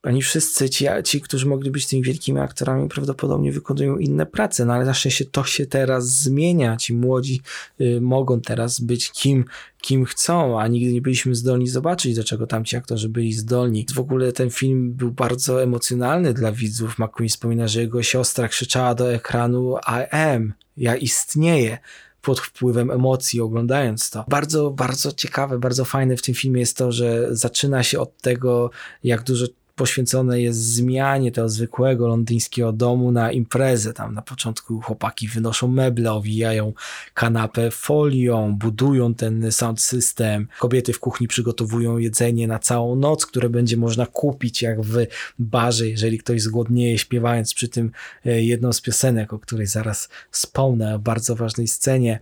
oni 0.03 0.21
wszyscy 0.21 0.69
ci, 0.69 0.85
ci, 1.03 1.21
którzy 1.21 1.45
mogli 1.45 1.71
być 1.71 1.88
tymi 1.88 2.03
wielkimi 2.03 2.39
aktorami, 2.39 2.89
prawdopodobnie 2.89 3.51
wykonują 3.51 3.97
inne 3.97 4.25
prace, 4.25 4.65
no 4.65 4.73
ale 4.73 4.85
na 4.85 4.93
szczęście 4.93 5.25
to 5.25 5.43
się 5.43 5.65
teraz 5.65 6.05
zmienia. 6.05 6.77
Ci 6.77 6.93
młodzi 6.93 7.41
y, 7.81 8.01
mogą 8.01 8.41
teraz 8.41 8.80
być 8.80 9.11
kim, 9.11 9.45
kim 9.81 10.05
chcą, 10.05 10.59
a 10.59 10.67
nigdy 10.67 10.93
nie 10.93 11.01
byliśmy 11.01 11.35
zdolni 11.35 11.67
zobaczyć, 11.67 12.15
do 12.15 12.23
czego 12.23 12.47
tamci 12.47 12.75
aktorzy 12.75 13.09
byli 13.09 13.34
zdolni. 13.34 13.85
W 13.93 13.99
ogóle 13.99 14.31
ten 14.31 14.49
film 14.49 14.93
był 14.93 15.11
bardzo 15.11 15.63
emocjonalny 15.63 16.34
dla 16.34 16.51
widzów. 16.51 16.99
McQueen 16.99 17.30
wspomina, 17.30 17.67
że 17.67 17.81
jego 17.81 18.03
siostra 18.03 18.47
krzyczała 18.47 18.95
do 18.95 19.13
ekranu 19.13 19.75
I 19.77 20.15
am, 20.15 20.53
ja 20.77 20.95
istnieję 20.95 21.77
pod 22.21 22.39
wpływem 22.39 22.91
emocji 22.91 23.41
oglądając 23.41 24.09
to. 24.09 24.25
Bardzo, 24.27 24.71
bardzo 24.71 25.11
ciekawe, 25.11 25.59
bardzo 25.59 25.85
fajne 25.85 26.17
w 26.17 26.21
tym 26.21 26.35
filmie 26.35 26.59
jest 26.59 26.77
to, 26.77 26.91
że 26.91 27.35
zaczyna 27.35 27.84
się 27.84 27.99
od 27.99 28.17
tego, 28.21 28.71
jak 29.03 29.23
dużo 29.23 29.45
poświęcone 29.76 30.41
jest 30.41 30.60
zmianie 30.60 31.32
tego 31.32 31.50
zwykłego 31.50 32.08
londyńskiego 32.08 32.72
domu 32.72 33.12
na 33.12 33.32
imprezę. 33.32 33.94
Tam 33.94 34.14
na 34.14 34.22
początku 34.22 34.82
chłopaki 34.82 35.28
wynoszą 35.28 35.68
meble, 35.68 36.12
owijają 36.12 36.74
kanapę 37.14 37.72
folią, 37.72 38.56
budują 38.56 39.14
ten 39.14 39.52
sound 39.52 39.82
system. 39.82 40.48
Kobiety 40.60 40.94
w 40.94 41.00
kuchni 41.00 41.28
przygotowują 41.28 41.98
jedzenie 41.98 42.48
na 42.48 42.60
całą 42.60 42.95
noc, 42.95 43.26
które 43.26 43.50
będzie 43.50 43.78
można 43.78 44.06
kupić 44.06 44.62
jak 44.62 44.82
w 44.82 45.06
barze, 45.40 45.88
jeżeli 45.88 46.18
ktoś 46.18 46.41
zgłodnieje, 46.41 46.98
śpiewając 46.98 47.54
przy 47.54 47.70
tym 47.70 47.91
e, 48.26 48.44
jedną 48.44 48.74
z 48.74 48.82
piosenek, 48.82 49.34
o 49.34 49.40
której 49.40 49.68
zaraz 49.68 50.10
wspomnę, 50.32 50.95
o 50.95 51.00
bardzo 51.00 51.36
ważnej 51.36 51.68
scenie 51.68 52.20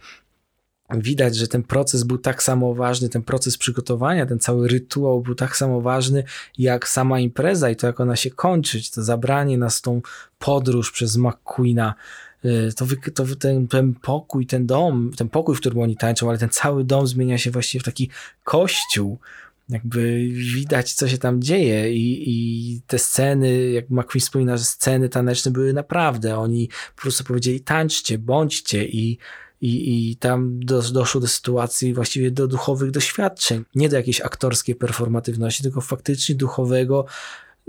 widać, 1.00 1.36
że 1.36 1.48
ten 1.48 1.64
proces 1.64 2.04
był 2.04 2.18
tak 2.18 2.44
samo 2.44 2.76
ważny, 2.76 3.10
ten 3.10 3.22
proces 3.22 3.58
przygotowania, 3.58 4.26
ten 4.26 4.40
cały 4.40 4.68
rytuał 4.68 5.22
był 5.22 5.36
tak 5.36 5.58
samo 5.58 5.82
ważny, 5.82 6.24
jak 6.58 6.88
sama 6.88 7.20
impreza 7.20 7.70
i 7.70 7.76
to, 7.76 7.88
jak 7.88 8.00
ona 8.00 8.16
się 8.16 8.32
kończyć, 8.32 8.92
to 8.92 9.04
zabranie 9.04 9.58
nas 9.58 9.82
tą 9.82 10.02
podróż 10.40 10.92
przez 10.92 11.18
McQueena, 11.18 11.94
y, 12.46 12.74
to, 12.76 12.86
to 13.14 13.36
ten, 13.36 13.68
ten 13.68 13.94
pokój, 13.94 14.46
ten 14.46 14.66
dom, 14.66 15.12
ten 15.18 15.30
pokój, 15.30 15.56
w 15.56 15.60
którym 15.60 15.80
oni 15.80 15.98
tańczą, 15.98 16.30
ale 16.30 16.38
ten 16.38 16.50
cały 16.50 16.84
dom 16.84 17.08
zmienia 17.08 17.38
się 17.38 17.52
właściwie 17.52 17.82
w 17.82 17.86
taki 17.86 18.10
kościół, 18.44 19.20
jakby 19.70 20.28
widać, 20.34 20.94
co 20.94 21.08
się 21.08 21.18
tam 21.18 21.42
dzieje 21.42 21.94
i, 21.94 22.24
i 22.30 22.82
te 22.88 23.00
sceny, 23.00 23.72
jak 23.72 23.90
McQueen 23.90 24.20
wspomina, 24.20 24.58
że 24.58 24.64
sceny 24.64 25.10
taneczne 25.10 25.52
były 25.52 25.74
naprawdę, 25.74 26.38
oni 26.38 26.70
po 26.96 27.02
prostu 27.02 27.24
powiedzieli 27.24 27.62
tańczcie, 27.62 28.18
bądźcie 28.18 28.86
i 28.86 29.18
i, 29.62 30.10
i 30.12 30.16
tam 30.16 30.60
do, 30.60 30.82
doszło 30.82 31.22
do 31.22 31.28
sytuacji 31.28 31.94
właściwie 31.94 32.32
do 32.32 32.48
duchowych 32.48 32.92
doświadczeń. 32.92 33.64
Nie 33.76 33.90
do 33.90 33.98
jakiejś 33.98 34.22
aktorskiej 34.22 34.76
performatywności, 34.76 35.64
tylko 35.64 35.82
faktycznie 35.82 36.36
duchowego, 36.36 37.06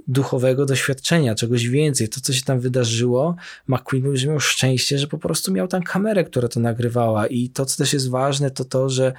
duchowego 0.08 0.66
doświadczenia, 0.66 1.34
czegoś 1.34 1.68
więcej. 1.68 2.08
To, 2.08 2.20
co 2.20 2.32
się 2.32 2.42
tam 2.42 2.60
wydarzyło, 2.60 3.36
McQueen 3.68 4.04
mówił, 4.04 4.16
że 4.16 4.28
miał 4.28 4.40
szczęście, 4.40 4.98
że 4.98 5.06
po 5.06 5.18
prostu 5.18 5.52
miał 5.52 5.68
tam 5.68 5.82
kamerę, 5.82 6.24
która 6.24 6.48
to 6.48 6.60
nagrywała. 6.60 7.26
I 7.26 7.48
to, 7.48 7.66
co 7.66 7.76
też 7.76 7.92
jest 7.92 8.10
ważne, 8.10 8.50
to 8.50 8.64
to, 8.64 8.88
że 8.88 9.12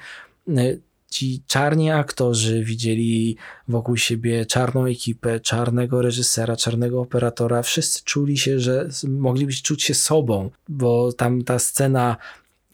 e, 0.48 0.76
ci 1.10 1.42
czarni 1.46 1.90
aktorzy 1.90 2.64
widzieli 2.64 3.36
wokół 3.68 3.96
siebie 3.96 4.46
czarną 4.46 4.86
ekipę, 4.86 5.40
czarnego 5.40 6.02
reżysera, 6.02 6.56
czarnego 6.56 7.00
operatora. 7.00 7.62
Wszyscy 7.62 8.04
czuli 8.04 8.38
się, 8.38 8.60
że 8.60 8.88
mogli 9.08 9.46
być 9.46 9.62
czuć 9.62 9.82
się 9.82 9.94
sobą, 9.94 10.50
bo 10.68 11.12
tam 11.12 11.44
ta 11.44 11.58
scena 11.58 12.16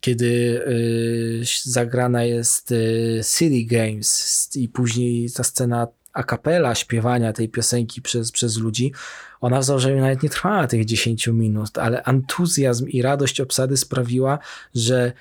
kiedy 0.01 0.27
y, 0.27 1.43
zagrana 1.65 2.25
jest 2.25 2.73
y, 2.73 3.21
City 3.39 3.77
Games 3.77 4.51
i 4.57 4.69
później 4.69 5.31
ta 5.31 5.45
scena 5.45 5.87
a 6.13 6.23
capella 6.23 6.75
śpiewania 6.75 7.33
tej 7.33 7.49
piosenki 7.49 8.03
przez, 8.03 8.33
przez 8.33 8.59
ludzi, 8.59 8.93
ona 9.41 9.61
w 9.61 9.65
założeniu 9.65 10.01
nawet 10.01 10.23
nie 10.23 10.29
trwała 10.29 10.67
tych 10.67 10.85
10 10.85 11.27
minut, 11.27 11.79
ale 11.79 12.03
entuzjazm 12.03 12.89
i 12.89 13.03
radość 13.03 13.41
obsady 13.41 13.77
sprawiła, 13.77 14.39
że 14.75 15.13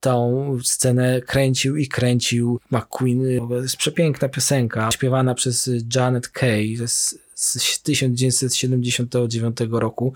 tą 0.00 0.58
scenę 0.64 1.20
kręcił 1.20 1.76
i 1.76 1.88
kręcił 1.88 2.60
McQueen. 2.70 3.48
To 3.48 3.56
jest 3.62 3.76
przepiękna 3.76 4.28
piosenka, 4.28 4.90
śpiewana 4.90 5.34
przez 5.34 5.70
Janet 5.94 6.28
Kay 6.28 6.76
z, 6.86 7.18
z 7.34 7.82
1979 7.82 9.56
roku. 9.70 10.12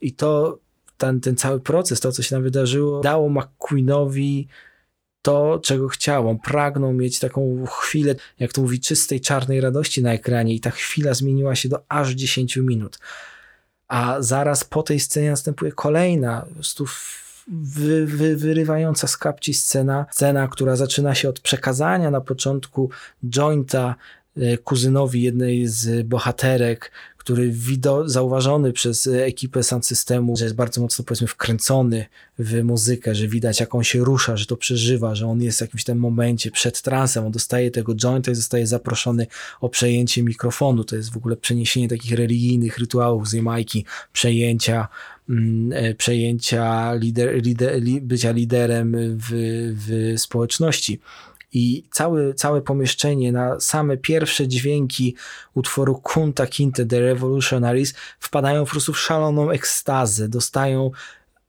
I 0.00 0.12
to 0.12 0.58
ten, 0.96 1.20
ten 1.20 1.36
cały 1.36 1.60
proces, 1.60 2.00
to 2.00 2.12
co 2.12 2.22
się 2.22 2.30
tam 2.30 2.42
wydarzyło, 2.42 3.00
dało 3.00 3.28
McQueenowi 3.28 4.48
to, 5.22 5.60
czego 5.62 5.88
chciał. 5.88 6.28
On 6.28 6.38
pragnął 6.38 6.92
mieć 6.92 7.18
taką 7.18 7.64
chwilę, 7.66 8.14
jak 8.38 8.52
to 8.52 8.62
mówi, 8.62 8.80
czystej, 8.80 9.20
czarnej 9.20 9.60
radości 9.60 10.02
na 10.02 10.12
ekranie 10.12 10.54
i 10.54 10.60
ta 10.60 10.70
chwila 10.70 11.14
zmieniła 11.14 11.54
się 11.54 11.68
do 11.68 11.82
aż 11.88 12.10
10 12.10 12.56
minut. 12.56 12.98
A 13.88 14.16
zaraz 14.18 14.64
po 14.64 14.82
tej 14.82 15.00
scenie 15.00 15.30
następuje 15.30 15.72
kolejna, 15.72 16.44
po 16.48 16.54
prostu 16.54 16.86
wy, 17.48 18.06
wy, 18.06 18.36
wyrywająca 18.36 19.06
z 19.06 19.16
kapci 19.16 19.54
scena, 19.54 20.06
scena, 20.10 20.48
która 20.48 20.76
zaczyna 20.76 21.14
się 21.14 21.28
od 21.28 21.40
przekazania 21.40 22.10
na 22.10 22.20
początku 22.20 22.90
jointa 23.30 23.94
e, 24.36 24.58
kuzynowi 24.58 25.22
jednej 25.22 25.66
z 25.66 26.06
bohaterek, 26.06 26.90
który 27.24 27.50
wido, 27.50 28.08
zauważony 28.08 28.72
przez 28.72 29.06
ekipę 29.06 29.62
sound 29.62 29.86
systemu, 29.86 30.36
że 30.36 30.44
jest 30.44 30.56
bardzo 30.56 30.80
mocno 30.80 31.04
powiedzmy 31.04 31.26
wkręcony 31.26 32.06
w 32.38 32.62
muzykę, 32.62 33.14
że 33.14 33.28
widać 33.28 33.60
jak 33.60 33.74
on 33.74 33.84
się 33.84 34.04
rusza, 34.04 34.36
że 34.36 34.46
to 34.46 34.56
przeżywa, 34.56 35.14
że 35.14 35.26
on 35.26 35.42
jest 35.42 35.58
w 35.58 35.60
jakimś 35.60 35.84
tym 35.84 35.98
momencie 35.98 36.50
przed 36.50 36.82
transem, 36.82 37.26
on 37.26 37.32
dostaje 37.32 37.70
tego 37.70 37.94
jointa 37.94 38.30
i 38.30 38.34
zostaje 38.34 38.66
zaproszony 38.66 39.26
o 39.60 39.68
przejęcie 39.68 40.22
mikrofonu. 40.22 40.84
To 40.84 40.96
jest 40.96 41.12
w 41.12 41.16
ogóle 41.16 41.36
przeniesienie 41.36 41.88
takich 41.88 42.12
religijnych 42.12 42.78
rytuałów 42.78 43.28
z 43.28 43.32
Jamajki, 43.32 43.84
przejęcia 44.12 44.88
mm, 45.28 45.72
e, 45.72 45.94
przejęcia 45.94 46.94
lider, 46.94 47.42
lider, 47.42 47.82
bycia 48.02 48.32
liderem 48.32 48.96
w, 48.96 49.28
w 49.86 50.20
społeczności 50.20 51.00
i 51.54 51.84
całe, 51.90 52.34
całe 52.34 52.62
pomieszczenie 52.62 53.32
na 53.32 53.60
same 53.60 53.96
pierwsze 53.96 54.48
dźwięki 54.48 55.14
utworu 55.54 56.00
Kunta 56.02 56.46
Kinte 56.46 56.86
The 56.86 57.00
Revolutionaries 57.00 57.94
wpadają 58.20 58.64
po 58.64 58.70
prostu 58.70 58.92
w 58.92 59.00
szaloną 59.00 59.50
ekstazę, 59.50 60.28
dostają 60.28 60.90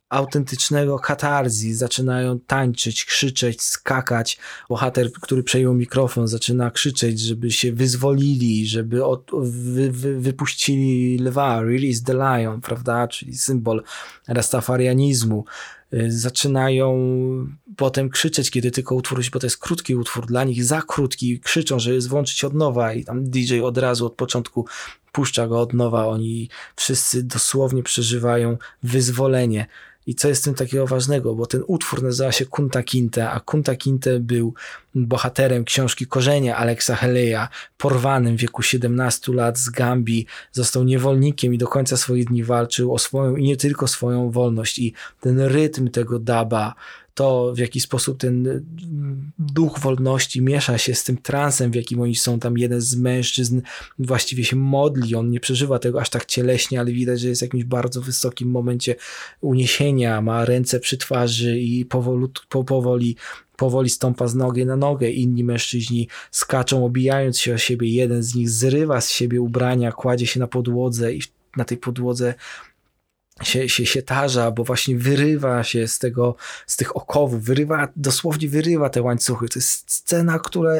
autentycznego 0.08 0.98
katarzji, 0.98 1.74
zaczynają 1.74 2.38
tańczyć, 2.38 3.04
krzyczeć, 3.04 3.62
skakać. 3.62 4.38
Bohater, 4.68 5.12
który 5.12 5.42
przejął 5.42 5.74
mikrofon, 5.74 6.28
zaczyna 6.28 6.70
krzyczeć, 6.70 7.20
żeby 7.20 7.50
się 7.50 7.72
wyzwolili, 7.72 8.66
żeby 8.66 9.04
od, 9.04 9.30
wy, 9.42 9.92
wy, 9.92 10.20
wypuścili 10.20 11.18
lwa, 11.18 11.62
release 11.62 12.02
the 12.02 12.14
lion, 12.14 12.60
prawda, 12.60 13.08
czyli 13.08 13.38
symbol 13.38 13.82
rastafarianizmu. 14.28 15.44
Y, 15.96 16.12
zaczynają 16.12 16.96
potem 17.76 18.10
krzyczeć, 18.10 18.50
kiedy 18.50 18.70
tylko 18.70 18.94
utwór, 18.94 19.20
bo 19.32 19.38
to 19.38 19.46
jest 19.46 19.58
krótki 19.58 19.96
utwór, 19.96 20.26
dla 20.26 20.44
nich 20.44 20.64
za 20.64 20.82
krótki, 20.82 21.40
krzyczą, 21.40 21.78
że 21.78 21.94
jest 21.94 22.08
włączyć 22.08 22.44
od 22.44 22.54
nowa 22.54 22.92
i 22.92 23.04
tam 23.04 23.30
DJ 23.30 23.60
od 23.60 23.78
razu 23.78 24.06
od 24.06 24.14
początku 24.14 24.66
puszcza 25.12 25.46
go 25.46 25.60
od 25.60 25.72
nowa. 25.72 26.06
Oni 26.06 26.48
wszyscy 26.76 27.22
dosłownie 27.22 27.82
przeżywają 27.82 28.56
wyzwolenie. 28.82 29.66
I 30.06 30.14
co 30.14 30.28
jest 30.28 30.42
w 30.42 30.44
tym 30.44 30.54
takiego 30.54 30.86
ważnego, 30.86 31.34
bo 31.34 31.46
ten 31.46 31.62
utwór 31.66 32.02
nazywa 32.02 32.32
się 32.32 32.46
Kunta 32.46 32.82
Kinte, 32.82 33.30
a 33.30 33.40
Kunta 33.40 33.76
Kinte 33.76 34.20
był 34.20 34.54
bohaterem 34.94 35.64
książki 35.64 36.06
Korzenie 36.06 36.56
Alexa 36.56 36.96
Heleya, 36.96 37.48
porwanym 37.76 38.36
w 38.36 38.40
wieku 38.40 38.62
17 38.62 39.32
lat 39.32 39.58
z 39.58 39.70
Gambii, 39.70 40.26
został 40.52 40.84
niewolnikiem 40.84 41.54
i 41.54 41.58
do 41.58 41.68
końca 41.68 41.96
swoich 41.96 42.24
dni 42.24 42.44
walczył 42.44 42.94
o 42.94 42.98
swoją 42.98 43.36
i 43.36 43.44
nie 43.44 43.56
tylko 43.56 43.88
swoją 43.88 44.30
wolność. 44.30 44.78
I 44.78 44.92
ten 45.20 45.40
rytm 45.40 45.88
tego 45.88 46.18
daba, 46.18 46.74
to 47.16 47.52
w 47.54 47.58
jaki 47.58 47.80
sposób 47.80 48.18
ten 48.18 48.64
duch 49.38 49.78
wolności 49.78 50.42
miesza 50.42 50.78
się 50.78 50.94
z 50.94 51.04
tym 51.04 51.16
transem, 51.16 51.70
w 51.70 51.74
jakim 51.74 52.00
oni 52.00 52.14
są. 52.14 52.38
Tam 52.38 52.58
jeden 52.58 52.80
z 52.80 52.96
mężczyzn 52.96 53.60
właściwie 53.98 54.44
się 54.44 54.56
modli, 54.56 55.14
on 55.14 55.30
nie 55.30 55.40
przeżywa 55.40 55.78
tego 55.78 56.00
aż 56.00 56.10
tak 56.10 56.24
cieleśnie, 56.24 56.80
ale 56.80 56.92
widać, 56.92 57.20
że 57.20 57.28
jest 57.28 57.40
w 57.40 57.42
jakimś 57.42 57.64
bardzo 57.64 58.00
wysokim 58.00 58.50
momencie 58.50 58.94
uniesienia, 59.40 60.20
ma 60.20 60.44
ręce 60.44 60.80
przy 60.80 60.96
twarzy 60.98 61.58
i 61.60 61.84
powolutku, 61.84 62.46
po, 62.48 62.64
powoli 62.64 63.16
powoli 63.56 63.90
stąpa 63.90 64.26
z 64.26 64.34
nogi 64.34 64.66
na 64.66 64.76
nogę, 64.76 65.10
inni 65.10 65.44
mężczyźni 65.44 66.08
skaczą, 66.30 66.84
obijając 66.84 67.38
się 67.38 67.54
o 67.54 67.58
siebie, 67.58 67.88
jeden 67.88 68.22
z 68.22 68.34
nich 68.34 68.50
zrywa 68.50 69.00
z 69.00 69.10
siebie 69.10 69.40
ubrania, 69.40 69.92
kładzie 69.92 70.26
się 70.26 70.40
na 70.40 70.46
podłodze 70.46 71.14
i 71.14 71.22
na 71.56 71.64
tej 71.64 71.78
podłodze 71.78 72.34
się, 73.42 73.68
się, 73.68 73.86
się 73.86 74.02
tarza, 74.02 74.50
bo 74.50 74.64
właśnie 74.64 74.96
wyrywa 74.96 75.64
się 75.64 75.88
z 75.88 75.98
tego, 75.98 76.36
z 76.66 76.76
tych 76.76 76.96
okowów, 76.96 77.44
wyrywa, 77.44 77.88
dosłownie 77.96 78.48
wyrywa 78.48 78.90
te 78.90 79.02
łańcuchy. 79.02 79.48
To 79.48 79.58
jest 79.58 79.90
scena, 79.90 80.38
która, 80.38 80.72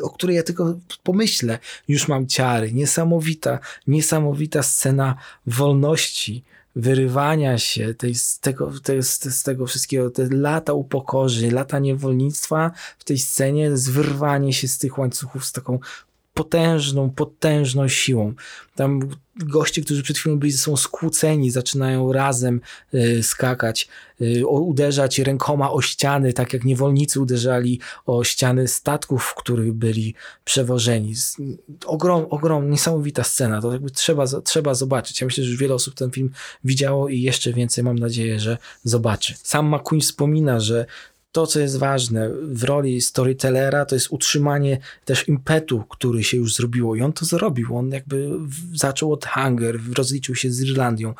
o 0.00 0.10
której 0.10 0.36
ja 0.36 0.42
tylko 0.42 0.78
pomyślę, 1.02 1.58
już 1.88 2.08
mam 2.08 2.26
ciary. 2.26 2.72
Niesamowita, 2.72 3.58
niesamowita 3.86 4.62
scena 4.62 5.14
wolności, 5.46 6.44
wyrywania 6.76 7.58
się 7.58 7.94
tej, 7.94 8.14
z, 8.14 8.40
tego, 8.40 8.72
tej, 8.82 9.02
z, 9.02 9.22
z 9.24 9.42
tego 9.42 9.66
wszystkiego, 9.66 10.10
te 10.10 10.28
lata 10.30 10.72
upokorzy, 10.72 11.50
lata 11.50 11.78
niewolnictwa 11.78 12.70
w 12.98 13.04
tej 13.04 13.18
scenie, 13.18 13.76
zwyrwanie 13.76 14.52
się 14.52 14.68
z 14.68 14.78
tych 14.78 14.98
łańcuchów 14.98 15.46
z 15.46 15.52
taką 15.52 15.78
potężną, 16.36 17.10
potężną 17.10 17.88
siłą. 17.88 18.34
Tam 18.74 19.00
goście, 19.36 19.82
którzy 19.82 20.02
przed 20.02 20.18
chwilą 20.18 20.38
byli 20.38 20.52
ze 20.52 20.58
sobą 20.58 20.76
skłóceni, 20.76 21.50
zaczynają 21.50 22.12
razem 22.12 22.60
y, 22.94 23.22
skakać, 23.22 23.88
y, 24.20 24.46
uderzać 24.46 25.18
rękoma 25.18 25.72
o 25.72 25.82
ściany, 25.82 26.32
tak 26.32 26.52
jak 26.52 26.64
niewolnicy 26.64 27.20
uderzali 27.20 27.80
o 28.06 28.24
ściany 28.24 28.68
statków, 28.68 29.24
w 29.24 29.34
których 29.34 29.72
byli 29.72 30.14
przewożeni. 30.44 31.14
Ogrom, 31.86 32.26
ogrom, 32.30 32.70
niesamowita 32.70 33.24
scena, 33.24 33.62
to 33.62 33.72
jakby 33.72 33.90
trzeba, 33.90 34.24
trzeba 34.44 34.74
zobaczyć. 34.74 35.20
Ja 35.20 35.24
myślę, 35.24 35.44
że 35.44 35.50
już 35.50 35.60
wiele 35.60 35.74
osób 35.74 35.94
ten 35.94 36.10
film 36.10 36.30
widziało 36.64 37.08
i 37.08 37.20
jeszcze 37.20 37.52
więcej 37.52 37.84
mam 37.84 37.98
nadzieję, 37.98 38.40
że 38.40 38.58
zobaczy. 38.84 39.34
Sam 39.42 39.74
McQueen 39.74 40.00
wspomina, 40.00 40.60
że 40.60 40.86
to, 41.36 41.46
co 41.46 41.60
jest 41.60 41.76
ważne 41.76 42.30
w 42.42 42.64
roli 42.64 43.00
storytellera, 43.00 43.84
to 43.84 43.94
jest 43.94 44.06
utrzymanie 44.10 44.78
też 45.04 45.28
impetu, 45.28 45.84
który 45.88 46.24
się 46.24 46.36
już 46.36 46.54
zrobiło. 46.54 46.96
I 46.96 47.02
on 47.02 47.12
to 47.12 47.24
zrobił. 47.24 47.76
On 47.76 47.90
jakby 47.90 48.30
zaczął 48.74 49.12
od 49.12 49.26
Hunger, 49.26 49.78
rozliczył 49.96 50.34
się 50.34 50.50
z 50.50 50.60
Irlandią, 50.62 51.14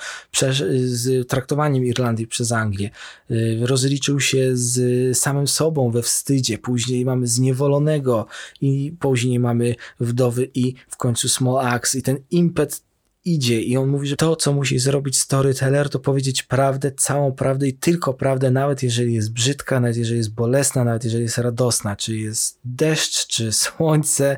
z 0.84 1.28
traktowaniem 1.28 1.84
Irlandii 1.84 2.26
przez 2.26 2.52
Anglię. 2.52 2.90
Y, 3.30 3.58
rozliczył 3.62 4.20
się 4.20 4.50
z 4.52 5.18
samym 5.18 5.48
sobą 5.48 5.90
we 5.90 6.02
wstydzie. 6.02 6.58
Później 6.58 7.04
mamy 7.04 7.26
Zniewolonego 7.26 8.26
i 8.60 8.94
później 9.00 9.38
mamy 9.38 9.74
Wdowy 10.00 10.50
i 10.54 10.74
w 10.88 10.96
końcu 10.96 11.28
Small 11.28 11.66
Axe. 11.66 11.98
I 11.98 12.02
ten 12.02 12.18
impet 12.30 12.82
idzie 13.26 13.62
i 13.62 13.76
on 13.76 13.88
mówi, 13.88 14.08
że 14.08 14.16
to, 14.16 14.36
co 14.36 14.52
musi 14.52 14.78
zrobić 14.78 15.18
storyteller, 15.18 15.90
to 15.90 15.98
powiedzieć 15.98 16.42
prawdę, 16.42 16.92
całą 16.92 17.32
prawdę 17.32 17.68
i 17.68 17.74
tylko 17.74 18.14
prawdę, 18.14 18.50
nawet 18.50 18.82
jeżeli 18.82 19.14
jest 19.14 19.32
brzydka, 19.32 19.80
nawet 19.80 19.96
jeżeli 19.96 20.18
jest 20.18 20.34
bolesna, 20.34 20.84
nawet 20.84 21.04
jeżeli 21.04 21.22
jest 21.22 21.38
radosna, 21.38 21.96
czy 21.96 22.16
jest 22.16 22.58
deszcz, 22.64 23.26
czy 23.26 23.52
słońce, 23.62 24.36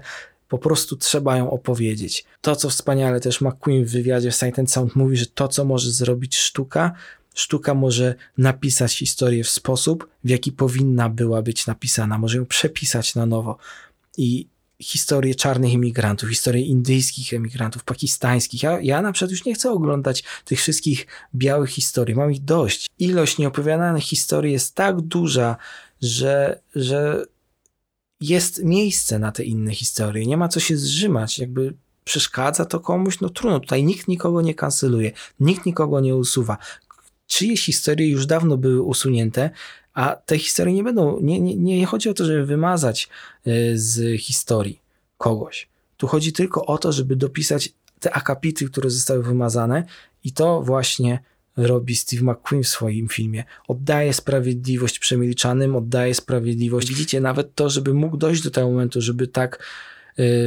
po 0.48 0.59
prostu 0.59 0.97
trzeba 0.97 1.36
ją 1.36 1.51
opowiedzieć. 1.51 2.24
To, 2.40 2.56
co 2.56 2.70
wspaniale 2.70 3.20
też 3.20 3.40
McQueen 3.40 3.85
w 3.85 3.90
wywiadzie 3.90 4.31
w 4.31 4.35
Sight 4.35 4.59
and 4.59 4.73
Sound 4.73 4.97
mówi, 4.97 5.16
że 5.16 5.27
to, 5.27 5.48
co 5.48 5.65
może 5.65 5.90
zrobić 5.90 6.36
sztuka, 6.36 6.93
sztuka 7.35 7.74
może 7.74 8.15
napisać 8.39 8.98
historię 8.98 9.44
w 9.44 9.48
sposób, 9.48 10.09
w 10.24 10.28
jaki 10.28 10.52
powinna 10.52 11.09
była 11.09 11.43
być 11.43 11.66
napisana, 11.66 12.19
może 12.19 12.39
ją 12.39 12.47
przepisać 12.47 13.15
na 13.15 13.27
nowo. 13.27 13.59
I 14.16 14.48
historię 14.83 15.35
czarnych 15.35 15.73
imigrantów, 15.73 16.29
historię 16.29 16.63
indyjskich 16.63 17.35
emigrantów, 17.35 17.85
pakistańskich. 17.85 18.63
Ja, 18.63 18.81
ja 18.81 19.03
na 19.03 19.13
przykład 19.13 19.31
już 19.31 19.45
nie 19.45 19.55
chcę 19.55 19.71
oglądać 19.71 20.25
tych 20.45 20.59
wszystkich 20.59 21.07
białych 21.35 21.71
historii, 21.71 22.15
mam 22.15 22.33
ich 22.33 22.45
dość. 22.45 22.87
Ilość 22.99 23.39
nieopowiadanych 23.39 24.05
historii 24.05 24.53
jest 24.53 24.75
tak 24.75 25.01
duża, 25.01 25.57
że, 26.03 26.61
że 26.75 27.27
jest 28.21 28.65
miejsce 28.65 29.19
na 29.19 29.33
te 29.33 29.45
inne 29.45 29.75
historie. 29.75 30.27
Nie 30.27 30.37
ma 30.37 30.49
co 30.49 30.61
się 30.61 30.77
zrzymać, 30.77 31.39
jakby 31.39 31.75
przeszkadza 32.05 32.65
to 32.65 32.81
komuś, 32.81 33.21
no 33.21 33.29
trudno, 33.29 33.61
tutaj 33.61 33.85
nikt 33.85 34.09
nikogo 34.09 34.43
nie 34.43 34.55
kanceluje, 34.55 35.13
nikt 35.41 35.67
nikogo 35.67 36.01
nie 36.01 36.17
usuwa. 36.17 36.59
Czyjeś 37.27 37.65
historie 37.65 38.09
już 38.09 38.27
dawno 38.27 38.57
były 38.57 38.83
usunięte, 38.83 39.51
a 39.99 40.16
te 40.16 40.39
historie 40.39 40.75
nie 40.75 40.85
będą, 40.85 41.20
nie, 41.20 41.41
nie, 41.41 41.57
nie 41.57 41.87
chodzi 41.87 42.09
o 42.09 42.15
to, 42.15 42.25
żeby 42.25 42.47
wymazać 42.47 43.09
y, 43.47 43.79
z 43.79 44.20
historii 44.20 44.81
kogoś. 45.16 45.69
Tu 45.97 46.07
chodzi 46.07 46.33
tylko 46.33 46.66
o 46.66 46.79
to, 46.79 46.93
żeby 46.93 47.16
dopisać 47.16 47.73
te 48.01 48.12
akapity, 48.12 48.65
które 48.65 48.91
zostały 48.91 49.23
wymazane 49.23 49.85
i 50.25 50.33
to 50.33 50.62
właśnie 50.62 51.19
robi 51.57 51.97
Steve 51.97 52.23
McQueen 52.23 52.62
w 52.62 52.69
swoim 52.69 53.09
filmie. 53.09 53.45
Oddaje 53.69 54.15
sprawiedliwość 54.15 54.99
przemilczanym, 54.99 55.77
oddaje 55.77 56.15
sprawiedliwość. 56.15 56.89
Widzicie, 56.89 57.20
nawet 57.20 57.55
to, 57.55 57.70
żeby 57.70 57.95
mógł 57.95 58.16
dojść 58.16 58.43
do 58.43 58.51
tego 58.51 58.69
momentu, 58.69 59.01
żeby 59.01 59.29
tak 59.29 59.65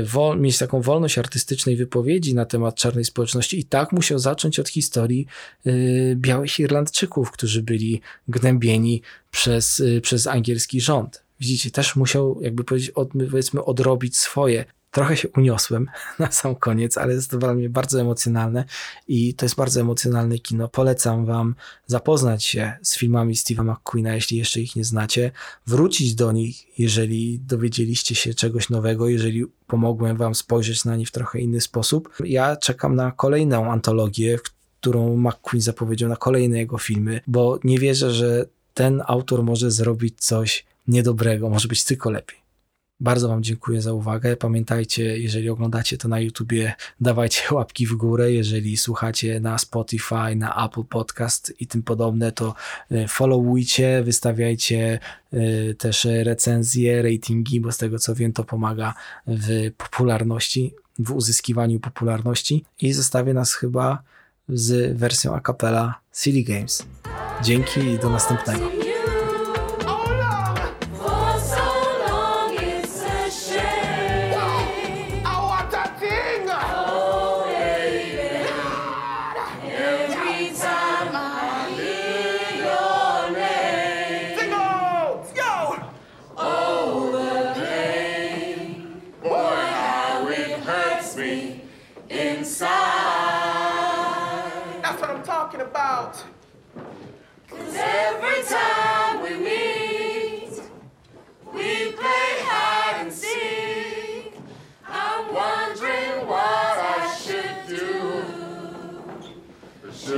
wol, 0.03 0.39
mieć 0.39 0.57
taką 0.57 0.81
wolność 0.81 1.17
artystycznej 1.17 1.75
wypowiedzi 1.75 2.35
na 2.35 2.45
temat 2.45 2.75
czarnej 2.75 3.05
społeczności 3.05 3.59
i 3.59 3.63
tak 3.63 3.91
musiał 3.91 4.19
zacząć 4.19 4.59
od 4.59 4.69
historii 4.69 5.27
y, 5.67 6.15
białych 6.17 6.59
Irlandczyków, 6.59 7.31
którzy 7.31 7.63
byli 7.63 8.01
gnębieni 8.27 9.01
przez, 9.31 9.79
y, 9.79 10.01
przez 10.01 10.27
angielski 10.27 10.81
rząd. 10.81 11.23
Widzicie, 11.39 11.71
też 11.71 11.95
musiał 11.95 12.41
jakby 12.41 12.63
powiedzieć, 12.63 12.89
od, 12.89 13.09
powiedzmy 13.31 13.63
odrobić 13.63 14.17
swoje 14.17 14.65
trochę 14.91 15.17
się 15.17 15.29
uniosłem 15.29 15.87
na 16.19 16.31
sam 16.31 16.55
koniec, 16.55 16.97
ale 16.97 17.13
jest 17.13 17.31
to 17.31 17.37
dla 17.37 17.53
mnie 17.53 17.69
bardzo 17.69 18.01
emocjonalne 18.01 18.65
i 19.07 19.33
to 19.33 19.45
jest 19.45 19.55
bardzo 19.55 19.81
emocjonalne 19.81 20.39
kino. 20.39 20.67
Polecam 20.67 21.25
wam 21.25 21.55
zapoznać 21.87 22.43
się 22.43 22.73
z 22.81 22.97
filmami 22.97 23.35
Steve'a 23.35 23.63
McQueena, 23.63 24.15
jeśli 24.15 24.37
jeszcze 24.37 24.61
ich 24.61 24.75
nie 24.75 24.83
znacie, 24.83 25.31
wrócić 25.67 26.15
do 26.15 26.31
nich, 26.31 26.79
jeżeli 26.79 27.39
dowiedzieliście 27.39 28.15
się 28.15 28.33
czegoś 28.33 28.69
nowego, 28.69 29.07
jeżeli 29.07 29.45
pomogłem 29.67 30.17
wam 30.17 30.35
spojrzeć 30.35 30.85
na 30.85 30.95
nie 30.95 31.05
w 31.05 31.11
trochę 31.11 31.39
inny 31.39 31.61
sposób. 31.61 32.09
Ja 32.25 32.55
czekam 32.55 32.95
na 32.95 33.11
kolejną 33.11 33.71
antologię, 33.71 34.39
którą 34.79 35.17
McQueen 35.17 35.61
zapowiedział, 35.61 36.09
na 36.09 36.15
kolejne 36.15 36.57
jego 36.57 36.77
filmy, 36.77 37.21
bo 37.27 37.59
nie 37.63 37.79
wierzę, 37.79 38.11
że 38.11 38.45
ten 38.73 39.01
autor 39.07 39.43
może 39.43 39.71
zrobić 39.71 40.23
coś 40.23 40.65
niedobrego, 40.87 41.49
może 41.49 41.67
być 41.67 41.83
tylko 41.83 42.11
lepiej. 42.11 42.40
Bardzo 43.01 43.27
Wam 43.27 43.43
dziękuję 43.43 43.81
za 43.81 43.93
uwagę. 43.93 44.37
Pamiętajcie, 44.37 45.17
jeżeli 45.17 45.49
oglądacie 45.49 45.97
to 45.97 46.07
na 46.07 46.19
YouTubie, 46.19 46.73
dawajcie 46.99 47.41
łapki 47.55 47.87
w 47.87 47.93
górę. 47.93 48.31
Jeżeli 48.31 48.77
słuchacie 48.77 49.39
na 49.39 49.57
Spotify, 49.57 50.35
na 50.35 50.65
Apple 50.65 50.83
Podcast 50.83 51.53
i 51.59 51.67
tym 51.67 51.83
podobne, 51.83 52.31
to 52.31 52.55
e, 52.91 53.07
followujcie, 53.07 54.03
wystawiajcie 54.03 54.99
e, 55.33 55.73
też 55.73 56.07
recenzje, 56.23 57.01
ratingi, 57.01 57.61
bo 57.61 57.71
z 57.71 57.77
tego 57.77 57.99
co 57.99 58.15
wiem, 58.15 58.33
to 58.33 58.43
pomaga 58.43 58.93
w 59.27 59.71
popularności, 59.77 60.73
w 60.99 61.11
uzyskiwaniu 61.11 61.79
popularności. 61.79 62.65
I 62.81 62.93
zostawię 62.93 63.33
nas 63.33 63.53
chyba 63.53 64.03
z 64.49 64.97
wersją 64.97 65.35
a 65.35 65.39
cappella 65.39 65.99
Silly 66.13 66.43
Games. 66.43 66.85
Dzięki 67.43 67.79
i 67.79 67.99
do 67.99 68.09
następnego. 68.09 68.90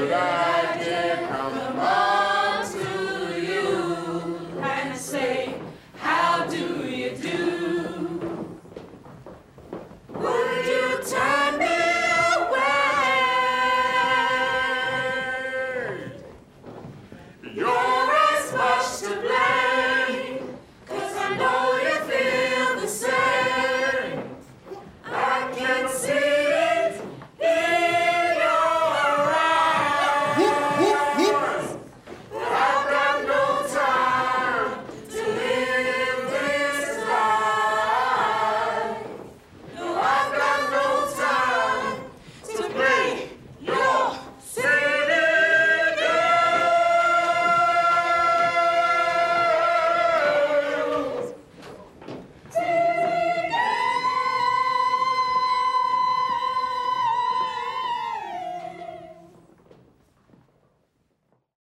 should 0.03 0.11
I 0.11 0.75
dare 0.84 1.27
come 1.27 1.77
by? 1.77 2.22